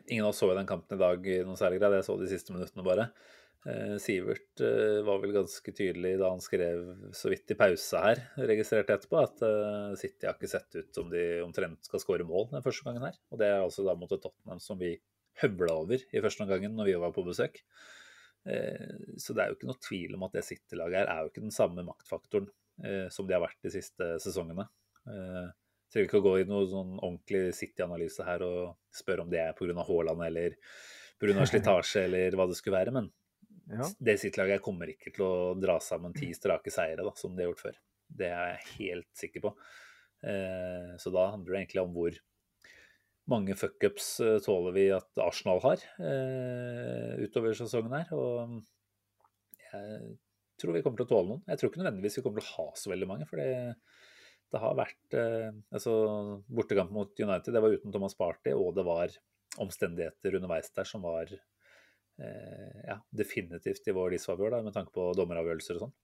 [0.10, 1.98] Ingen av oss så jo den kampen i dag i noen særlig grad.
[1.98, 3.10] Jeg så de siste minuttene bare.
[3.68, 8.22] Eh, Sivert eh, var vel ganske tydelig da han skrev så vidt i pause her,
[8.40, 12.48] registrerte etterpå, at eh, City har ikke sett ut som de omtrent skal skåre mål
[12.54, 13.18] den første gangen her.
[13.34, 14.94] Og det er altså da mot Tottenham som vi
[15.44, 17.62] høvla over i første omgang når vi var på besøk.
[19.20, 21.44] Så det er jo ikke noe tvil om at det City-laget her er jo ikke
[21.44, 22.48] den samme maktfaktoren
[23.14, 24.66] som de har vært de siste sesongene.
[25.06, 29.44] Jeg trenger ikke å gå i noen sånn ordentlig City-analyse her og spørre om det
[29.44, 29.76] er pga.
[29.88, 30.58] Haaland eller
[31.22, 31.48] pga.
[31.52, 33.12] slitasje eller hva det skulle være, men
[33.70, 33.86] Ja.
[34.00, 37.44] det sitt laget kommer ikke til å dra sammen ti strake seire, da, som de
[37.46, 37.78] har gjort før.
[38.20, 39.54] Det er jeg helt sikker på.
[40.26, 42.18] Eh, så da handler det egentlig om hvor
[43.30, 48.10] mange fuckups eh, tåler vi at Arsenal har eh, utover sesongen her.
[48.18, 48.58] Og
[49.70, 50.16] jeg
[50.60, 51.46] tror vi kommer til å tåle noen.
[51.48, 53.76] Jeg tror ikke nødvendigvis vi kommer til å ha så veldig mange, for det,
[54.50, 55.94] det har vært eh, altså
[56.50, 59.14] Bortekamp mot United, det var uten Thomas Party, og det var
[59.62, 61.32] omstendigheter underveis der som var
[62.20, 65.96] ja, definitivt i vår disfavør, med tanke på dommeravgjørelser og sånn.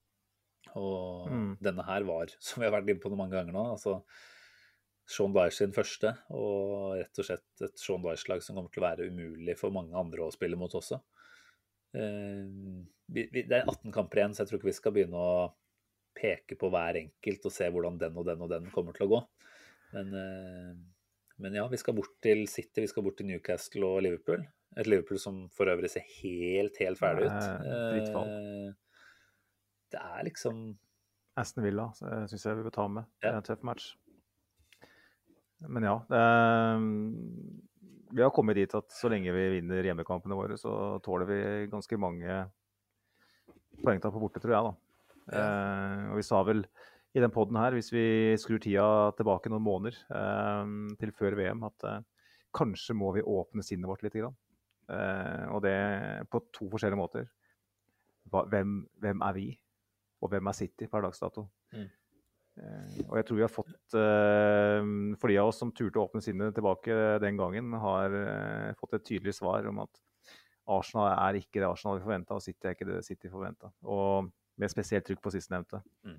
[0.75, 1.57] Og Mm.
[1.61, 3.99] denne her var, som vi har vært inne på mange ganger nå, altså
[5.05, 8.87] Sean Dyche sin første, og rett og slett et Sean Dyche-lag som kommer til å
[8.87, 10.97] være umulig for mange andre å spille mot også.
[11.93, 12.47] Eh,
[13.13, 15.53] det er 18 kamper igjen, så jeg tror ikke vi skal begynne å
[16.15, 19.11] peke på hver enkelt og se hvordan den og den og den kommer til å
[19.13, 19.21] gå.
[19.93, 20.73] Men, eh,
[21.41, 24.45] men ja, vi skal bort til City, vi skal bort til Newcastle og Liverpool.
[24.77, 27.43] Et Liverpool som for øvrig ser helt, helt ferdig ut.
[28.31, 28.73] Eh,
[29.91, 30.63] Det er liksom
[31.37, 33.07] Aston Villa syns jeg vi bør ta med.
[33.21, 33.89] Det er en tøff match.
[35.67, 35.95] Men ja.
[36.15, 36.79] Er,
[38.15, 41.39] vi har kommet dit at så lenge vi vinner hjemmekampene våre, så tåler vi
[41.71, 42.45] ganske mange
[43.83, 44.69] poengtap på borte, tror jeg.
[44.69, 44.75] da.
[45.35, 46.63] Eh, og vi sa vel
[47.15, 48.05] i den poden her, hvis vi
[48.39, 48.85] skrur tida
[49.15, 52.01] tilbake noen måneder eh, til før VM, at eh,
[52.55, 54.17] kanskje må vi åpne sinnet vårt litt.
[54.19, 54.35] Grann.
[54.91, 55.75] Eh, og det
[56.31, 57.29] på to forskjellige måter.
[58.31, 59.47] Hva, hvem, hvem er vi,
[60.19, 61.47] og hvem er City per dags dato?
[61.75, 61.87] Mm.
[62.55, 64.85] Eh, og jeg tror vi har fått eh,
[65.19, 68.95] For de av oss som turte å åpne sinnet tilbake den gangen, har eh, fått
[68.99, 70.03] et tydelig svar om at
[70.71, 73.69] Arsenal er ikke det Arsenal vi forventa, og City er ikke det City forventa.
[73.85, 75.81] Og med spesielt trykk på sistnevnte.
[76.07, 76.17] Mm.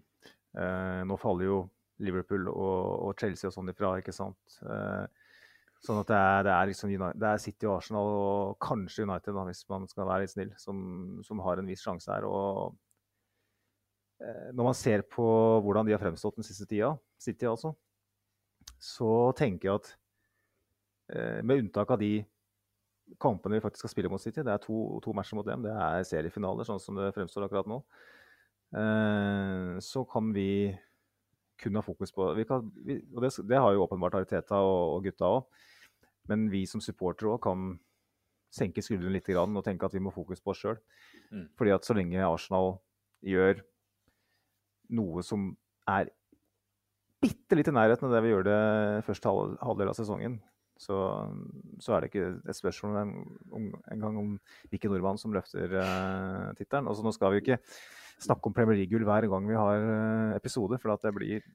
[0.57, 1.61] Eh, nå faller jo
[2.04, 4.59] Liverpool og, og Chelsea og sånn ifra, ikke sant.
[4.64, 5.04] Eh,
[5.84, 9.04] sånn at det er, det, er liksom United, det er City og Arsenal og kanskje
[9.04, 10.78] United, da, hvis man skal være litt snill, som,
[11.26, 12.28] som har en viss sjanse her.
[12.28, 12.76] Og
[14.24, 15.26] eh, når man ser på
[15.64, 17.74] hvordan de har fremstått den siste tida, City altså,
[18.82, 19.94] så tenker jeg at
[21.46, 22.16] med unntak av de
[23.22, 25.70] kampene vi faktisk skal spille mot City, det er to, to matcher mot dem, det
[25.70, 27.78] er seriefinaler, sånn som det fremstår akkurat nå,
[28.72, 30.74] så kan vi
[31.62, 34.96] kun ha fokus på vi kan, vi, Og det, det, har jo åpenbart Ariteta og,
[34.96, 35.62] og gutta òg,
[36.28, 37.70] men vi som supportere òg kan
[38.52, 40.78] senke skuldrene litt grann, og tenke at vi må fokus på oss sjøl.
[41.30, 41.48] Mm.
[41.58, 42.76] Fordi at så lenge Arsenal
[43.26, 43.60] gjør
[44.96, 45.50] noe som
[45.90, 46.10] er
[47.22, 48.60] bitte litt i nærheten av det vi gjør det
[49.06, 50.38] første halv, halvdel av sesongen,
[50.76, 50.96] så,
[51.80, 53.12] så, er det ikke et spørsmål en,
[53.54, 54.32] om, en gang om
[54.70, 56.88] hvilken nordmann som løfter uh, tittelen.
[56.90, 57.60] Altså, nå skal vi ikke
[58.22, 61.46] snakke om Premier League-gull hver gang vi har uh, episode, for det blir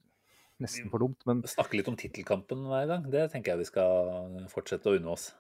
[0.62, 1.22] nesten for dumt.
[1.30, 5.14] Men Snakke litt om tittelkampen hver gang, det tenker jeg vi skal fortsette å unne
[5.14, 5.32] oss.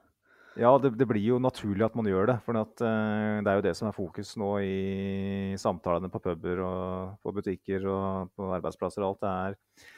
[0.60, 2.38] ja, det, det, blir jo naturlig at man gjør det.
[2.46, 6.62] For at, uh, det er jo det som er fokus nå i samtalene på puber
[6.68, 9.26] og på butikker og på arbeidsplasser og alt.
[9.26, 9.92] Det, er,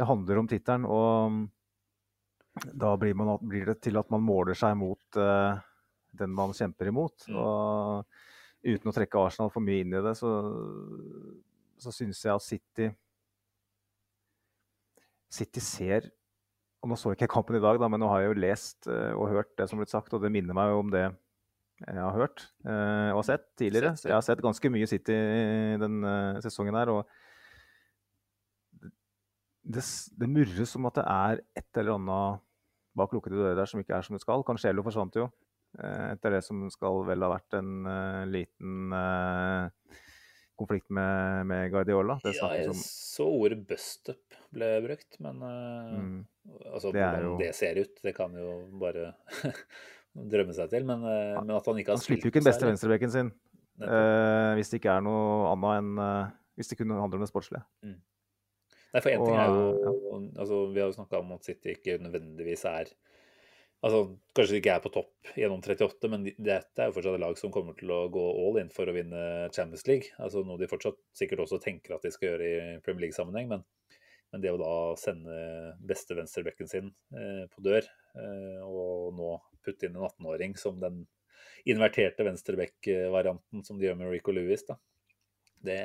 [0.00, 0.84] det handler om tittelen.
[0.84, 1.44] og
[2.54, 5.56] da blir, man, blir, det til at man måler seg mot uh,
[6.14, 7.26] den man kjemper imot.
[7.26, 7.38] Mm.
[7.42, 10.30] Og uten å trekke Arsenal for mye inn i det, så,
[11.82, 12.92] så syns jeg at City
[15.34, 16.12] City ser
[16.84, 18.86] og Nå så ikke jeg kampen i dag, da, men nå har jeg jo lest
[18.92, 21.06] uh, og hørt det som har blitt sagt, og det minner meg jo om det
[21.80, 23.94] jeg har hørt uh, og sett tidligere.
[23.96, 25.16] Så jeg har sett ganske mye City
[25.80, 26.04] den
[26.44, 26.92] sesongen her.
[26.92, 27.08] og
[29.64, 29.84] det,
[30.20, 32.42] det murres som at det er et eller annet
[32.98, 34.44] bak lukkede dører der som ikke er som det skal.
[34.46, 35.28] Cancelo forsvant jo
[35.80, 40.02] eh, etter det som skal vel ha vært en uh, liten uh,
[40.58, 42.20] konflikt med, med Guardiola.
[42.22, 42.84] Det ja, jeg som...
[42.84, 46.20] så ordet 'bust-up' ble brukt, men uh, mm.
[46.70, 47.34] altså, det hvordan jo...
[47.42, 49.10] det ser ut, det kan jo bare
[50.34, 50.86] drømme seg til.
[50.86, 53.34] Men, men at han ikke har Han slipper jo ikke den beste venstrebekken sin
[53.74, 55.96] hvis det ikke er noe annet enn
[56.54, 57.64] Hvis det kun handler om det sportslige.
[57.82, 57.96] Mm.
[58.94, 59.92] Nei, for én ting er jo ja.
[60.44, 62.92] altså, Vi har jo snakka om at City ikke nødvendigvis er
[63.84, 64.04] altså
[64.36, 67.36] Kanskje de ikke er på topp gjennom 38, men dette er jo fortsatt et lag
[67.40, 69.24] som kommer til å gå all in for å vinne
[69.54, 70.14] Champions League.
[70.16, 73.50] altså Noe de fortsatt sikkert også tenker at de skal gjøre i Premier League-sammenheng.
[73.50, 73.66] Men,
[74.32, 75.36] men, det å da sende
[75.84, 77.84] beste venstrebekken sin eh, på dør,
[78.16, 79.34] eh, og nå
[79.64, 81.04] putte inn en 18-åring som den
[81.68, 84.78] inverterte venstrebekk-varianten som de gjør med Rico Lewis, da,
[85.64, 85.80] det,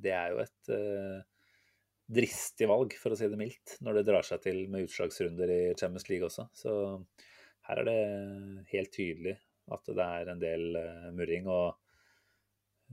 [0.00, 1.20] det er jo et eh,
[2.08, 5.60] dristig valg, for å si det mildt, når det drar seg til med utslagsrunder i
[5.76, 6.46] Champions League også.
[6.56, 6.72] Så
[7.68, 7.98] her er det
[8.72, 9.36] helt tydelig
[9.74, 11.50] at det er en del uh, murring.
[11.52, 11.66] Og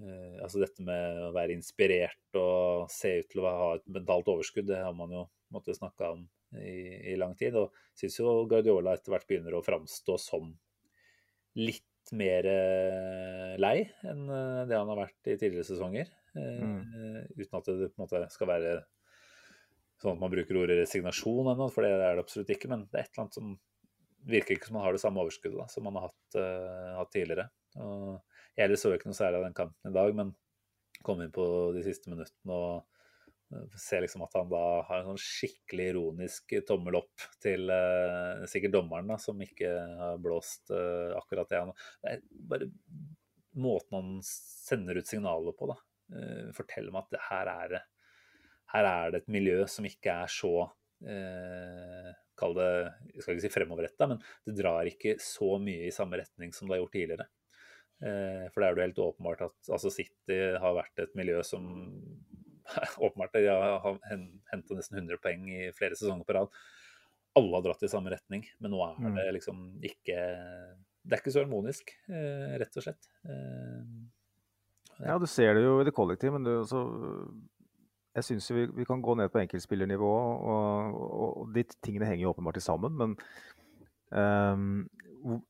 [0.03, 4.31] uh, altså dette med å være inspirert og se ut til å ha et mentalt
[4.33, 6.25] overskudd, det har man jo måttet snakke om
[6.59, 7.55] i, i lang tid.
[7.61, 10.51] Og syns jo Guardiola etter hvert begynner å framstå som
[11.55, 16.11] litt mer uh, lei enn det han har vært i tidligere sesonger.
[16.35, 17.31] Mm.
[17.39, 18.73] Uten at det på en måte skal være
[20.01, 22.71] sånn at man bruker ordet resignasjon ennå, for det er det absolutt ikke.
[22.71, 23.53] Men det er et eller annet som
[24.25, 27.13] virker ikke som man har det samme overskuddet da, som man har hatt, uh, hatt
[27.13, 27.47] tidligere.
[27.81, 30.33] Og jeg så ikke noe særlig av den kampen i dag, men
[31.05, 35.21] kom inn på de siste minuttene og ser liksom at han da har en sånn
[35.21, 39.69] skikkelig ironisk tommel opp til uh, sikkert dommeren, da, som ikke
[40.01, 41.61] har blåst akkurat det.
[41.61, 42.71] han Det er bare
[43.55, 45.77] måten han sender ut signaler på, da.
[46.53, 47.79] Forteller meg at det her er det
[48.75, 50.53] her er det et miljø som ikke er så
[51.07, 52.69] eh, Kall det
[53.13, 56.67] jeg skal ikke si fremoverretta, men det drar ikke så mye i samme retning som
[56.67, 57.27] det har gjort tidligere.
[58.03, 61.69] Eh, for det er jo helt åpenbart at altså City har vært et miljø som
[63.05, 64.01] åpenbart de har
[64.51, 66.59] henta nesten 100 poeng i flere sesonger på rad.
[67.39, 69.33] Alle har dratt i samme retning, men nå er det mm.
[69.35, 70.19] liksom ikke
[71.05, 73.09] Det er ikke så harmonisk, eh, rett og slett.
[73.29, 73.81] Eh,
[75.05, 75.17] ja.
[75.19, 76.83] du ser det jo i det kollektive, men det er også
[78.15, 82.23] jeg syns vi, vi, kan gå ned på enkeltspillernivå, og, og, og, de tingene henger
[82.23, 82.95] jo åpenbart sammen.
[82.95, 83.15] Men
[84.15, 84.85] um,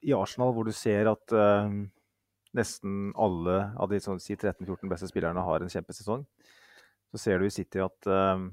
[0.01, 1.83] i Arsenal, hvor du ser at um,
[2.57, 6.23] nesten alle av de sånn, si 13-14 beste spillerne har en kjempesesong,
[7.13, 8.49] så ser du i City at, um,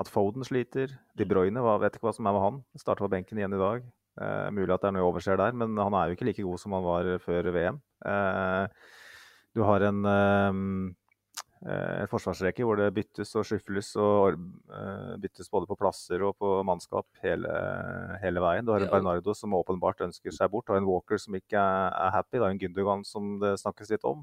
[0.00, 0.94] at Foden sliter.
[1.18, 2.62] De Bruyne vet ikke hva som er med han.
[2.80, 3.84] Starter på benken igjen i dag.
[4.18, 6.46] Uh, mulig at det er noe jeg overser der, men han er jo ikke like
[6.46, 7.82] god som han var før VM.
[8.08, 8.64] Uh,
[9.56, 10.96] du har en, um,
[11.66, 14.36] en forsvarsrekke hvor det byttes og skyfles og
[14.70, 17.50] uh, byttes både på plasser og på mannskap hele,
[18.22, 18.66] hele veien.
[18.66, 21.90] Du har en Bernardo som åpenbart ønsker seg bort, og en Walker som ikke er,
[21.98, 22.38] er happy.
[22.38, 24.22] Det er en Gündogan som det snakkes litt om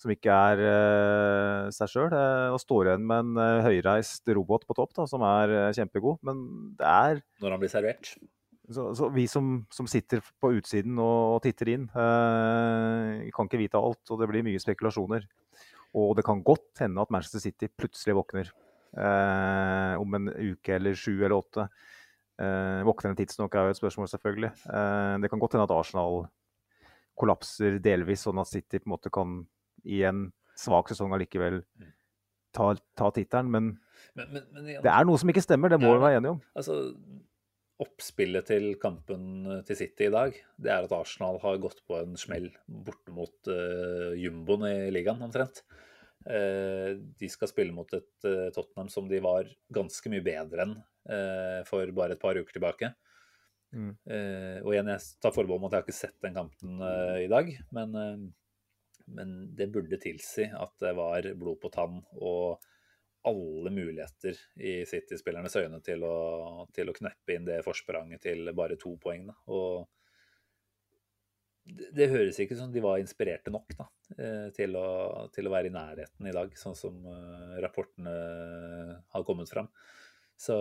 [0.00, 4.66] som ikke er uh, seg sjøl, uh, og står igjen med en uh, høyreist robot
[4.68, 6.20] på topp da, som er kjempegod.
[6.26, 6.42] Men
[6.76, 8.12] det er Når han blir servert?
[8.66, 13.78] Så, så vi som, som, sitter på utsiden og, og titter inn, kan ikke vite
[13.78, 15.22] alt, og det blir mye spekulasjoner.
[15.96, 18.52] Og det kan godt hende at Manchester City plutselig våkner
[20.00, 21.66] om en uke eller sju eller åtte.
[22.86, 24.50] våkner en tidsnok er jo et spørsmål, selvfølgelig.
[25.20, 26.26] det kan godt hende at Arsenal
[27.16, 29.38] kollapser delvis, sånn at City på en måte kan
[29.84, 30.26] i en
[30.56, 31.62] svak sesong allikevel
[32.56, 33.50] ta, ta tittelen.
[33.52, 33.70] Men,
[34.16, 36.42] men, men, men det er noe som ikke stemmer, det må vi være enige om.
[36.56, 36.78] Altså,
[37.82, 42.16] oppspillet til kampen til City i dag, det er at Arsenal har gått på en
[42.20, 45.60] smell borte mot uh, jumboen i ligaen, omtrent.
[46.26, 50.78] Uh, de skal spille mot et uh, Tottenham som de var ganske mye bedre enn
[51.68, 52.88] for bare et par uker tilbake.
[53.70, 53.92] Mm.
[54.64, 56.80] og igjen, jeg tar forbehold om at jeg har ikke sett den kampen
[57.22, 57.94] i dag, men
[59.06, 62.64] men det burde tilsi at det var blod på tann og
[63.26, 66.16] alle muligheter i City-spillernes øyne til å,
[66.74, 69.26] til å, kneppe inn det forspranget til bare to poeng.
[69.30, 69.36] Da.
[69.50, 69.86] Og
[71.66, 74.88] det, det, høres ikke som de var inspirerte nok da, eh, til, å,
[75.34, 78.16] til, å, være i nærheten i dag, sånn som uh, rapportene
[79.14, 79.70] har kommet fram.
[80.38, 80.54] Så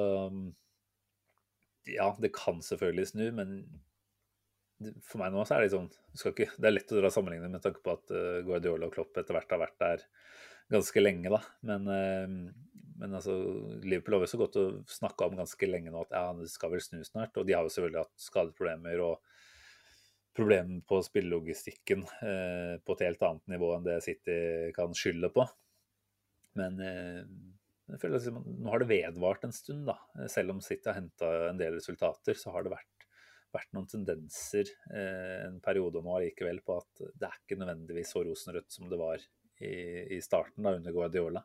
[1.86, 3.60] ja, det kan selvfølgelig snu, men
[5.06, 5.88] for meg nå så er det sånn
[6.32, 9.22] ikke, Det er lett å dra sammenligninger med tanke på at uh, Guardiola og Klopp
[9.22, 10.08] etter hvert har vært der
[10.72, 11.42] ganske lenge, da.
[11.68, 13.36] Men, uh, men altså,
[13.84, 16.74] Liverpool har jo så godt å snakke om ganske lenge nå at ja, det skal
[16.74, 17.36] vel snu snart.
[17.38, 19.34] Og de har jo selvfølgelig hatt skadeproblemer og
[20.36, 24.38] problemer på spillelogistikken eh, på et helt annet nivå enn det City
[24.76, 25.46] kan skylde på.
[26.60, 29.96] Men jeg føler at nå har det vedvart en stund, da.
[30.32, 32.96] Selv om City har henta en del resultater, så har det vært
[33.56, 38.24] vært noen tendenser eh, en periode nå allikevel på at det er ikke nødvendigvis så
[38.28, 39.24] rosenrødt som det var
[39.64, 39.76] i,
[40.16, 41.44] i starten da under Guardiola.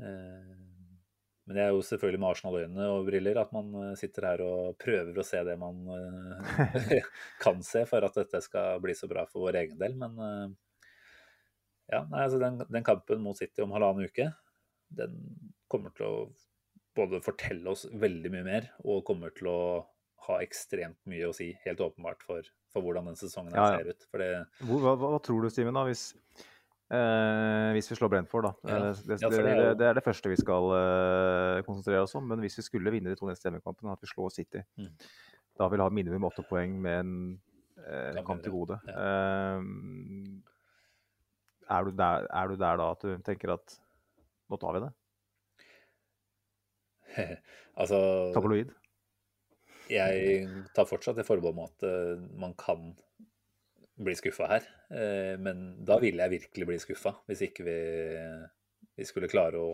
[0.00, 0.56] Eh,
[1.46, 4.78] men det er jo selvfølgelig med Arsenal-øyne og briller at man eh, sitter her og
[4.82, 6.96] prøver å se det man eh,
[7.44, 9.94] kan se for at dette skal bli så bra for vår egen del.
[10.00, 10.18] Men
[11.86, 14.32] ja, nei, altså den, den kampen mot City om halvannen uke,
[14.96, 15.20] den
[15.70, 16.16] kommer til å
[16.96, 19.60] både fortelle oss veldig mye mer og kommer til å
[20.26, 23.78] ha ekstremt mye å si, helt åpenbart, for, for hvordan den sesongen ja, ja.
[23.78, 24.06] ser ut.
[24.18, 24.30] Det...
[24.66, 26.08] Hva, hva, hva, tror du, Steven, da, hvis,
[26.92, 28.48] eh, hvis vi slår Brentford?
[28.48, 28.52] da?
[28.68, 28.76] Ja.
[28.76, 32.26] Eh, det, det, det, det, er det første vi skal eh, konsentrere oss om.
[32.30, 34.92] Men hvis vi skulle vinne de to neste hjemmekampene, at vi slår City, mm.
[35.60, 37.14] da vil vi ha minimum åtte poeng med en
[37.82, 38.78] eh, kamp til gode.
[38.92, 39.58] Eh,
[41.66, 43.78] er, du der, er du der da at du tenker at
[44.50, 44.92] nå tar vi det?
[47.80, 47.98] altså
[48.34, 48.74] Tabloid?
[49.90, 52.90] jeg tar fortsatt det forbehold om at uh, man kan
[54.02, 54.66] bli skuffa her.
[54.90, 57.78] Uh, men da ville jeg virkelig bli skuffa, hvis ikke vi,
[58.98, 59.70] vi, skulle klare å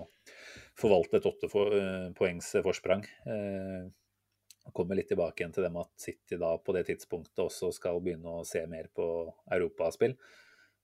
[0.78, 3.04] forvalte et åtte uh, poengs forsprang.
[4.72, 8.00] kommer litt tilbake igjen til det med at City da på det tidspunktet også skal
[8.00, 9.06] begynne å se mer på
[9.50, 10.14] europaspill.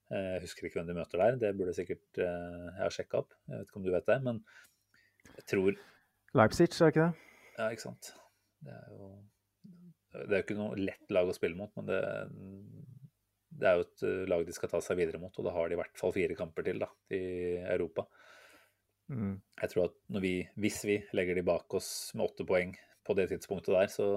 [0.09, 3.35] Jeg husker ikke hvem de møter der, det burde sikkert jeg ha sjekka opp.
[3.45, 4.41] Jeg vet ikke om du vet det, men
[5.35, 5.77] jeg tror
[6.37, 7.27] Leipzig, er ikke det?
[7.57, 8.11] Ja, ikke sant.
[8.65, 9.09] Det er jo
[10.09, 11.99] det er jo ikke noe lett lag å spille mot, men det,
[13.49, 15.33] det, er jo et eh, lag de skal ta seg videre mot.
[15.35, 17.21] Og da har de i hvert fall fire kamper til da, i
[17.63, 18.05] Europa.
[19.09, 19.39] Mm.
[19.61, 23.29] Jeg tror at vi, hvis vi legger de bak oss med åtte poeng på det
[23.31, 24.09] tidspunktet der, så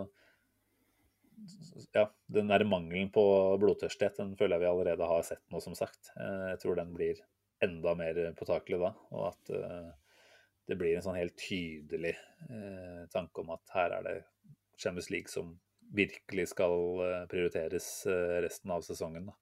[1.97, 3.25] ja, den der mangelen på
[3.59, 6.13] blodtørsthet den føler jeg vi allerede har sett nå, som sagt.
[6.19, 7.25] Eh, jeg tror den blir
[7.63, 9.93] enda mer påtakelig da, og at uh,
[10.67, 12.17] det blir en sånn helt tydelig
[13.15, 14.15] tanke om at her er det
[14.83, 15.53] Champions League som
[15.93, 17.89] virkelig skal uh, prioriteres
[18.45, 19.31] resten av sesongen.
[19.31, 19.37] Da.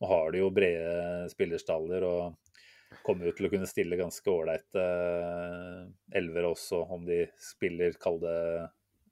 [0.00, 2.50] Nå har de jo brede spillerstaller og
[3.06, 4.84] kommer jo til å kunne stille ganske ålreite
[6.16, 8.40] elvere også, om de spiller, kall det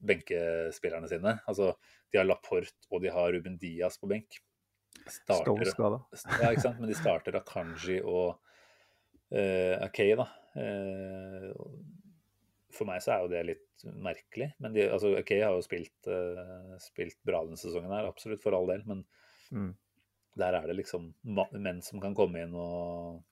[0.09, 1.37] benkespillerne sine.
[1.51, 1.73] Altså,
[2.11, 4.41] de har Laporte og de har Ruben Diaz på benk.
[5.09, 5.71] Starter,
[6.43, 6.81] ja, ikke sant?
[6.81, 8.35] Men de starter Akanji og
[9.33, 10.27] uh, OK, da.
[10.59, 11.53] Uh,
[12.75, 14.51] for meg så er jo det litt merkelig.
[14.63, 18.57] Men de, altså, OK har jo spilt, uh, spilt bra denne sesongen her, absolutt, for
[18.57, 18.85] all del.
[18.89, 19.05] Men
[19.55, 19.71] mm.
[20.43, 23.23] der er det liksom menn som kan komme inn og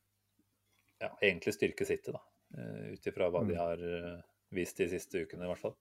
[1.03, 2.23] ja, egentlig styrke sittet, da.
[2.57, 3.49] Ut ifra hva mm.
[3.51, 3.81] de har
[4.55, 5.75] vist de siste ukene, i hvert fall.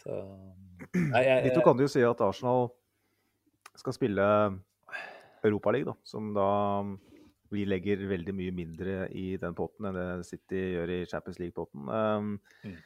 [0.00, 0.16] Så
[1.14, 2.70] nei, jeg, Litt kan du jo si at Arsenal
[3.80, 4.26] skal spille
[5.46, 6.50] Europaliga, som da
[7.50, 11.88] vi legger veldig mye mindre i den potten enn det City gjør i Champions League-potten.
[11.90, 12.32] Um,
[12.62, 12.78] mm.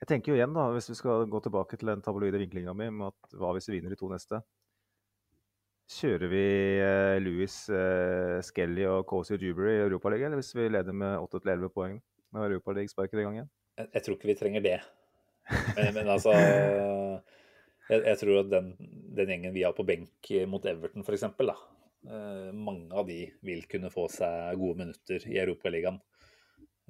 [0.00, 2.88] Jeg tenker jo igjen, da, hvis vi skal gå tilbake til den tabloide vinklinga mi
[2.94, 4.40] med at hva hvis vi vinner de to neste?
[5.90, 6.44] Kjører vi
[6.78, 11.74] uh, Louis, uh, Skelly og Cozy Jubery i Europaligaen, eller hvis vi leder med 8-11
[11.74, 11.98] poeng
[12.30, 13.50] med Europaligaen-sparket i gang igjen?
[13.80, 14.78] Jeg, jeg, tror ikke vi trenger det.
[15.50, 16.32] Men, men altså
[17.90, 18.70] jeg, jeg, tror at den,
[19.18, 21.60] den, gjengen vi har på benk mot Everton, f.eks., eh,
[22.56, 25.98] mange av de vil kunne få seg gode minutter i Europaligaen.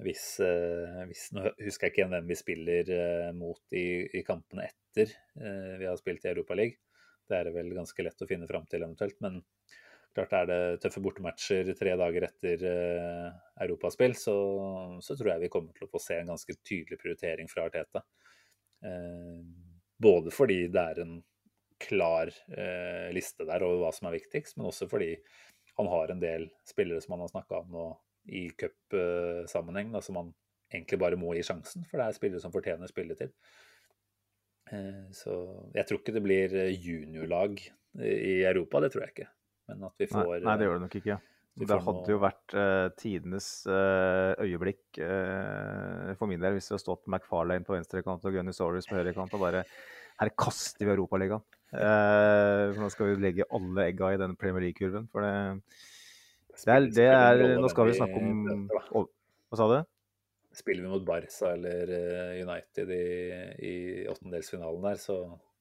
[0.01, 4.65] Hvis, eh, hvis, Nå husker jeg ikke hvem vi spiller eh, mot i, i, kampene
[4.69, 6.79] etter eh, vi har spilt i Europaligaen.
[7.29, 9.15] Det er det vel ganske lett å finne fram til eventuelt.
[9.23, 9.37] Men
[10.15, 12.63] klart er det tøffe bortematcher tre dager etter
[13.63, 14.33] europaspill, så,
[14.99, 18.01] så, tror jeg vi kommer til å få se en ganske tydelig prioritering fra Arteta.
[20.03, 21.13] Både fordi det er en
[21.81, 25.15] klar eh, liste der over hva som er viktigst, men også fordi
[25.79, 27.89] han har en del spillere som han har snakka om nå
[28.31, 30.31] i cupsammenheng, som han
[30.71, 33.33] egentlig bare må gi sjansen, for det er spillere som fortjener spilletid.
[35.17, 35.33] Så
[35.73, 37.57] jeg tror ikke det blir juniorlag
[37.99, 39.27] i Europa, det tror jeg ikke.
[39.71, 41.17] Men at vi får Nei, nei det gjør det nok ikke.
[41.61, 46.85] Det hadde jo vært uh, tidenes uh, øyeblikk uh, for min del hvis vi hadde
[46.85, 49.65] stått McFarlane på venstrekant og Gunny Sorris på høyrekant og bare
[50.21, 51.43] Her kaster vi Europaligaen.
[51.71, 55.07] Uh, nå skal vi legge alle egga i den Premier League-kurven.
[55.11, 55.33] For det,
[56.51, 59.07] det, er, det er, Nå skal vi snakke om oh,
[59.49, 59.77] Hva sa du?
[60.51, 61.93] Spiller vi mot Barca eller
[62.43, 63.05] United i,
[63.63, 63.75] i
[64.11, 65.15] åttendelsfinalen der, så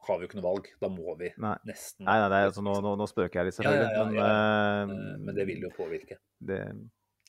[0.09, 0.71] har vi jo ikke noe valg.
[0.83, 1.57] Da må vi nei.
[1.69, 3.87] nesten Nei, nei, nei altså, nå, nå, nå, spøker jeg litt, selvfølgelig.
[3.87, 6.19] Ja, ja, ja, men, uh, men, det vil jo påvirke.
[6.51, 6.59] Det,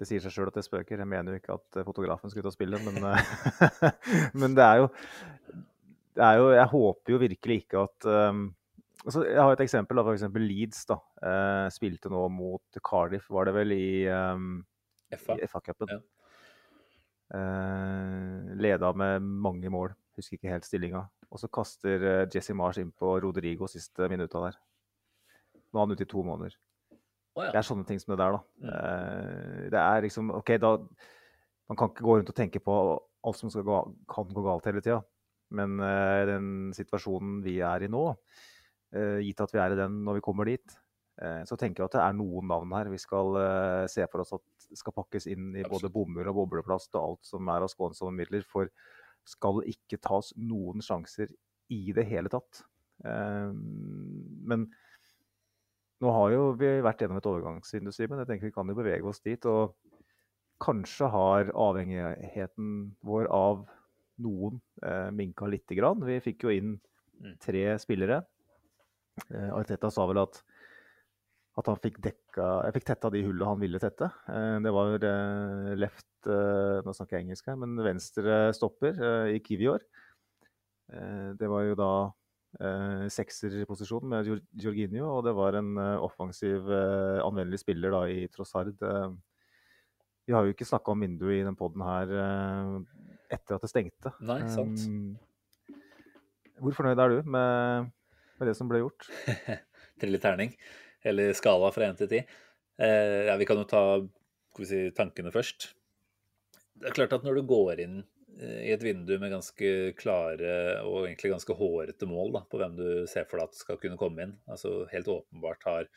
[0.01, 1.03] det sier seg sjøl at det spøker.
[1.03, 2.97] Jeg mener jo ikke at fotografen skal ut og spille, men,
[4.41, 4.89] men det, er jo,
[6.17, 8.41] jo Jeg håper jo virkelig ikke at um,
[9.05, 9.97] altså, Jeg har et eksempel.
[9.97, 10.25] da, F.eks.
[10.35, 14.65] Leeds da, uh, spilte nå mot Cardiff, var det vel, i, um,
[15.11, 15.95] FA-cupen.
[15.95, 16.01] Ja.
[18.59, 19.93] leda med mange mål.
[20.17, 21.05] Husker ikke helt stillinga.
[21.31, 24.57] Og så kaster eh, Jesse Mars inn på Rodrigo siste minutta der.
[25.71, 26.57] Nå er han ute i to måneder.
[27.38, 27.53] Oh, ja.
[27.53, 28.41] Det er sånne ting som det der, da.
[28.59, 29.69] Mm.
[29.71, 30.75] Det er liksom OK, da
[31.71, 32.73] Man kan ikke gå rundt og tenke på
[33.23, 33.77] alt som gå,
[34.11, 34.97] kan gå galt hele tida.
[35.57, 39.99] Men uh, den situasjonen vi er i nå, uh, gitt at vi er i den
[40.06, 40.76] når vi kommer dit,
[41.23, 43.40] uh, så tenker jeg at det er noen navn her vi skal
[43.91, 47.49] se for oss at skal pakkes inn i både bomull og bobleplast og alt som
[47.52, 48.45] er av skånsomme midler.
[48.48, 48.72] For
[49.28, 51.30] skal ikke tas noen sjanser
[51.72, 52.64] i det hele tatt.
[53.03, 54.64] Men
[56.02, 59.11] nå har jo vi vært gjennom et overgangsindustri, men jeg tenker vi kan jo bevege
[59.11, 59.45] oss dit.
[59.45, 59.76] Og
[60.64, 62.72] kanskje har avhengigheten
[63.06, 63.65] vår av
[64.22, 66.03] noen eh, minka lite grann.
[66.07, 67.35] Vi fikk jo inn mm.
[67.43, 68.22] tre spillere.
[69.30, 70.41] Eh, Arteta sa vel at
[71.60, 74.07] at han fikk dekka Jeg fikk tetta de hullene han ville tette.
[74.31, 79.03] Eh, det var eh, left eh, Nå snakker jeg engelsk her, men venstre stopper
[79.34, 79.84] i Kiwior.
[80.91, 81.91] Det var jo da
[83.15, 84.27] sekserposisjon med
[84.60, 86.68] Jorginho, og det var en offensiv,
[87.23, 88.76] anvendelig spiller da i Trossard.
[90.27, 92.11] Vi har jo ikke snakka om vinduet i den poden her
[93.31, 94.13] etter at det stengte.
[94.27, 94.85] Nei, sant.
[96.61, 97.91] Hvor fornøyd er du med,
[98.37, 99.07] med det som ble gjort?
[100.01, 100.53] Trille terning
[101.01, 102.21] eller skala fra én til ti.
[102.81, 103.83] Eh, ja, vi kan jo ta
[104.67, 105.71] si, tankene først.
[106.81, 107.99] Det er klart at når du går inn
[108.37, 110.53] eh, i et vindu med ganske klare
[110.85, 113.99] og egentlig ganske hårete mål da, på hvem du ser for deg at skal kunne
[114.01, 115.89] komme inn altså Helt åpenbart har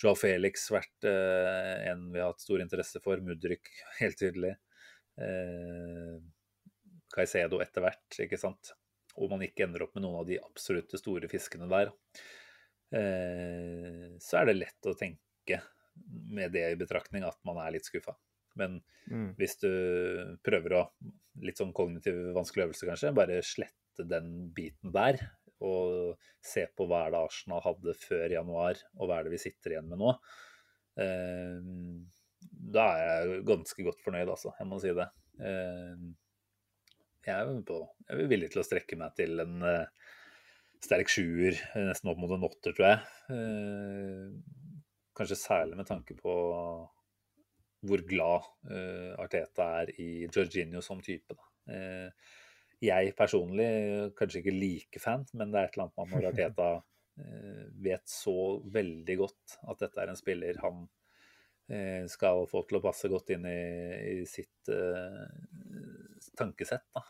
[0.00, 3.20] Joao Felix vært eh, en vi har hatt stor interesse for.
[3.24, 3.68] Mudrik,
[4.00, 4.54] helt tydelig.
[5.20, 6.16] Eh,
[7.14, 8.72] Caicedo etter hvert, ikke sant.
[9.18, 11.92] Og man ikke ender opp med noen av de absolutte store fiskene der.
[12.94, 15.60] Eh, så er det lett å tenke
[16.30, 18.14] med det i betraktning at man er litt skuffa.
[18.58, 18.80] Men
[19.10, 19.34] mm.
[19.38, 19.72] hvis du
[20.46, 20.84] prøver å
[21.40, 23.12] Litt sånn kognitiv vanskelig øvelse, kanskje.
[23.16, 25.16] Bare slette den biten der.
[25.64, 29.40] Og se på hva er det Arsenal hadde før januar, og hva er det vi
[29.40, 30.10] sitter igjen med nå.
[31.00, 31.70] Eh,
[32.74, 34.52] da er jeg ganske godt fornøyd, altså.
[34.58, 35.06] Jeg må si det.
[35.40, 36.04] Eh,
[37.26, 39.60] jeg er, på, jeg er villig til å strekke meg til en
[40.84, 43.00] sterk sjuer, eh, nesten opp mot en åtter, tror jeg.
[43.30, 44.32] Uh,
[45.16, 46.34] kanskje særlig med tanke på
[47.88, 51.36] hvor glad uh, Arteta er i Jorginho som type.
[51.36, 51.48] Da.
[51.70, 52.38] Uh,
[52.80, 53.68] jeg personlig
[54.16, 58.06] kanskje ikke like fan, men det er et eller annet med når Arteta uh, vet
[58.08, 58.38] så
[58.72, 60.86] veldig godt at dette er en spiller han
[62.10, 63.60] skal få til å passe godt inn i,
[64.10, 64.70] i sitt
[66.38, 66.88] tankesett.
[66.96, 67.04] Da.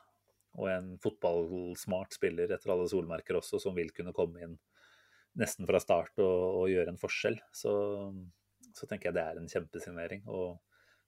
[0.60, 4.58] Og en fotballsmart spiller etter alle solmerker også, som vil kunne komme inn
[5.40, 7.40] nesten fra start og, og gjøre en forskjell.
[7.56, 7.72] Så
[8.76, 10.24] så tenker jeg det er en kjempesignering.
[10.30, 10.58] Og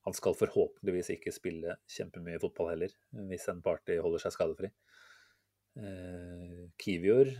[0.06, 2.94] han skal forhåpentligvis ikke spille kjempemye fotball heller,
[3.30, 4.72] hvis en party holder seg skadefri.
[5.78, 7.30] Eh, Kivior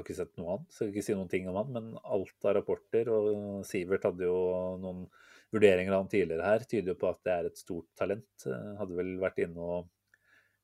[0.00, 2.56] har ikke sett noe han, skal ikke si noen ting om han, men alt av
[2.58, 4.40] rapporter, og Sivert hadde jo
[4.82, 5.06] noen
[5.54, 8.28] vurderinger av han tidligere her, tyder jo på at det er et stort talent.
[8.46, 9.90] Eh, hadde vel vært inne og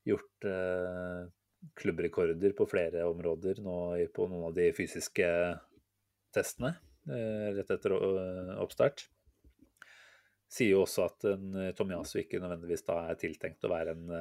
[0.07, 1.25] gjort eh,
[1.77, 3.77] klubbrekorder på flere områder nå
[4.15, 5.27] på noen av de fysiske
[6.35, 6.75] testene.
[7.07, 9.05] Eh, rett etter eh, oppstart.
[10.51, 14.11] Sier jo også at en eh, Tomiyasu ikke nødvendigvis da er tiltenkt å være en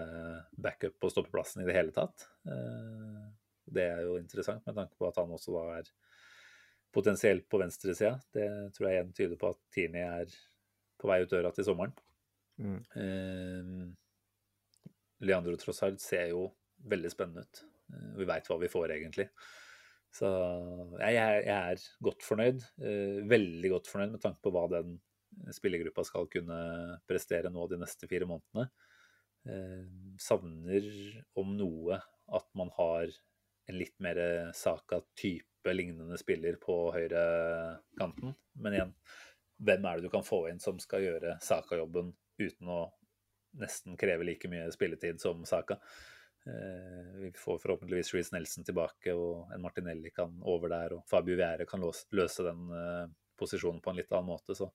[0.63, 2.29] backup på stoppeplassen i det hele tatt.
[3.67, 5.91] Det er jo interessant med tanke på at han også da er
[6.95, 8.17] potensielt på venstresida.
[8.33, 10.37] Det tror jeg igjen tyder på at Tierney er
[10.97, 11.95] på vei ut døra til sommeren.
[12.57, 12.81] Mm.
[13.03, 13.65] Eh,
[15.27, 16.49] Leandro Trossard ser jo
[16.89, 17.63] veldig spennende ut.
[18.17, 19.29] Vi veit hva vi får, egentlig.
[20.17, 20.29] Så
[21.03, 22.65] jeg, jeg er godt fornøyd.
[22.81, 24.97] Eh, veldig godt fornøyd med tanke på hva den
[25.53, 26.59] spillergruppa skal kunne
[27.09, 28.71] prestere nå de neste fire månedene.
[29.47, 29.85] Eh,
[30.23, 30.87] savner
[31.39, 32.01] om noe
[32.37, 33.13] at man har
[33.67, 34.19] en litt mer
[34.55, 38.35] Saka-type lignende spiller på høyrekanten.
[38.63, 38.93] Men igjen,
[39.67, 42.13] hvem er det du kan få inn som skal gjøre Saka-jobben
[42.43, 42.83] uten å
[43.57, 45.81] nesten kreve like mye spilletid som Saka?
[46.47, 50.95] Eh, vi får forhåpentligvis Reece Nelson tilbake, og en Martinelli kan over der.
[50.99, 53.07] Og Fabio Viere kan løse den eh,
[53.39, 54.55] posisjonen på en litt annen måte.
[54.55, 54.71] Så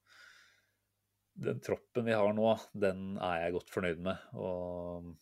[1.41, 4.25] den troppen vi har nå, den er jeg godt fornøyd med.
[4.35, 5.13] Og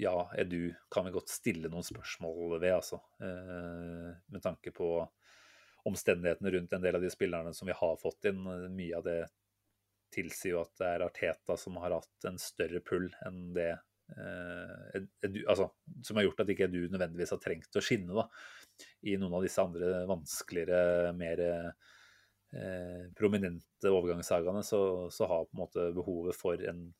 [0.00, 3.00] ja, Edu kan vi godt stille noen spørsmål ved, altså.
[3.22, 4.94] Eh, med tanke på
[5.88, 8.44] omstendighetene rundt en del av de spillerne som vi har fått inn.
[8.72, 9.20] Mye av det
[10.12, 13.72] tilsier jo at det er Arteta som har hatt en større pull enn det
[14.16, 15.70] Eh, edu, altså,
[16.04, 18.26] som har gjort at ikke du nødvendigvis har trengt å skinne da,
[19.08, 24.82] i noen av disse andre vanskeligere, mer eh, prominente overgangssagaene, så,
[25.14, 26.90] så, har på en måte behovet for en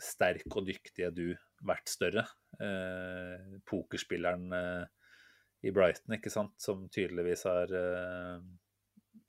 [0.00, 1.28] sterk og dyktig Edu
[1.66, 2.24] vært større.
[2.60, 5.12] Eh, pokerspilleren eh,
[5.68, 8.42] i Brighton, ikke sant, som tydeligvis har eh,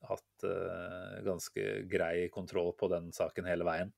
[0.09, 3.93] hatt eh, ganske grei kontroll på den saken hele veien.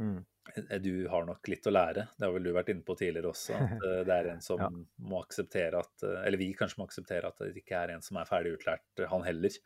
[0.00, 0.24] Mm.
[0.70, 2.06] Eh, du har nok litt å lære.
[2.16, 3.56] Det har vel du vært inne på tidligere også.
[3.56, 4.70] At eh, det er en som ja.
[5.10, 8.20] må akseptere at eh, Eller vi kanskje må akseptere at det ikke er en som
[8.20, 9.58] er ferdig utlært, han heller.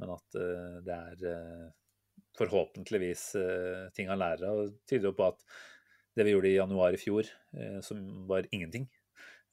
[0.00, 0.36] Men at
[0.86, 1.72] det er
[2.38, 3.24] forhåpentligvis
[3.92, 4.60] ting han lærer av.
[4.70, 5.42] Det tyder jo på at
[6.20, 7.28] det vi gjorde i januar i fjor,
[7.82, 8.84] som var ingenting,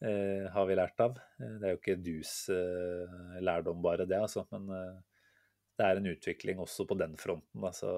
[0.04, 1.16] har vi lært av.
[1.40, 2.34] Det er jo ikke dus
[3.42, 4.44] lærdom bare, det, altså.
[4.52, 4.68] Men
[5.78, 7.64] det er en utvikling også på den fronten.
[7.64, 7.92] Altså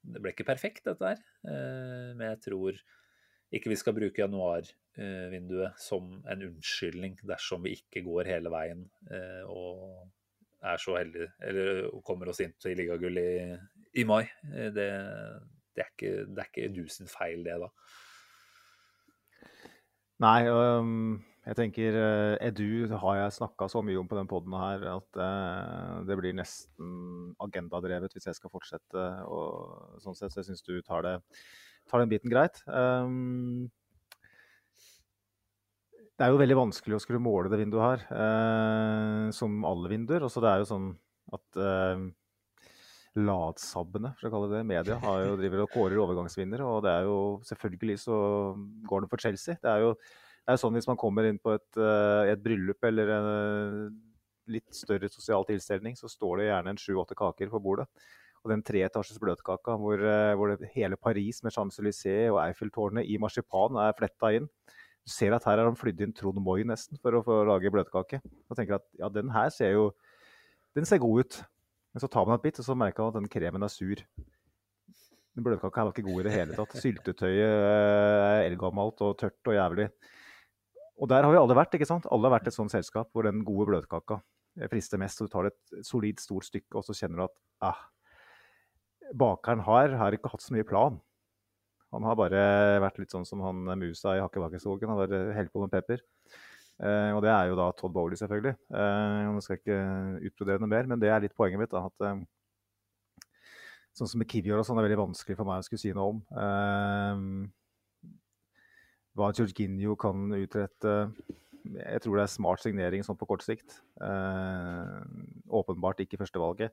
[0.00, 1.20] det ble ikke perfekt, dette her.
[1.44, 2.80] Eh, men jeg tror
[3.50, 9.42] ikke vi skal bruke januarvinduet som en unnskyldning dersom vi ikke går hele veien eh,
[9.50, 10.06] og
[10.60, 13.56] er så heldige, eller kommer oss inn til ligagull i,
[14.00, 14.22] i mai.
[14.52, 14.88] Eh, det,
[15.76, 17.70] det, er ikke, det er ikke du sin feil, det, da.
[20.20, 21.16] Nei, um,
[21.46, 25.16] jeg tenker uh, Edu har jeg snakka så mye om på den poden her at
[25.16, 29.04] uh, det blir nesten agendadrevet hvis jeg skal fortsette.
[29.24, 31.14] og sånn sett, Så syns du tar, det,
[31.88, 32.60] tar, den biten greit.
[32.68, 33.70] Um,
[36.20, 40.28] det er jo veldig vanskelig å skulle måle det vinduet her, uh, som alle vinduer.
[40.28, 40.90] Også det er jo sånn
[41.32, 41.62] at
[43.18, 46.62] latsabbene, for å kalle det media, har jo driver og kårer overgangsvinner.
[46.62, 47.16] Og det er jo
[47.48, 48.18] selvfølgelig så
[48.86, 49.58] går det for Chelsea.
[49.58, 52.86] Det er jo, det er sånn hvis man kommer inn på et, uh, et bryllup
[52.86, 53.90] eller en uh,
[54.50, 57.88] litt større sosial tilstelning, så står det gjerne en sju-åtte kaker på bordet.
[58.40, 63.78] Og den treetasjes bløtkaka hvor, uh, hvor hele Paris med Champs-Élysées og Eiffeltårnet i marsipan
[63.82, 64.46] er fletta inn.
[65.00, 67.72] Du ser at her har de flydd inn Trond Moi nesten for å få lage
[67.74, 68.22] bløtkake.
[68.46, 69.90] Og tenker at ja, den her ser jo
[70.76, 71.40] den ser god ut.
[71.90, 74.02] Men så tar man et bit, og så merker man at den kremen er sur.
[75.36, 76.74] Den bløtkaka var ikke god i det hele tatt.
[76.82, 79.88] Syltetøyet er eldgammelt og tørt og jævlig.
[81.00, 81.74] Og der har vi alle vært.
[81.74, 82.08] ikke sant?
[82.12, 84.20] Alle har vært et sånt selskap hvor den gode bløtkaka
[84.70, 85.22] frister mest.
[85.22, 87.36] og Du tar et solid, stort stykke, og så kjenner du at
[87.70, 87.80] ah,
[89.16, 90.98] bakeren har, har ikke hatt så mye plan.
[91.94, 92.42] Han har bare
[92.84, 94.90] vært litt sånn som han musa i Hakkebakkeskogen.
[94.92, 96.02] Han bare helt på med pepper.
[96.80, 98.56] Eh, og det er jo da Todd Bowley, selvfølgelig.
[98.72, 101.72] Eh, nå skal jeg ikke utbrodere noe mer, men det er litt poenget mitt.
[101.72, 102.22] da, at eh,
[103.96, 106.14] sånn som med Kivior og sånn, er veldig vanskelig for meg å skulle si noe
[106.14, 106.22] om.
[106.44, 107.16] Eh,
[109.18, 110.92] hva Georginio kan utrette
[111.74, 113.82] Jeg tror det er smart signering sånn på kort sikt.
[114.00, 114.96] Eh,
[115.60, 116.72] åpenbart ikke førstevalget.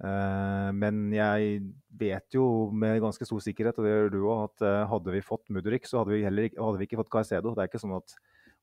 [0.00, 1.58] Uh, men jeg
[2.00, 5.20] vet jo med ganske stor sikkerhet, og det gjør du òg, at uh, hadde vi
[5.20, 7.52] fått Mudrik, så hadde vi heller hadde vi ikke fått Caicedo.
[7.52, 8.14] Det er ikke sånn at,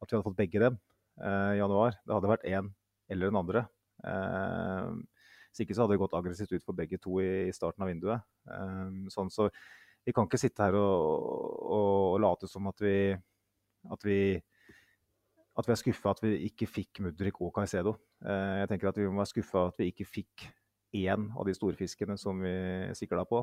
[0.01, 0.79] at vi hadde fått begge dem
[1.21, 1.97] eh, i januar.
[2.05, 2.71] Det hadde vært én
[3.11, 3.63] eller den andre.
[4.05, 4.91] Eh,
[5.47, 8.27] hvis ikke så hadde det gått aggressivt ut for begge to i, starten av vinduet.
[8.51, 9.49] Eh, sånn så
[10.07, 11.07] vi kan ikke sitte her og,
[11.67, 12.97] og, og late som at vi,
[13.91, 14.19] at vi
[15.57, 17.95] at vi er skuffa at vi ikke fikk Mudrik og Caicedo.
[18.21, 20.43] Jeg tenker at vi må være skuffa at vi ikke fikk
[20.93, 22.53] én av de storfiskene som vi
[22.95, 23.41] sikla på.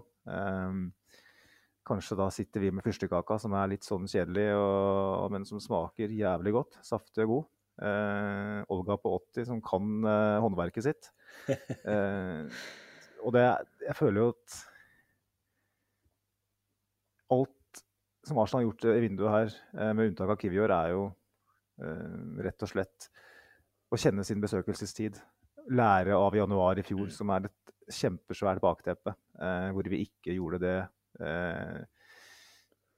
[1.86, 6.12] Kanskje da sitter vi med fyrstekaka, som er litt sånn kjedelig, og, men som smaker
[6.12, 6.78] jævlig godt.
[6.86, 7.50] Saftig og god.
[7.84, 11.12] Eh, Olga på 80 som kan eh, håndverket sitt.
[11.84, 12.46] Eh,
[13.24, 13.42] og det
[13.82, 14.54] Jeg føler jo at
[17.34, 17.80] alt
[18.28, 19.56] som Arsenal har gjort i vinduet her,
[19.96, 21.06] med unntak av Kivior, er jo
[22.44, 23.08] rett og slett
[23.92, 25.18] å kjenne sin besøkelsestid
[25.72, 30.60] lære av januar i fjor, som er et kjempesvært bakteppe, eh, hvor vi ikke gjorde
[30.62, 30.92] det eh,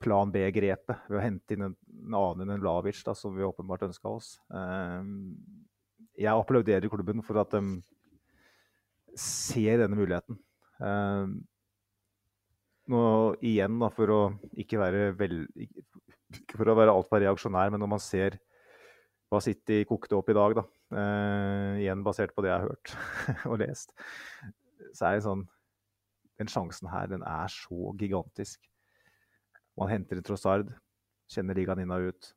[0.02, 1.76] plan B-grepet ved å hente inn en,
[2.06, 4.36] en annen enn Lavic, da, som vi åpenbart ønska oss.
[4.52, 5.10] Eh,
[6.26, 7.62] jeg applauderer klubben for at de
[9.16, 10.38] ser denne muligheten.
[10.84, 11.36] Eh,
[12.92, 13.04] nå
[13.42, 14.20] igjen, da, for å
[14.54, 18.38] ikke være vel, ikke for å være altfor reaksjonær, men når man ser
[19.32, 20.62] hva City kokte opp i dag, da,
[21.82, 22.92] igjen basert på det jeg har hørt
[23.50, 23.90] og lest.
[24.94, 25.42] Så er det sånn
[26.40, 28.60] Den sjansen her, den er så gigantisk.
[29.76, 30.72] Man henter en Trossard,
[31.32, 32.32] kjenner ligaen inn og ut.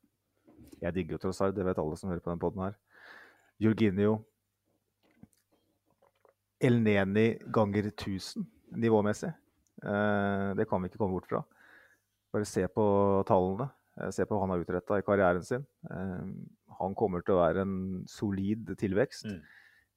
[0.80, 2.78] Jeg digger jo Trossard, det vet alle som hører på den poden her.
[3.60, 4.18] Jorginho.
[6.60, 8.44] El Neni ganger 1000
[8.80, 9.32] nivåmessig.
[9.80, 11.42] Uh, det kan vi ikke komme bort fra.
[12.32, 12.84] Bare se på
[13.28, 13.70] tallene.
[13.98, 15.64] Eh, se på hva han har utretta i karrieren sin.
[15.88, 16.28] Uh,
[16.80, 17.74] han kommer til å være en
[18.08, 19.28] solid tilvekst.
[19.28, 19.40] Mm.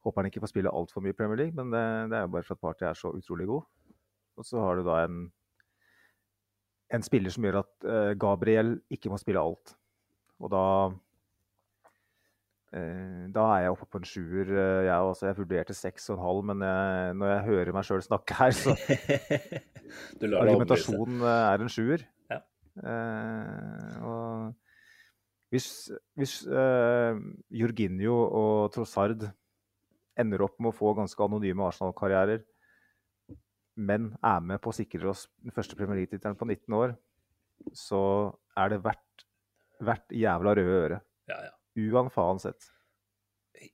[0.04, 2.34] Håper han ikke får spille altfor mye i Premier League, men det, det er jo
[2.34, 3.68] bare for at Party er så utrolig god.
[4.40, 5.24] Og så har du da en,
[6.94, 9.76] en spiller som gjør at uh, Gabriel ikke må spille alt.
[10.42, 10.66] Og da
[12.74, 14.48] uh, Da er jeg oppe på en sjuer.
[14.50, 17.88] Uh, jeg, også, jeg vurderte seks og en halv, men jeg, når jeg hører meg
[17.90, 18.76] sjøl snakke her, så
[20.42, 22.08] Argumentasjonen er en sjuer.
[22.34, 22.40] Ja.
[24.02, 24.54] og
[25.54, 27.14] hvis, hvis uh,
[27.54, 29.28] Jorginho og Trossard
[30.18, 32.42] ender opp med å få ganske anonyme Arsenal-karrierer,
[33.76, 36.96] men er med på å sikre oss den første Premier League-tittelen på 19 år,
[37.78, 38.04] så
[38.60, 39.26] er det verdt,
[39.84, 41.00] verdt jævla røde øre.
[41.32, 41.54] Ja, ja.
[41.90, 42.70] Uan faen sett.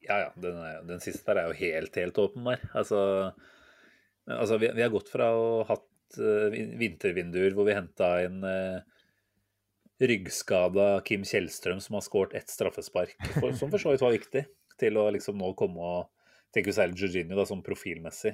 [0.06, 0.30] Ja, ja.
[0.40, 2.62] Den, er, den, siste der er jo helt, helt åpenbar.
[2.78, 3.00] Altså,
[4.28, 6.48] altså vi, vi, har gått fra å ha hatt uh,
[6.80, 8.80] vintervinduer hvor vi henta inn uh,
[10.00, 14.46] ryggskada Kim Kjellstrøm som har skåret ett straffespark, for, som for så vidt var viktig,
[14.80, 16.08] til å liksom nå komme og
[16.50, 18.32] Tenker særlig Jorginho da, som profilmessig.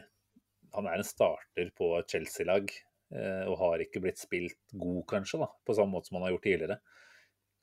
[0.76, 5.42] Han er en starter på et Chelsea-lag eh, og har ikke blitt spilt god, kanskje,
[5.44, 6.80] da, på samme måte som han har gjort tidligere.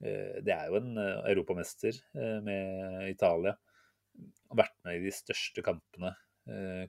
[0.04, 1.98] Eh, det er jo en eh, europamester
[2.46, 3.56] med Italia.
[4.52, 6.14] Har vært med i de største kampene.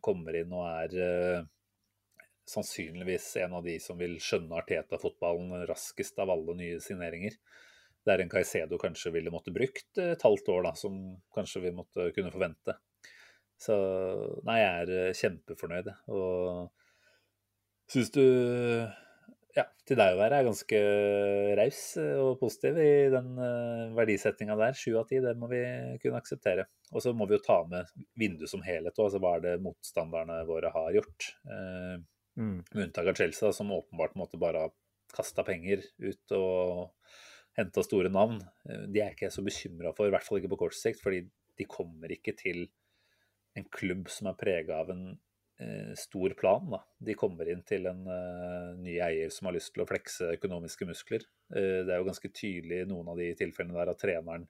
[0.02, 1.44] Kommer inn og er
[2.50, 7.38] sannsynligvis en av de som vil skjønne Arteta-fotballen raskest av alle nye signeringer.
[8.04, 10.98] Det er en Caicedo kanskje ville måtte brukt et halvt år, da, som
[11.36, 12.76] kanskje vi måtte kunne forvente.
[13.64, 13.78] Så
[14.48, 15.90] nei, jeg er eh, kjempefornøyd.
[16.12, 16.68] Og
[17.94, 18.24] syns du
[19.54, 20.80] ja, til deg å være er ganske
[21.60, 24.74] raus og positiv i den uh, verdisettinga der.
[24.76, 25.62] Sju av ti, det må vi
[26.02, 26.66] kunne akseptere.
[26.92, 29.12] Og så må vi jo ta med vinduet som helhet òg.
[29.12, 31.30] Altså, hva er det motstanderne våre har gjort?
[31.46, 32.02] Uh,
[32.38, 32.64] Mm.
[32.72, 34.70] Med unntak av Chelsea, som åpenbart måtte bare ha
[35.14, 36.94] kasta penger ut og
[37.58, 38.40] henta store navn.
[38.70, 41.04] Eh, de er ikke jeg så bekymra for, i hvert fall ikke på kort sikt,
[41.04, 41.24] fordi
[41.60, 42.66] de kommer ikke til
[43.60, 45.06] en klubb som er prega av en
[45.62, 46.66] eh, stor plan.
[46.74, 46.82] Da.
[47.10, 50.88] De kommer inn til en eh, ny eier som har lyst til å flekse økonomiske
[50.90, 51.26] muskler.
[51.54, 54.50] Eh, det er jo ganske tydelig i noen av de tilfellene der at treneren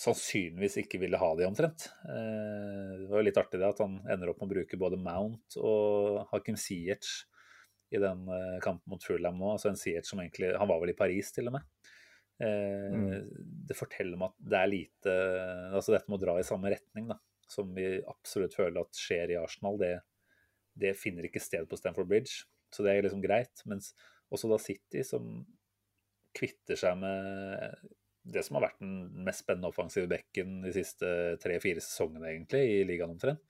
[0.00, 1.90] sannsynligvis ikke ville ha de omtrent.
[2.08, 5.00] Eh, det var jo litt artig det at han ender opp med å bruke både
[5.00, 7.10] Mount og Hakim Ziyech
[7.92, 9.52] i den eh, kampen mot Fulham nå.
[9.54, 11.68] altså en Ziyech som egentlig, Han var vel i Paris, til og med.
[12.40, 13.10] Eh, mm.
[13.68, 15.16] Det forteller meg at det er lite
[15.76, 17.18] altså Dette må dra i samme retning, da,
[17.52, 19.78] som vi absolutt føler at skjer i Arsenal.
[19.80, 19.94] Det,
[20.82, 23.64] det finner ikke sted på Stamford Bridge, så det er liksom greit.
[23.68, 23.92] Mens
[24.32, 25.42] også da City, som
[26.36, 27.82] kvitter seg med
[28.22, 31.08] det som har vært den mest spennende offensive bekken de siste
[31.42, 33.42] tre-fire sesongene, egentlig, i ligaen omtrent.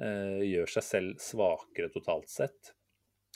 [0.00, 2.72] eh, gjør seg selv svakere totalt sett.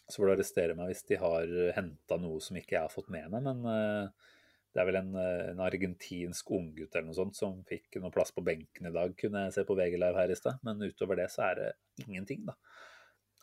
[0.06, 3.10] Så får du arrestere meg hvis de har henta noe som ikke jeg har fått
[3.12, 3.42] med meg.
[3.44, 4.30] Men eh,
[4.76, 8.34] det er vel en, eh, en argentinsk unggutt eller noe sånt som fikk noe plass
[8.36, 10.58] på benken i dag, kunne jeg se på VG Live her i stad.
[10.68, 11.70] Men utover det så er det
[12.04, 12.52] ingenting, da.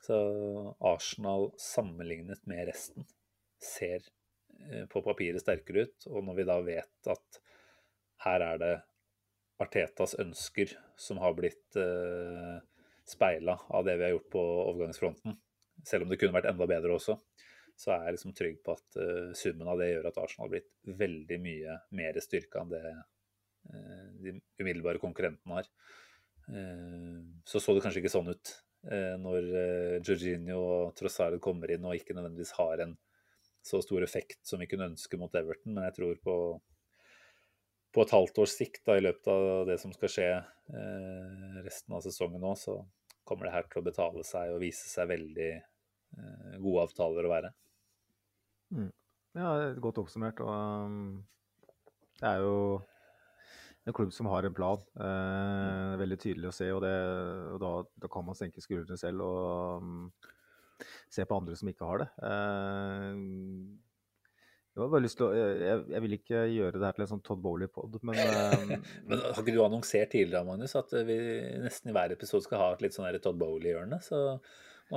[0.03, 0.17] Så
[0.83, 3.07] Arsenal sammenlignet med resten
[3.63, 4.03] ser
[4.69, 6.05] eh, på papiret sterkere ut.
[6.11, 7.41] Og når vi da vet at
[8.27, 8.73] her er det
[9.63, 12.59] Artetas ønsker som har blitt eh,
[13.09, 15.39] speila av det vi har gjort på overgangsfronten,
[15.81, 17.17] selv om det kunne vært enda bedre også,
[17.79, 20.53] så er jeg liksom trygg på at uh, summen av det gjør at Arsenal har
[20.55, 25.71] blitt veldig mye mer styrka enn det uh, de umiddelbare konkurrentene har.
[26.49, 29.45] Uh, så så det kanskje ikke sånn ut når
[30.03, 32.97] Jorginho og Trossard kommer inn og ikke nødvendigvis har en
[33.63, 36.35] så stor effekt som vi kunne ønske mot Everton, men jeg tror på
[37.93, 41.93] på et halvt års sikt da, i løpet av det som skal skje eh, resten
[41.93, 42.79] av sesongen nå, så
[43.23, 45.51] kommer det her til å betale seg og vise seg veldig
[46.63, 47.53] gode avtaler å være.
[48.73, 48.89] Mm.
[49.37, 50.41] Ja, godt oppsummert.
[50.45, 51.23] Og um,
[52.19, 52.57] det er jo
[53.83, 54.83] en klubb som har en plan.
[54.95, 56.93] Eh, veldig tydelig å se, og, det,
[57.53, 57.71] og da,
[58.05, 60.05] da, kan man senke skuldrene selv og um,
[61.11, 62.07] se på andre som ikke har det.
[62.29, 63.17] Eh,
[64.73, 67.11] jeg, har bare lyst til å, jeg, jeg, vil ikke gjøre det her til en
[67.11, 68.71] sånn Todd Bowley-pod, men um...
[69.09, 71.17] Men Har ikke du annonsert tidligere, Magnus, at vi
[71.61, 73.99] nesten i hver episode skal ha et litt sånn Todd Bowley-hjørne?
[74.05, 74.23] Så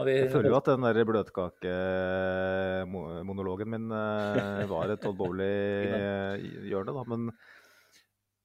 [0.05, 0.13] vi...
[0.19, 7.03] Jeg føler jo at den der bløtkakemonologen min uh, var et Todd Bowley-hjørne, da.
[7.13, 7.21] Men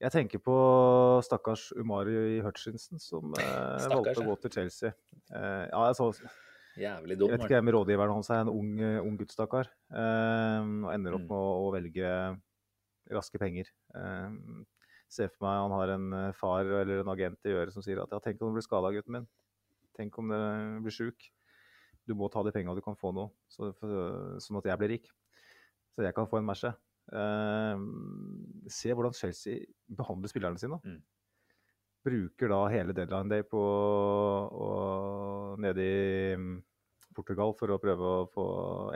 [0.01, 0.55] jeg tenker på
[1.25, 4.89] stakkars Umari Hutchinson, som uh, valgte å gå til Chelsea.
[5.31, 6.05] Ja, så...
[6.79, 7.27] Jævlig dum.
[7.27, 8.71] Jeg vet ikke hvem rådgiveren hans er, en ung,
[9.03, 9.67] ung gutt, stakkar.
[9.91, 11.27] Og ender opp mm.
[11.27, 12.07] med å, å, velge
[13.11, 13.67] raske penger.
[13.91, 14.31] Uh,
[15.11, 17.99] Se for meg han har en eh, far eller en agent i øret som sier
[17.99, 19.27] at ja, tenk om du blir skada, gutten min.
[19.97, 20.37] Tenk om du
[20.85, 21.25] blir sjuk.
[22.11, 24.97] Du må ta de penga du kan få nå, så, for, sånn at jeg blir
[24.97, 25.11] rik.
[25.95, 26.73] Så jeg kan få en Merce.
[27.11, 27.79] Uh,
[28.71, 30.79] se hvordan Chelsea behandler spillerne sine.
[30.83, 30.99] Mm.
[32.01, 36.55] Bruker da hele deadline day på og, nede i mm,
[37.15, 38.45] Portugal for å prøve å få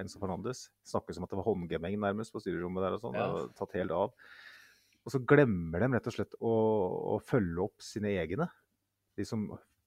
[0.01, 0.65] Enzo Fernandes.
[0.87, 3.19] Snakkes om at det var håndgemeng nærmest på styrerommet der og sånn.
[3.19, 3.45] Ja.
[3.57, 4.15] Tatt helt av.
[5.05, 6.53] Og så glemmer de rett og slett å,
[7.15, 8.47] å følge opp sine egne,
[9.15, 9.45] de som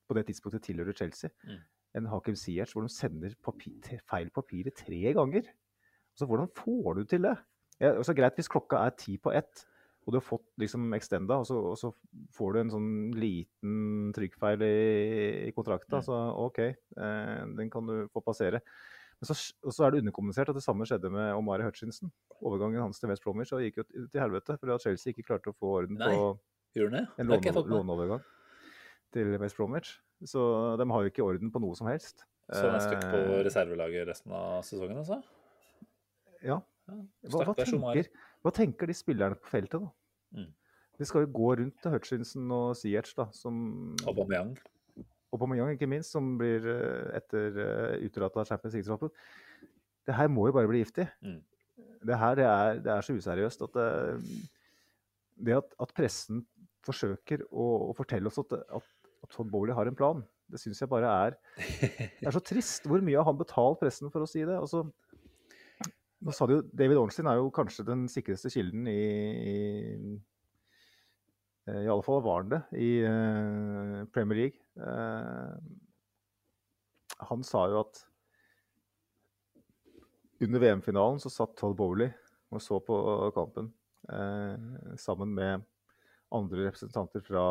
[0.09, 1.33] på det tidspunktet tilhører Chelsea.
[1.49, 1.65] Mm.
[1.99, 5.49] En Hakim Ziyech hvor de sender papir, feil papirer tre ganger.
[6.15, 7.35] Altså, hvordan får du til det?
[7.79, 9.65] Ja, altså, greit hvis klokka er ti på ett,
[10.07, 11.91] og du har fått liksom extenda, og så, og så
[12.35, 14.77] får du en sånn liten trykkfeil i,
[15.51, 16.07] i kontrakta, mm.
[16.07, 18.63] så OK, eh, den kan du få passere.
[19.21, 22.11] Men så, og så er det underkommunisert at det samme skjedde med Omari Hutchinson.
[22.39, 25.59] Overgangen hans til West Bromwich gikk jo til helvete fordi at Chelsea ikke klarte å
[25.59, 26.29] få orden Nei, på
[27.19, 27.33] en
[27.75, 28.23] låneovergang
[29.15, 29.97] til West Bromwich.
[30.27, 30.43] Så
[30.81, 32.25] de har jo ikke orden på noe som helst.
[32.49, 35.21] Så han er stuck på eh, reservelaget resten av sesongen, altså?
[36.41, 36.63] Ja.
[36.89, 38.09] Hva, hva, tenker,
[38.41, 40.39] hva, tenker, de spillerne på feltet, da?
[40.39, 40.49] Mm.
[40.99, 43.61] De skal jo gå rundt til Hutchinson og Ziyech, da, som
[44.09, 44.55] Aubameyang.
[45.37, 47.61] Aubameyang, ikke minst, som blir eh, etter
[48.07, 49.13] utelatt av Champions League-troppen.
[50.09, 51.05] Det her må jo bare bli giftig.
[51.21, 51.43] Mm.
[52.09, 53.89] Det her det er, det er, så useriøst at det,
[55.45, 56.47] det at, at, pressen
[56.87, 58.89] forsøker å, å fortelle oss at, at,
[59.25, 61.37] at Todd Bowley har en plan, det syns jeg bare er
[62.21, 62.87] Det er så trist.
[62.89, 64.57] Hvor mye har han betalt pressen for å si det?
[64.57, 64.87] Altså,
[66.25, 69.57] nå sa du jo, David Ornstein er jo kanskje den sikreste kilden i, i
[71.69, 74.59] eh, i alle fall var han det i uh, Premier League.
[74.81, 75.55] Uh,
[77.29, 78.03] han sa jo at
[80.43, 82.11] under VM-finalen så satt Todd Bowley
[82.55, 82.97] og så på
[83.37, 83.73] kampen
[84.11, 85.67] uh, sammen med
[86.35, 87.45] andre representanter fra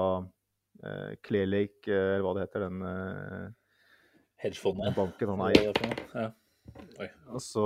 [0.83, 3.55] uh, Clearlake, eller hva det heter, den
[4.43, 4.93] Hedgefondet.
[4.97, 5.81] banken han eier.
[6.13, 6.29] Ja.
[7.33, 7.65] Og så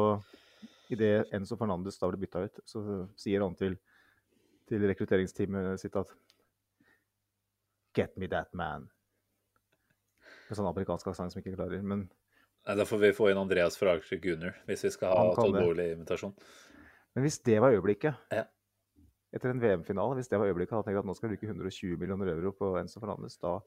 [0.91, 2.81] idet Enzo Fernandes da ble bytta ut, så
[3.19, 3.77] sier han til,
[4.69, 6.11] til rekrutteringsteamet sitt at
[7.95, 8.87] Get me that man.
[10.47, 12.05] Med sånn amerikansk aksent som ikke klarer, men
[12.61, 15.55] Nei, Da får vi få inn Andreas fra Arctic Gunner hvis vi skal ha Todd
[15.57, 16.35] Bowley-invitasjon.
[17.15, 18.45] Men hvis det var øyeblikket, ja.
[19.31, 21.99] Etter en VM-finale, hvis det var øyeblikket, hadde tenkt at nå skal jeg bruke 120
[22.01, 23.57] millioner euro på Enzo Fernandes, da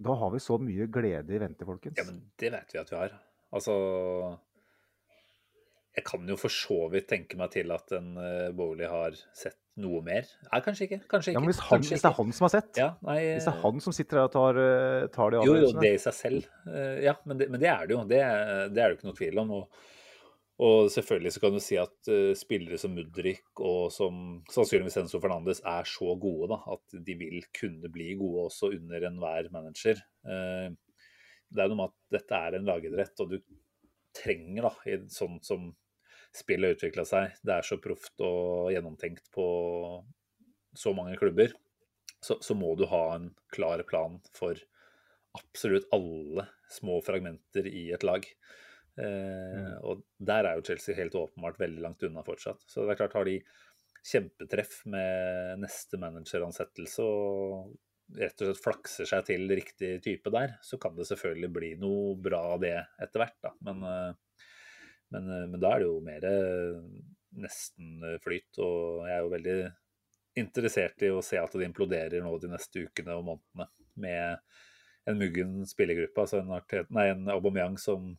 [0.00, 1.98] da har vi så mye glede i vente, folkens.
[2.00, 3.18] Ja, men det vet vi at vi har.
[3.50, 3.74] Altså
[5.96, 9.58] Jeg kan jo for så vidt tenke meg til at en uh, Bowley har sett
[9.80, 10.28] noe mer.
[10.46, 11.00] Nei, kanskje ikke.
[11.10, 11.36] Kanskje ikke.
[11.36, 12.70] Ja, men hvis, han, hvis det er han som har sett?
[12.78, 15.66] Ja, nei, hvis det er han som sitter der og tar, uh, tar de avgjørelsene?
[15.66, 16.50] Jo, jo, det i seg selv.
[17.04, 18.02] Ja, men det, men det, er det jo.
[18.08, 19.56] Det, det er det jo ikke noe tvil om.
[19.58, 19.88] Og,
[20.60, 25.20] Og selvfølgelig så kan du si at uh, spillere som Mudrik og som sannsynligvis Enzo
[25.22, 30.02] Fernandes er så gode da, at de vil kunne bli gode også under enhver manager.
[30.26, 30.68] Uh,
[31.50, 33.38] det er noe med at dette er en lagidrett, og du
[34.16, 35.70] trenger, da, i sånn som
[36.36, 39.46] spillet har utvikla seg, det er så proft og gjennomtenkt på
[40.78, 41.54] så mange klubber,
[42.22, 44.58] så, så må du ha en klar plan for
[45.38, 48.26] absolutt alle små fragmenter i et lag.
[49.00, 49.74] Eh, mm.
[49.88, 52.62] Og der er jo Chelsea helt åpenbart veldig langt unna fortsatt.
[52.68, 53.38] Så det er klart, har de
[54.06, 57.76] kjempetreff med neste manageransettelse og
[58.16, 62.16] rett og slett flakser seg til riktig type der, så kan det selvfølgelig bli noe
[62.18, 63.52] bra av det etter hvert, da.
[63.68, 64.48] Men, eh,
[65.14, 66.26] men, eh, men, da er det jo mer
[67.40, 68.58] nesten flyt.
[68.58, 69.60] Og jeg er jo veldig
[70.40, 73.68] interessert i å se at det imploderer nå de neste ukene og månedene
[74.00, 74.38] med
[75.10, 76.24] en muggen spillergruppe.
[76.24, 78.12] Altså en, Arteta, nei, en Aubameyang som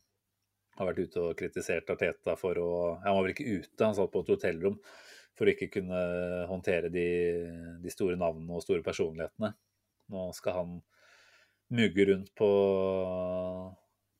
[0.78, 2.70] har vært ute og kritisert Arteta for å
[3.02, 4.78] Han var vel ikke ute, han satt på et hotellrom
[5.36, 6.00] for å ikke kunne
[6.50, 7.06] håndtere de,
[7.80, 9.52] de store navnene og store personlighetene.
[10.12, 10.74] Nå skal han
[11.72, 12.48] mugge rundt på,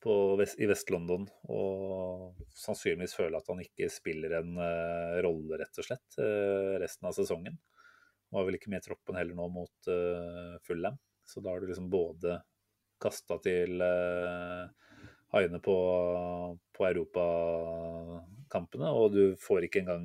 [0.01, 5.83] på vest, i Vest-London og sannsynligvis føle at han ikke spiller en uh, rolle, rett
[5.83, 7.59] og slett, uh, resten av sesongen.
[8.31, 10.97] Han var vel ikke med i troppen heller nå mot uh, Fulham,
[11.29, 12.39] så da har du liksom både
[13.03, 14.65] kasta til uh,
[15.33, 15.77] haiene på,
[16.77, 20.05] på europakampene, og du får ikke engang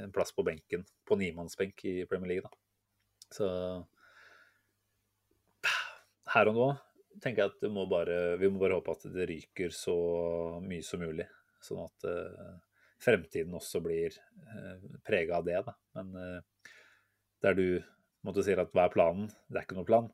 [0.00, 2.46] en plass på benken, på nimannsbenk i Premier League.
[2.46, 2.50] Da.
[3.30, 3.46] Så
[6.34, 6.68] her og nå
[7.22, 9.96] tenker jeg at må bare, vi må bare håpe at det ryker så
[10.62, 11.28] mye som mulig.
[11.60, 12.54] Sånn at uh,
[13.02, 14.20] fremtiden også blir uh,
[14.54, 15.58] eh, prega av det.
[15.66, 15.72] Da.
[15.98, 16.40] Men uh,
[17.44, 17.66] der du
[18.26, 19.26] måtte si at hva er planen?
[19.48, 20.06] Det er ikke noen plan.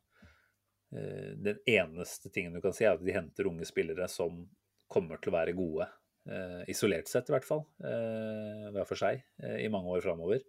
[0.94, 4.44] Eh, den eneste tingen du kan si, er at de henter unge spillere som
[4.90, 5.88] kommer til å være gode.
[6.26, 7.64] Eh, isolert sett, i hvert fall.
[7.82, 10.42] Eh, hver for seg i mange år framover.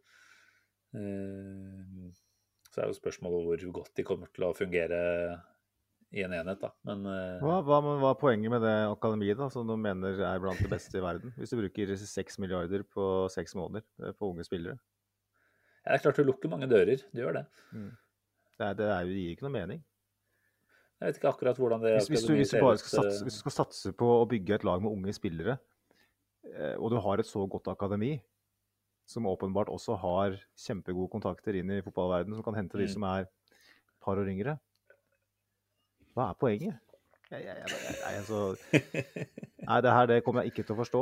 [2.67, 4.99] Så er jo spørsmålet hvor godt de kommer til å fungere
[6.15, 6.69] i en enhet, da.
[6.87, 7.03] Men
[7.43, 10.71] hva, hva, hva, er poenget med det akademiet, da, som du mener er blant det
[10.71, 11.33] beste i verden?
[11.35, 14.79] Hvis du bruker seks milliarder på seks måneder på unge spillere?
[15.83, 17.03] Det er klart du lukker mange dører.
[17.11, 17.45] Du gjør det.
[17.75, 17.91] Mm.
[17.91, 19.83] Det, er, det, er, det gir ikke noe mening.
[20.97, 23.35] Jeg vet ikke akkurat hvordan det hvis, hvis, du, hvis, du bare skal satse, hvis
[23.37, 25.59] du skal satse på å bygge et lag med unge spillere,
[26.49, 28.15] eh, og du har et så godt akademi,
[29.07, 32.93] som åpenbart også har kjempegode kontakter inn i fotballverdenen, som kan hente de mm.
[32.95, 33.53] som er et
[34.03, 34.57] par år yngre,
[36.17, 36.81] hva er poenget?
[37.27, 38.37] Jeg, jeg, jeg, altså,
[39.67, 40.99] nei, det her det kommer jeg ikke til å forstå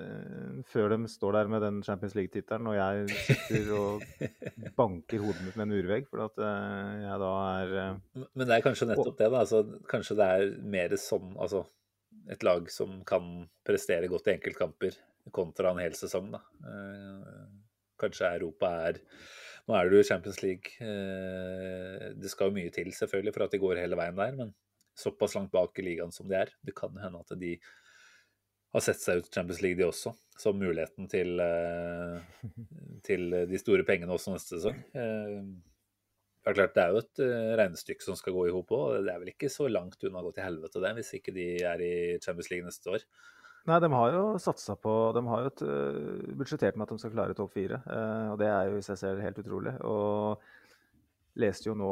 [0.00, 5.44] uh, før de står der med den Champions League-tittelen og jeg sitter og banker hodet
[5.46, 8.88] mitt med en murvegg for at uh, jeg da er uh, Men det er kanskje
[8.90, 9.44] nettopp det, da.
[9.44, 9.60] Altså,
[9.92, 11.62] kanskje det er mer sånn altså,
[12.34, 13.28] et lag som kan
[13.66, 14.96] prestere godt i enkeltkamper
[15.30, 16.40] kontra en hel sesong, da.
[18.00, 18.98] kanskje Europa er
[19.68, 20.80] Nå er du i Champions League.
[20.80, 24.32] det skal jo mye til, selvfølgelig, for at de går hele veien der.
[24.34, 24.50] men
[24.98, 26.52] såpass langt bak i ligaen som de er.
[26.66, 27.56] Det kan hende at de
[28.74, 30.12] har sett seg ut i Champions League, de også.
[30.40, 32.46] Som muligheten til, eh,
[33.06, 34.78] til de store pengene også neste sesong.
[34.94, 35.42] Eh,
[36.40, 39.00] det er klart, det er jo et eh, regnestykke som skal gå i hop òg.
[39.04, 41.50] Det er vel ikke så langt unna å gå til helvete, det, hvis ikke de
[41.68, 41.92] er i
[42.22, 43.04] Champions League neste år.
[43.68, 45.62] Nei, de har jo satsa på De har jo et,
[46.40, 47.76] budsjettert med at de skal klare topp fire.
[48.32, 49.74] Og det er jo i seg selv helt utrolig.
[49.84, 50.40] Og
[51.44, 51.90] leste jo nå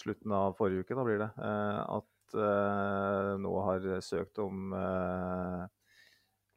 [0.00, 5.62] slutten av forrige uke, da blir det, eh, at eh, nå har søkt om eh,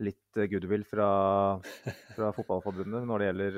[0.05, 1.09] litt goodwill fra,
[2.15, 3.57] fra Fotballforbundet når det gjelder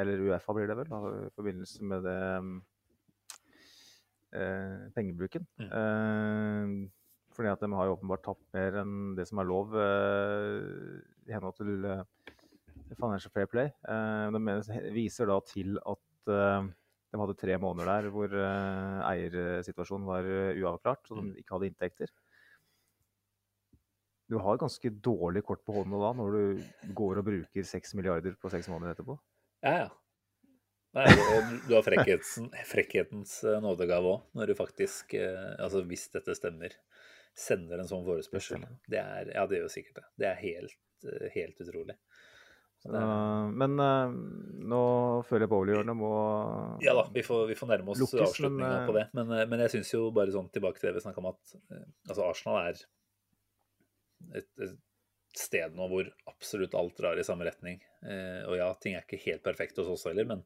[0.00, 2.20] Eller Uefa blir det vel, da, i forbindelse med det
[4.34, 5.46] eh, pengebruken.
[5.62, 5.70] Mm.
[5.70, 6.90] Eh,
[7.34, 10.58] fordi at de har jo åpenbart tapt mer enn det som er lov eh,
[11.26, 11.86] i henhold til
[12.94, 13.70] Financial Fair Play.
[13.84, 16.30] de viser da til at
[17.14, 21.34] de hadde tre måneder der hvor uh, eiersituasjonen var uh, uavklart, så de mm.
[21.42, 22.14] ikke hadde inntekter.
[24.32, 28.34] Du har ganske dårlig kort på hånden da når du går og bruker seks milliarder
[28.40, 29.14] på seks måneder etterpå.
[29.62, 29.92] Ja, ja.
[30.94, 31.04] Nei,
[31.66, 32.36] du har frekkhetens,
[32.70, 36.76] frekkhetens eh, nådegave òg, når du faktisk, altså hvis dette stemmer,
[37.34, 38.62] sender en sånn forespørsel.
[38.86, 40.04] Det er, ja, det gjør sikkert det.
[40.22, 40.78] Det er helt,
[41.34, 41.98] helt utrolig.
[42.84, 44.12] Uh, men uh,
[44.68, 44.80] nå
[45.24, 46.10] føler jeg bowlinghjørnet må
[46.84, 49.06] Ja da, vi får, vi får nærme oss avslutninga på det.
[49.16, 51.54] Men, men jeg syns jo bare sånn tilbake til det vi snakka om, at
[52.10, 52.82] altså Arsenal er
[54.34, 54.76] et, et,
[55.34, 57.80] sted nå hvor absolutt alt drar i samme retning.
[58.04, 60.44] Uh, og ja, ting er ikke helt perfekt hos oss heller, men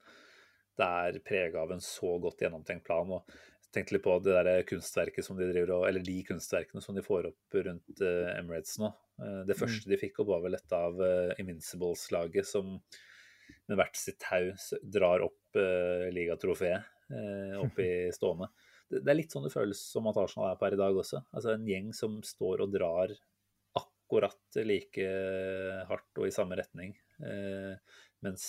[0.79, 3.11] det er prega av en så godt gjennomtenkt plan.
[3.19, 3.39] og
[3.75, 7.05] tenkte litt på det der kunstverket som de driver og, Eller de kunstverkene som de
[7.05, 8.91] får opp rundt uh, Emirates nå.
[9.21, 9.93] Uh, det første mm.
[9.93, 12.79] de fikk opp, var vel et av uh, Invincibles-laget som
[13.69, 14.51] med hvert sitt tau
[14.85, 16.95] drar opp uh, ligatrofeet
[17.57, 18.51] opp i stående.
[18.89, 21.23] Det, det, er litt sånn det føles som at Arsenal er per i dag også.
[21.33, 23.15] Altså En gjeng som står og drar
[23.81, 25.07] akkurat like
[25.89, 26.93] hardt og i samme retning.
[28.25, 28.45] mens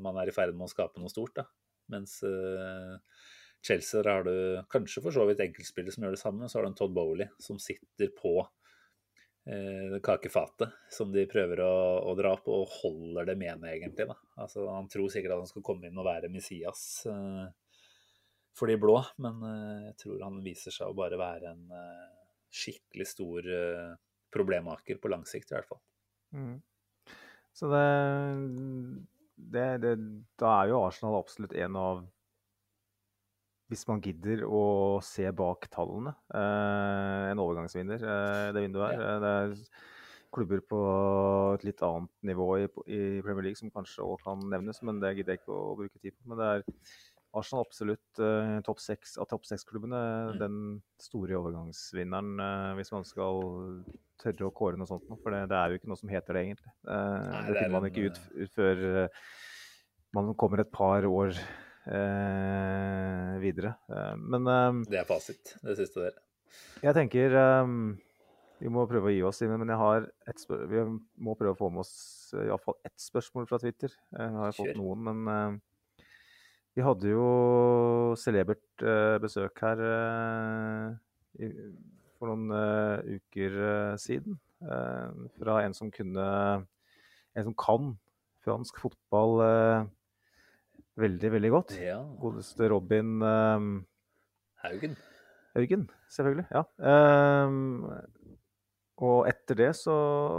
[0.00, 1.36] man er i ferd med å skape noe stort.
[1.36, 1.44] da.
[1.92, 2.16] Mens
[3.64, 6.66] Chelsea der har du kanskje for så vidt enkeltspillere som gjør det samme, så har
[6.66, 8.34] du en Todd Bowley som sitter på
[9.48, 11.76] eh, kakefatet som de prøver å,
[12.06, 14.08] å, dra opp, og holder det med egentlig.
[14.10, 14.18] Da.
[14.44, 17.46] Altså, han tror sikkert at han skal komme inn og være Messias eh,
[18.56, 22.06] for de blå, men eh, jeg tror han viser seg å bare være en eh,
[22.56, 23.92] skikkelig stor eh,
[24.32, 25.82] problemmaker på lang sikt, i hvert fall.
[26.36, 26.56] Mm.
[27.56, 27.84] Så det,
[29.36, 29.92] det, det,
[30.36, 32.02] Da er jo Arsenal absolutt en av
[33.70, 34.62] hvis man gidder å
[35.02, 36.14] se bak tallene.
[36.30, 39.02] Eh, en overgangsvinner, eh, det vinduet her.
[39.02, 39.18] Ja.
[39.22, 39.56] Det er
[40.36, 40.80] klubber på
[41.56, 42.68] et litt annet nivå i,
[43.24, 46.14] Premier League som kanskje òg kan nevnes, men det gidder jeg ikke å bruke tid
[46.14, 46.30] på.
[46.30, 46.66] Men det er
[47.36, 49.98] Arsenal absolutt eh, topp seks av topp seks-klubbene.
[50.30, 50.38] Mm.
[50.40, 50.58] Den
[51.02, 53.42] store overgangsvinneren, eh, hvis man skal
[54.22, 55.08] tørre å kåre noe sånt.
[55.10, 56.72] For det, det, er jo ikke noe som heter det, egentlig.
[56.86, 59.22] Eh, Nei, det, det finner man ikke ut, ut før eh,
[60.16, 61.36] man kommer et par år
[61.86, 63.74] eh, videre.
[63.90, 66.18] Eh, men eh, Det er fasit, det siste der.
[66.84, 67.72] Jeg tenker eh,
[68.62, 69.42] vi må prøve å gi oss.
[69.46, 70.84] Men jeg har et spør vi
[71.22, 71.96] må prøve å få med oss
[72.36, 73.92] iallfall ett spørsmål fra Twitter.
[74.16, 75.60] Jeg har fått noen, men
[76.76, 77.26] vi hadde jo
[78.20, 78.84] celebert
[79.22, 79.82] besøk her
[82.16, 83.60] for noen uker
[84.00, 84.40] siden.
[85.36, 86.26] fra en som kunne
[87.36, 87.92] En som kan
[88.40, 89.42] fransk fotball
[91.00, 91.76] veldig, veldig godt.
[91.80, 91.98] Ja.
[92.20, 93.72] Godeste Robin um,
[94.64, 94.96] Haugen.
[95.56, 96.46] Haugen, selvfølgelig.
[96.52, 96.64] Ja.
[97.46, 97.86] Um,
[98.96, 99.94] og etter det så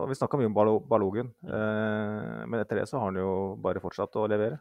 [0.10, 0.56] Vi snakka mye om
[0.90, 3.32] Balogen, uh, men etter det så har han jo
[3.62, 4.60] bare fortsatt å levere.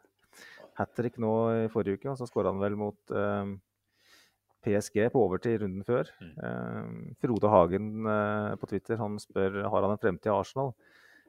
[0.76, 1.32] Hat trick nå
[1.64, 3.56] i forrige uke, og så skåra han vel mot um,
[4.66, 6.10] PSG på overtid runden før.
[6.20, 7.14] Mm.
[7.22, 10.74] Frode Hagen uh, på Twitter han spør har han en fremtid i Arsenal.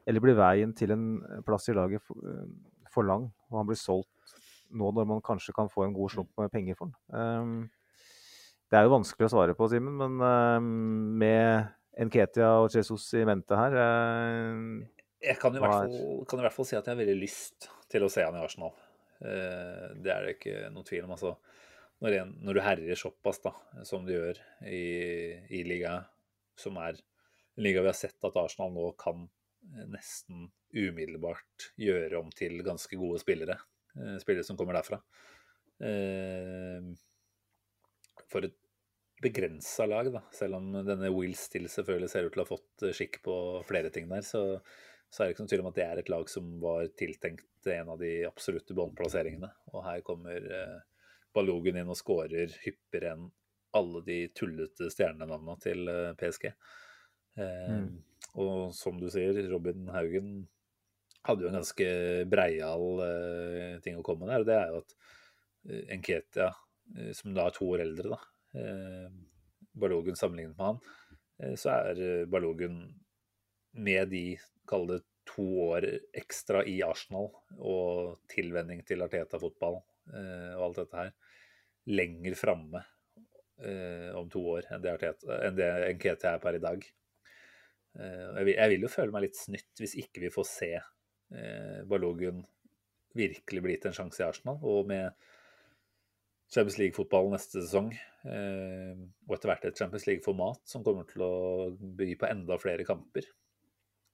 [0.07, 1.07] Eller blir veien til en
[1.47, 2.43] plass i laget for, uh,
[2.91, 4.36] for lang, og han blir solgt
[4.69, 6.97] nå når man kanskje kan få en god slump med penger for den.
[7.13, 7.57] Um,
[8.67, 10.71] det er jo vanskelig å svare på, Simen, men um,
[11.19, 11.69] med
[12.07, 14.83] Nketia og Jesus i mente her uh,
[15.23, 15.95] Jeg kan i, fall,
[16.29, 18.43] kan i, hvert fall, si at jeg har veldig lyst til å se han i
[18.43, 18.75] Arsenal.
[19.21, 21.15] Uh, det er det ikke noe tvil om.
[21.15, 21.37] altså.
[22.03, 23.55] Når, en, når du herjer såpass da,
[23.87, 24.37] som du gjør
[24.69, 24.83] i,
[25.49, 25.95] i liga,
[26.59, 29.23] som er en liga vi har sett at Arsenal nå kan
[29.89, 33.57] nesten umiddelbart gjøre om til ganske gode spillere.
[33.97, 35.01] Eh, spillere som kommer derfra.
[35.83, 36.87] Eh,
[38.31, 38.57] for et
[39.21, 40.21] begrensa lag, da.
[40.33, 43.37] Selv om denne Will Still selvfølgelig ser ut til å ha fått eh, skikk på
[43.67, 44.43] flere ting der, så,
[45.09, 47.71] så er det ikke noen tvil om at det er et lag som var tiltenkt
[47.73, 49.49] en av de absolutte båndplasseringene.
[49.73, 50.77] Og her kommer eh,
[51.35, 53.31] Balogun inn og skårer hyppigere enn
[53.77, 56.47] alle de tullete stjernenavnene til PSG.
[57.37, 57.89] Eh, mm.
[58.41, 60.31] Og som du sier, Robin Haugen
[61.27, 61.87] hadde jo en ganske
[62.31, 64.43] breial uh, ting å komme med der.
[64.43, 66.51] Og det er jo at uh, Enketia,
[66.97, 68.21] uh, som da er to år eldre, da,
[69.77, 71.99] Balogun sammenlignet med han, så er
[72.31, 72.79] Balogun
[73.77, 74.23] med de,
[74.65, 75.85] kall det to år
[76.17, 77.27] ekstra i Arsenal
[77.59, 81.11] og tilvenning til Arteta-fotball og alt dette her,
[81.91, 82.81] lenger framme
[84.17, 86.89] om to år enn det, Arteta, enn det Enketia er per i dag.
[87.97, 90.96] Jeg vil, jo føle meg litt snytt hvis ikke vi får se eh,
[91.89, 92.45] Balogun
[93.17, 94.59] virkelig blitt en sjanse i Arsenal.
[94.63, 95.11] Og med
[96.47, 97.91] Champions League-fotball neste sesong,
[98.31, 98.95] eh,
[99.27, 101.33] og etter hvert et Champions League-format som kommer til å
[101.75, 103.27] by på enda flere kamper,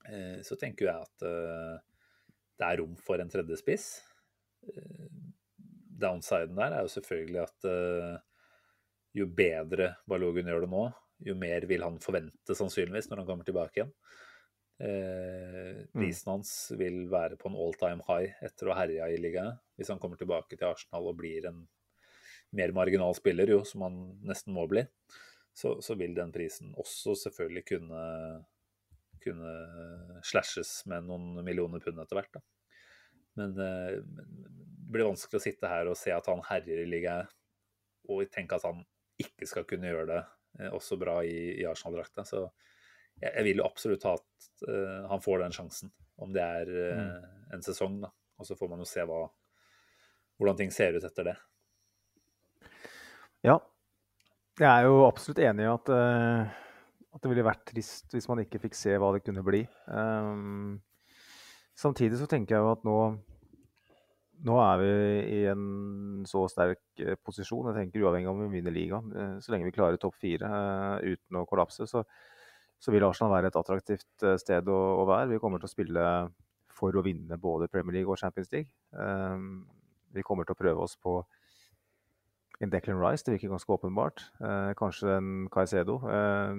[0.10, 1.76] eh, så tenker jeg at eh,
[2.57, 3.88] det er rom for en tredje spiss.
[4.65, 5.14] Eh,
[6.03, 8.18] downsiden der er jo selvfølgelig at eh,
[9.14, 10.84] jo bedre Balogun gjør det nå,
[11.23, 13.94] jo mer vil han forvente sannsynligvis når han kommer tilbake igjen.
[14.82, 15.94] Eh, mm.
[15.94, 19.60] prisen hans vil være på en all time high etter å ha herja i ligaen.
[19.78, 21.62] Hvis han kommer tilbake til Arsenal og blir en
[22.54, 24.84] mer marginal spiller, jo, som han nesten må bli,
[25.54, 28.02] så, så vil den prisen også selvfølgelig kunne,
[29.22, 29.54] kunne
[30.26, 32.38] slashes med noen millioner pund etter hvert.
[32.38, 32.44] Da.
[33.40, 34.28] Men eh, det
[34.94, 37.30] blir vanskelig å sitte her og se at han herjer i ligaen,
[38.12, 38.82] og tenke at han
[39.22, 40.22] ikke skal kunne gjøre det
[40.60, 42.26] eh, også bra i, i Arsenal-drakta.
[42.28, 42.45] Så
[43.22, 45.91] jeg, vil jo absolutt ha at uh, han får den sjansen,
[46.22, 47.99] om det er uh, en sesong.
[48.03, 48.11] da.
[48.40, 49.26] Og så får man jo se hva,
[50.40, 51.38] hvordan ting ser ut etter det.
[53.44, 53.60] Ja,
[54.60, 56.48] Jeg er jo absolutt enig i at, uh,
[57.14, 59.64] at, det ville vært trist hvis man ikke fikk se hva det kunne bli.
[59.88, 60.81] Um,
[61.77, 62.98] samtidig så tenker jeg jo at nå,
[64.48, 64.91] nå er vi
[65.38, 65.65] i en
[66.30, 67.72] så sterk posisjon.
[67.72, 69.10] Jeg tenker uavhengig av om vi vinner ligaen.
[69.41, 70.49] Så lenge vi klarer topp fire
[71.03, 72.06] uten å kollapse, så,
[72.84, 75.30] så, vil Arsenal være et attraktivt sted å, å, være.
[75.31, 76.07] Vi kommer til å spille
[76.73, 78.73] for å vinne både Premier League og Champions League.
[78.91, 79.64] Um,
[80.14, 81.22] vi kommer til å prøve oss på
[82.64, 84.23] en Declan Rice, det virker ganske åpenbart.
[84.39, 85.97] Eh, kanskje en Caicedo.
[86.07, 86.53] Eh,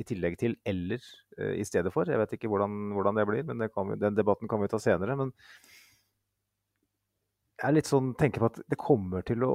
[0.00, 1.00] I tillegg til eller
[1.38, 2.08] eh, i stedet for.
[2.10, 4.80] Jeg vet ikke hvordan, hvordan det blir, men det vi, den debatten kan vi ta
[4.82, 5.16] senere.
[5.20, 5.34] Men
[7.60, 9.52] jeg litt sånn, tenker på at det kommer til å,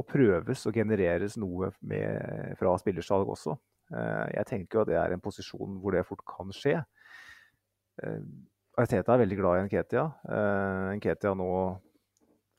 [0.00, 3.58] å prøves og genereres noe med, fra spillersalg også.
[3.92, 6.78] Eh, jeg tenker jo at det er en posisjon hvor det fort kan skje.
[8.02, 8.18] Eh,
[8.80, 10.06] Arteta er veldig glad i Nketia.
[10.24, 11.50] Eh, Nketia nå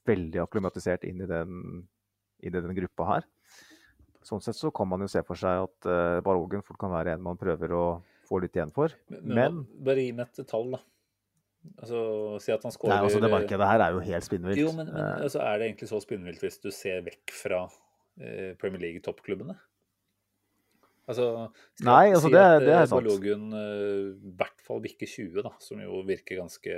[0.08, 1.84] veldig akklimatisert inn i den
[2.44, 3.28] i den gruppa her.
[4.24, 7.24] Sånn sett så kan man jo se for seg at Balogen fort kan være en
[7.24, 7.84] man prøver å
[8.28, 8.92] få litt igjen for.
[9.12, 10.82] Men, men Bare gi meg et tall, da.
[11.80, 12.00] Altså,
[12.44, 14.60] si at han skårer Nei, altså Det markedet her er jo helt spinnvilt.
[14.60, 18.50] Jo, men, men altså, er det egentlig så spinnvilt hvis du ser vekk fra uh,
[18.60, 19.56] Premier League-toppklubbene?
[21.04, 21.28] Altså,
[21.84, 23.04] Nei, altså si det, at, det er uh, sant.
[23.04, 26.78] Balogun i uh, hvert fall bikker 20, da, som jo virker ganske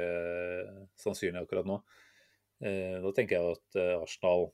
[0.98, 1.80] sannsynlig akkurat nå.
[2.60, 4.48] da tenker jeg at Arsenal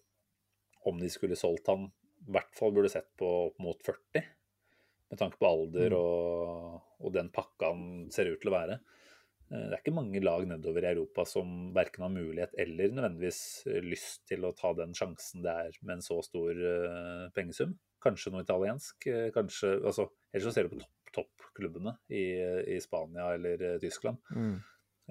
[0.90, 1.86] om de skulle solgt han,
[2.28, 4.26] i hvert fall burde sett på opp mot 40.
[5.12, 6.00] Med tanke på alder mm.
[6.00, 8.78] og, og, den pakka han ser ut til å være.
[9.52, 13.42] Eh, det er ikke mange lag nedover i Europa som verken har mulighet eller nødvendigvis
[13.84, 17.76] lyst til å ta den sjansen det er med en så stor uh, pengesum.
[18.02, 19.08] Kanskje noe italiensk.
[19.12, 22.26] Eh, kanskje, altså, Ellers så ser du på toppklubbene topp i,
[22.72, 24.22] i, Spania eller uh, Tyskland.
[24.32, 24.54] Mm.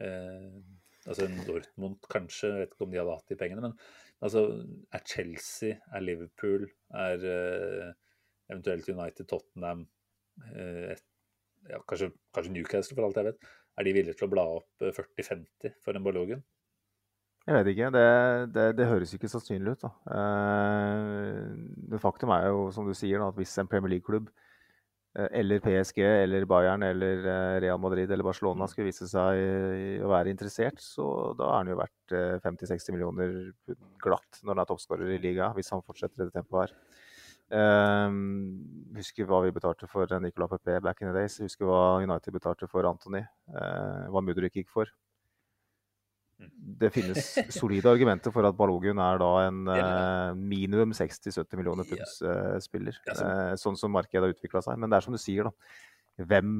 [0.00, 0.60] Eh,
[1.06, 3.64] altså en Dortmund kanskje, jeg vet ikke om de hadde hatt de pengene.
[3.66, 3.76] Men
[4.24, 4.44] altså,
[4.96, 7.92] er Chelsea, er Liverpool, er eh,
[8.50, 9.84] eventuelt United, Tottenham
[10.56, 10.94] uh,
[11.68, 13.50] ja, kanskje, kanskje, Newcastle, for alt jeg vet.
[13.78, 16.42] Er de villige til å bla opp 40-50 eh, for en Ballogen?
[17.50, 17.90] Jeg vet ikke.
[17.90, 18.04] Det,
[18.54, 19.82] det, det høres ikke sannsynlig ut.
[19.82, 19.90] da.
[20.14, 24.30] Uh, faktum er jo, som du sier, at hvis en Premier League-klubb
[25.18, 30.10] Eh, eller PSG eller Bayern eller eh, Real Madrid eller Barcelona skulle vise seg å
[30.12, 32.14] være interessert, så da er han jo verdt
[32.46, 33.32] 50-60 eh, millioner
[34.04, 36.76] glatt når han er toppskårer i liga, hvis han fortsetter det tempoet her.
[37.50, 41.40] Um, husker hva vi betalte for Nicolas Pepe back in the days.
[41.42, 43.24] Husker hva United betalte for Anthony.
[43.50, 44.86] Uh, hva Mudrik gikk for
[46.80, 53.00] det finnes solide argumenter for at Balogun er da en uh, minimum 60-70 millioner punds-spiller.
[53.08, 54.78] Uh, uh, sånn som markedet har utvikla seg.
[54.80, 56.24] Men det er som du sier, da.
[56.30, 56.54] Hvem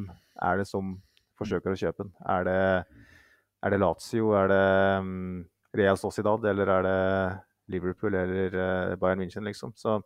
[0.47, 0.97] er det som
[1.41, 2.13] forsøker å kjøpe den?
[2.35, 2.59] Er det,
[3.65, 4.67] er det Lazio, er det
[5.05, 5.15] um,
[5.77, 6.99] Real Sociedad, eller er det
[7.71, 9.77] Liverpool eller Bayern München, liksom?
[9.79, 10.01] Så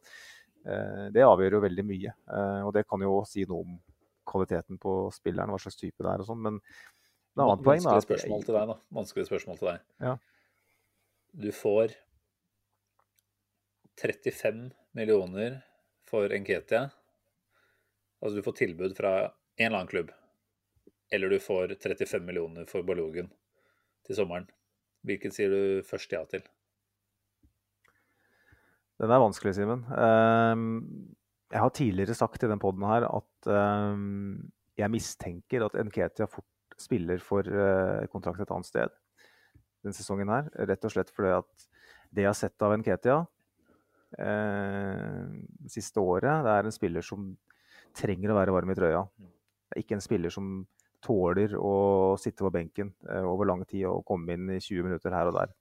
[0.65, 2.11] det avgjør jo veldig mye.
[2.65, 3.75] og det kan jo si noe om
[4.29, 6.43] kvaliteten på spilleren, hva slags type det er og sånn.
[6.45, 6.61] Men
[7.35, 7.99] et annet poeng, da.
[8.05, 8.77] Spørsmål til deg, da.
[8.95, 9.87] Vanskelig spørsmål til deg.
[10.07, 10.17] Ja.
[11.45, 11.95] Du får
[13.99, 15.63] 35 millioner
[16.07, 16.89] for Enketia.
[18.23, 20.13] Altså du får tilbud fra en eller annen klubb.
[21.13, 23.31] Eller du får 35 millioner for Balogen
[24.07, 24.47] til sommeren.
[25.05, 26.45] Hvilken sier du først ja til?
[29.03, 29.83] Den er vanskelig, Simen.
[29.91, 30.67] Ehm,
[31.51, 36.47] jeg har tidligere sagt i den poden her at ehm, jeg mistenker at Nketia fort
[36.81, 38.95] spiller for uh, kontrakt et annet sted
[39.85, 40.51] denne sesongen her.
[40.71, 41.67] Rett og slett fordi at
[42.15, 43.19] det jeg har sett av Nketia
[44.23, 45.25] eh,
[45.71, 47.33] siste året, det er en spiller som
[47.95, 49.03] trenger å være varm i trøya.
[49.19, 50.57] Det er ikke en spiller som
[51.05, 55.15] tåler å sitte på benken eh, over lang tid og komme inn i 20 minutter
[55.15, 55.55] her og der.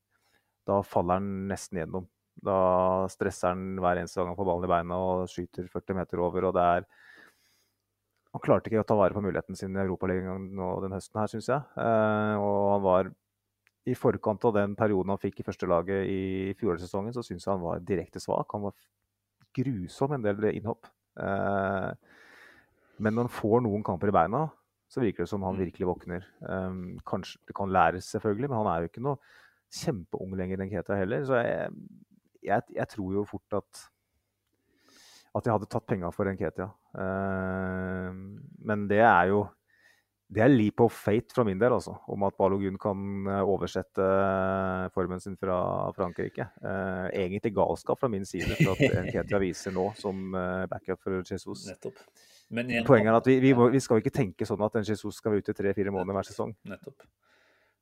[0.64, 2.08] Da faller han nesten gjennom.
[2.44, 2.58] Da
[3.12, 6.50] stresser han hver eneste gang han får ballen i beina og skyter 40 meter over.
[6.50, 6.88] og det er
[8.34, 11.30] han klarte ikke å ta vare på muligheten sin i Europaligaen nå den høsten her,
[11.30, 11.62] syns jeg.
[11.78, 13.12] Eh, og han var
[13.86, 16.24] i forkant av den perioden han fikk i førstelaget i
[16.58, 18.50] fjorårssesongen, så syns jeg han var direkte svak.
[18.56, 18.76] Han var
[19.54, 20.90] grusom en del innhopp.
[21.22, 21.92] Eh,
[23.04, 24.48] men når han får noen kamper i beina,
[24.90, 25.64] så virker det som han mm.
[25.66, 26.26] virkelig våkner.
[26.42, 29.18] Um, kanskje, Det kan læres, selvfølgelig, men han er jo ikke noe
[29.74, 31.26] kjempeung lenger enn Keta heller.
[31.26, 31.72] Så jeg,
[32.46, 33.88] jeg, jeg tror jo fort at
[35.34, 36.70] at jeg hadde tatt penga for Nketia.
[36.94, 38.14] Uh,
[38.70, 39.44] men det er jo
[40.34, 44.02] det er leap of fate fra min del, altså, om at Balogun kan eh, oversette
[44.02, 45.58] eh, formen sin fra
[45.94, 46.48] Frankrike.
[46.58, 50.34] Uh, egentlig galskap fra min side for at Nketia viser nå som
[50.72, 51.68] backup for Jesus.
[51.70, 52.02] Nettopp.
[52.50, 55.22] Igjen, Poenget er at vi, vi, må, vi, skal ikke tenke sånn at en Jesus
[55.22, 56.56] skal være ute tre-fire måneder hver sesong.
[56.72, 57.06] Nettopp.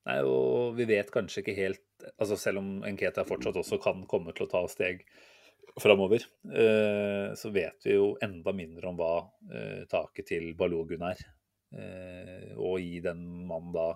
[0.10, 4.34] Nei, og vi vet kanskje ikke helt altså Selv om Nketia fortsatt også kan komme
[4.34, 5.04] til å ta steg
[5.80, 6.22] framover,
[6.56, 9.14] eh, så vet vi jo enda mindre om hva
[9.54, 11.22] eh, taket til Balogun er.
[11.72, 13.90] Eh, og gi den mannen da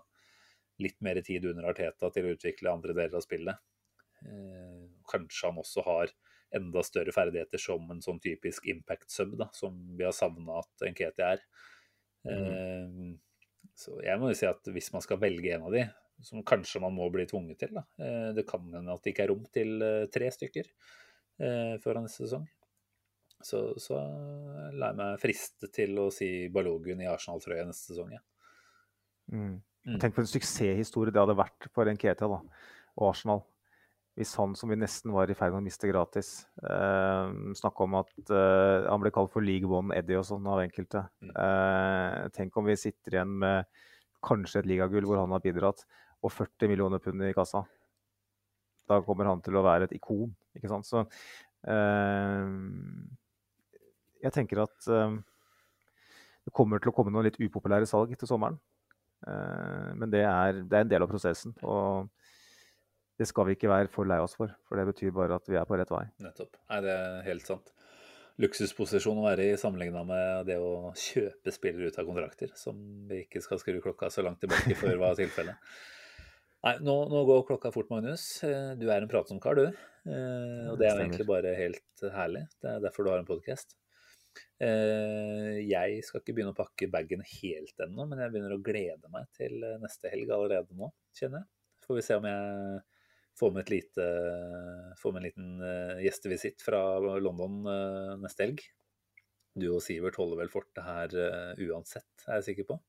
[0.81, 3.61] litt mer tid under Arteta til å utvikle andre deler av spillet.
[5.07, 6.11] Kanskje han også har
[6.55, 10.85] enda større ferdigheter som en sånn typisk impact sub, da, som vi har savna at
[10.89, 11.43] Nketi er.
[12.25, 13.13] Mm.
[13.77, 15.85] Så jeg må jo si at hvis man skal velge en av de,
[16.25, 17.85] som kanskje man må bli tvunget til, da.
[18.35, 20.71] Det kan hende at det ikke er rom til tre stykker
[21.37, 22.45] før neste sesong.
[23.45, 23.97] Så, så
[24.73, 28.15] lar jeg meg friste til å si Balogun i Arsenal-trøya neste sesong.
[28.15, 28.21] Ja.
[29.33, 29.57] Mm.
[29.85, 29.99] Mm.
[30.01, 32.39] Tenk for en suksesshistorie det hadde vært for Nketa da,
[32.97, 33.43] og Arsenal.
[34.15, 36.29] Hvis han som vi nesten var i ferd med å miste gratis,
[36.63, 40.63] eh, snakka om at eh, han ble kalt for League One Eddie og sånn av
[40.63, 41.03] enkelte.
[41.19, 41.33] Mm.
[41.43, 43.67] Eh, tenk om vi sitter igjen med
[44.25, 45.83] kanskje et ligagull hvor han har bidratt,
[46.23, 47.65] og 40 millioner pund i kassa.
[48.89, 50.33] Da kommer han til å være et ikon.
[50.57, 50.87] Ikke sant?
[50.87, 51.03] Så
[51.71, 52.43] eh,
[54.25, 55.17] jeg tenker at eh,
[56.45, 58.59] det kommer til å komme noen litt upopulære salg til sommeren.
[59.25, 61.55] Eh, men det er, det er, en del av prosessen.
[61.65, 62.11] Og
[63.17, 65.57] det skal vi ikke være for lei oss for, for det betyr bare at vi
[65.57, 66.05] er på rett vei.
[66.25, 66.59] Nettopp.
[66.69, 67.73] Nei, det er helt sant.
[68.43, 72.75] Luksusposisjon å være i sammenligna med det å kjøpe spillere ut av kontrakter, som
[73.07, 75.55] vi ikke skal skru klokka så langt tilbake før var tilfellet.
[76.65, 78.23] Nei, nå, nå, går klokka fort, Magnus.
[78.43, 79.67] Eh, du er en pratsom kar, du.
[80.09, 82.41] Eh, og det er jo egentlig bare helt herlig.
[82.57, 83.75] Det er derfor du har en podkast.
[84.65, 89.11] Eh, jeg skal ikke begynne å pakke bagen helt ennå, men jeg begynner å glede
[89.13, 91.49] meg til neste helg allerede nå, kjenner jeg.
[91.85, 92.81] Får vi se om jeg
[93.37, 94.09] får med, lite,
[95.03, 97.61] får med en liten gjestevisitt fra London
[98.23, 98.65] neste helg.
[99.53, 101.13] Du og Sivert holder vel fortet her
[101.61, 102.81] uansett, er jeg sikker på?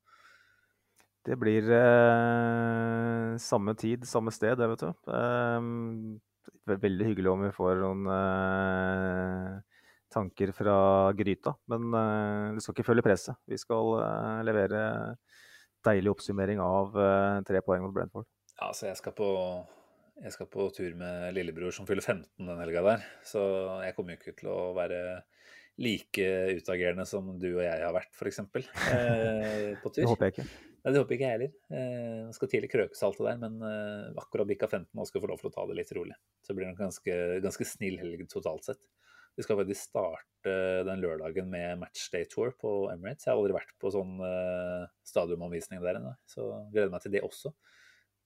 [1.26, 4.90] Det blir eh, samme tid, samme sted, det, vet du.
[5.10, 9.56] Eh, veldig hyggelig om vi får noen eh,
[10.14, 10.76] tanker fra
[11.18, 11.56] gryta.
[11.72, 13.38] Men eh, det skal ikke følge presset.
[13.50, 14.82] Vi skal eh, levere
[15.86, 18.28] deilig oppsummering av eh, tre poeng mot Brentford.
[18.56, 19.30] Ja, så jeg skal på
[20.16, 23.02] jeg skal på tur med lillebror som fyller 15 den helga der.
[23.26, 23.42] Så
[23.84, 25.00] jeg kommer jo ikke til å være
[25.82, 28.40] like utagerende som du og jeg har vært, f.eks.
[28.96, 30.02] Eh, på tur.
[30.02, 30.46] Det håper jeg ikke.
[30.86, 31.54] Nei, Det håper ikke jeg heller.
[31.74, 35.30] Eh, skal tidlig krøkes alt det der, men eh, akkurat bikka 15 og skal få
[35.32, 36.14] lov til å ta det litt rolig.
[36.40, 38.86] Så det blir en ganske, ganske snill helg totalt sett.
[39.36, 40.52] Vi skal faktisk starte
[40.86, 43.26] den lørdagen med matchday tour på Emirates.
[43.26, 47.24] Jeg har aldri vært på sånn eh, stadionomvisning der ennå, så gleder meg til det
[47.26, 47.52] også.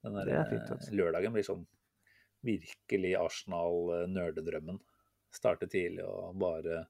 [0.04, 0.94] Den der, fint, altså.
[0.96, 1.64] lørdagen blir sånn
[2.46, 4.78] virkelig Arsenal-nerdedrømmen.
[5.34, 6.84] Starte tidlig og bare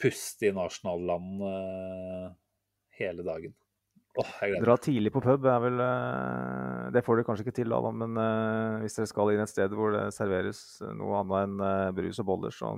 [0.00, 2.26] puste inn Arsenal-land eh,
[3.00, 3.54] hele dagen.
[4.16, 4.28] Oh,
[4.62, 8.16] Dra tidlig på pub er vel uh, Det får dere kanskje ikke til da, men
[8.16, 10.62] uh, hvis dere skal inn et sted hvor det serveres
[10.96, 12.72] noe annet enn uh, brus og boller, så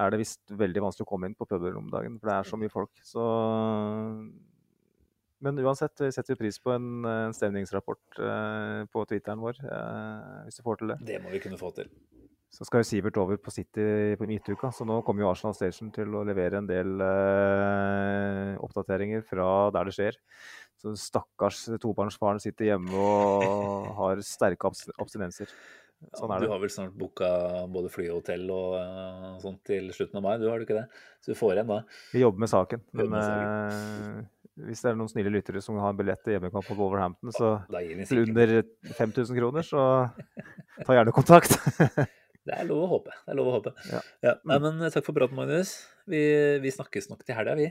[0.00, 2.48] er det visst veldig vanskelig å komme inn på puber om dagen, for det er
[2.48, 3.04] så mye folk.
[3.04, 3.26] Så
[5.44, 8.18] Men uansett, vi setter pris på en, en stemningsrapport
[8.90, 9.60] på Twitteren vår,
[10.48, 10.98] hvis du får til det.
[11.12, 11.92] Det må vi kunne få til.
[12.54, 15.88] Så skal jo Sivert over på City på midtuka, så nå kommer jo Arsenal Station
[15.94, 20.18] til å levere en del eh, oppdateringer fra der det skjer.
[20.78, 25.50] Så stakkars tobarnsfaren sitter hjemme og har sterke abstinenser.
[26.14, 26.46] Sånn er det.
[26.46, 27.28] Du har vel snart booka
[27.74, 30.78] både fly og hotell og uh, sånt til slutten av mai, du har du ikke
[30.78, 30.86] det?
[31.24, 31.82] Så du får en da?
[32.12, 32.82] Vi jobber med saken.
[32.92, 34.18] Men med saken.
[34.20, 37.32] Eh, hvis det er noen snille lyttere som har en billett til hjemmekamp på Wolverhampton,
[37.34, 37.56] så
[38.06, 38.60] til under
[38.94, 39.80] 5000 kroner, så
[40.84, 41.56] ta gjerne kontakt.
[42.44, 43.14] Det er lov å håpe.
[43.24, 43.72] Det er lov å håpe.
[43.88, 44.00] Ja.
[44.24, 44.34] Ja.
[44.50, 45.78] Nei, men eh, takk for praten, Magnus.
[46.10, 46.20] Vi,
[46.60, 47.70] vi, snakkes nok til helga, vi.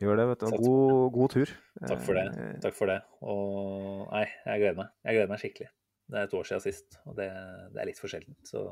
[0.00, 0.54] Gjør det, vet du.
[0.62, 1.52] God, god, tur.
[1.82, 2.24] Takk for det.
[2.30, 3.00] Eh, takk for det.
[3.26, 4.92] Og nei, jeg gleder meg.
[5.08, 5.70] Jeg gleder meg skikkelig.
[6.10, 7.28] Det er et år siden sist, og det,
[7.74, 8.64] det er litt for sjeldent, så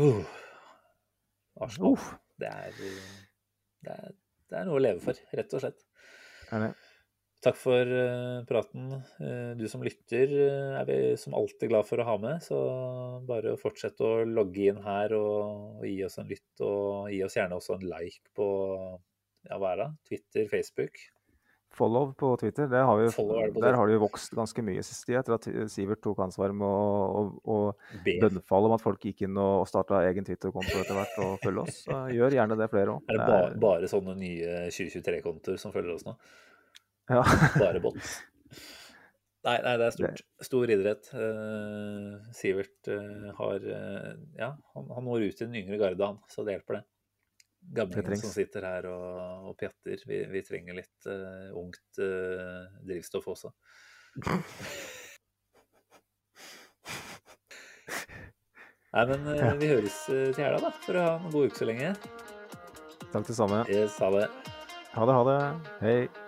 [0.00, 0.36] uh.
[1.60, 2.06] Arsenal, uh.
[2.40, 2.78] Det, er,
[3.84, 4.14] det, er,
[4.48, 5.84] det er noe å leve for, rett og slett.
[6.48, 6.70] Er det?
[7.44, 8.88] Takk for uh, praten.
[9.22, 12.58] Uh, du som lytter uh, er vi som alltid glad for å ha med, så
[13.28, 16.50] bare fortsett å logge inn her og, gi oss en lytt.
[16.66, 18.48] Og gi oss gjerne også en like på
[19.46, 19.88] ja, hva er det?
[20.10, 20.98] Twitter, Facebook.
[21.78, 22.66] Follow på Twitter.
[22.74, 23.06] Har vi,
[23.60, 26.66] der har det jo vokst ganske mye sist tid, etter at Sivert tok ansvar med
[26.66, 31.22] å, å, å bønnfalle om at folk gikk inn og starta egen Twitter-konto etter hvert
[31.22, 31.80] og følge oss.
[31.84, 33.06] Så gjør gjerne det flere òg.
[33.06, 36.16] Er det bare, bare sånne nye 2023-kontoer som følger oss nå?
[37.08, 37.22] Ja.
[37.58, 38.02] Bare båt.
[39.46, 40.22] Nei, nei, det er stort.
[40.44, 41.08] Stor idrett.
[41.14, 46.20] Uh, Sivert uh, har uh, Ja, han, han, når ut til den yngre garde, han,
[46.28, 46.84] så det hjelper, det.
[47.74, 50.04] Gamlingen som sitter her og, og pjatter.
[50.08, 51.08] Vi, vi, trenger litt
[51.58, 51.98] ungt
[52.86, 53.50] drivstoff også.
[58.88, 60.70] Nei, men eh, vi høres til helga, da.
[60.86, 61.92] For å ha en god uke så lenge.
[63.12, 63.60] Takk det samme.
[63.72, 64.24] Yes, ha det.
[64.94, 65.38] Ha det, ha det.
[65.82, 66.27] Hei.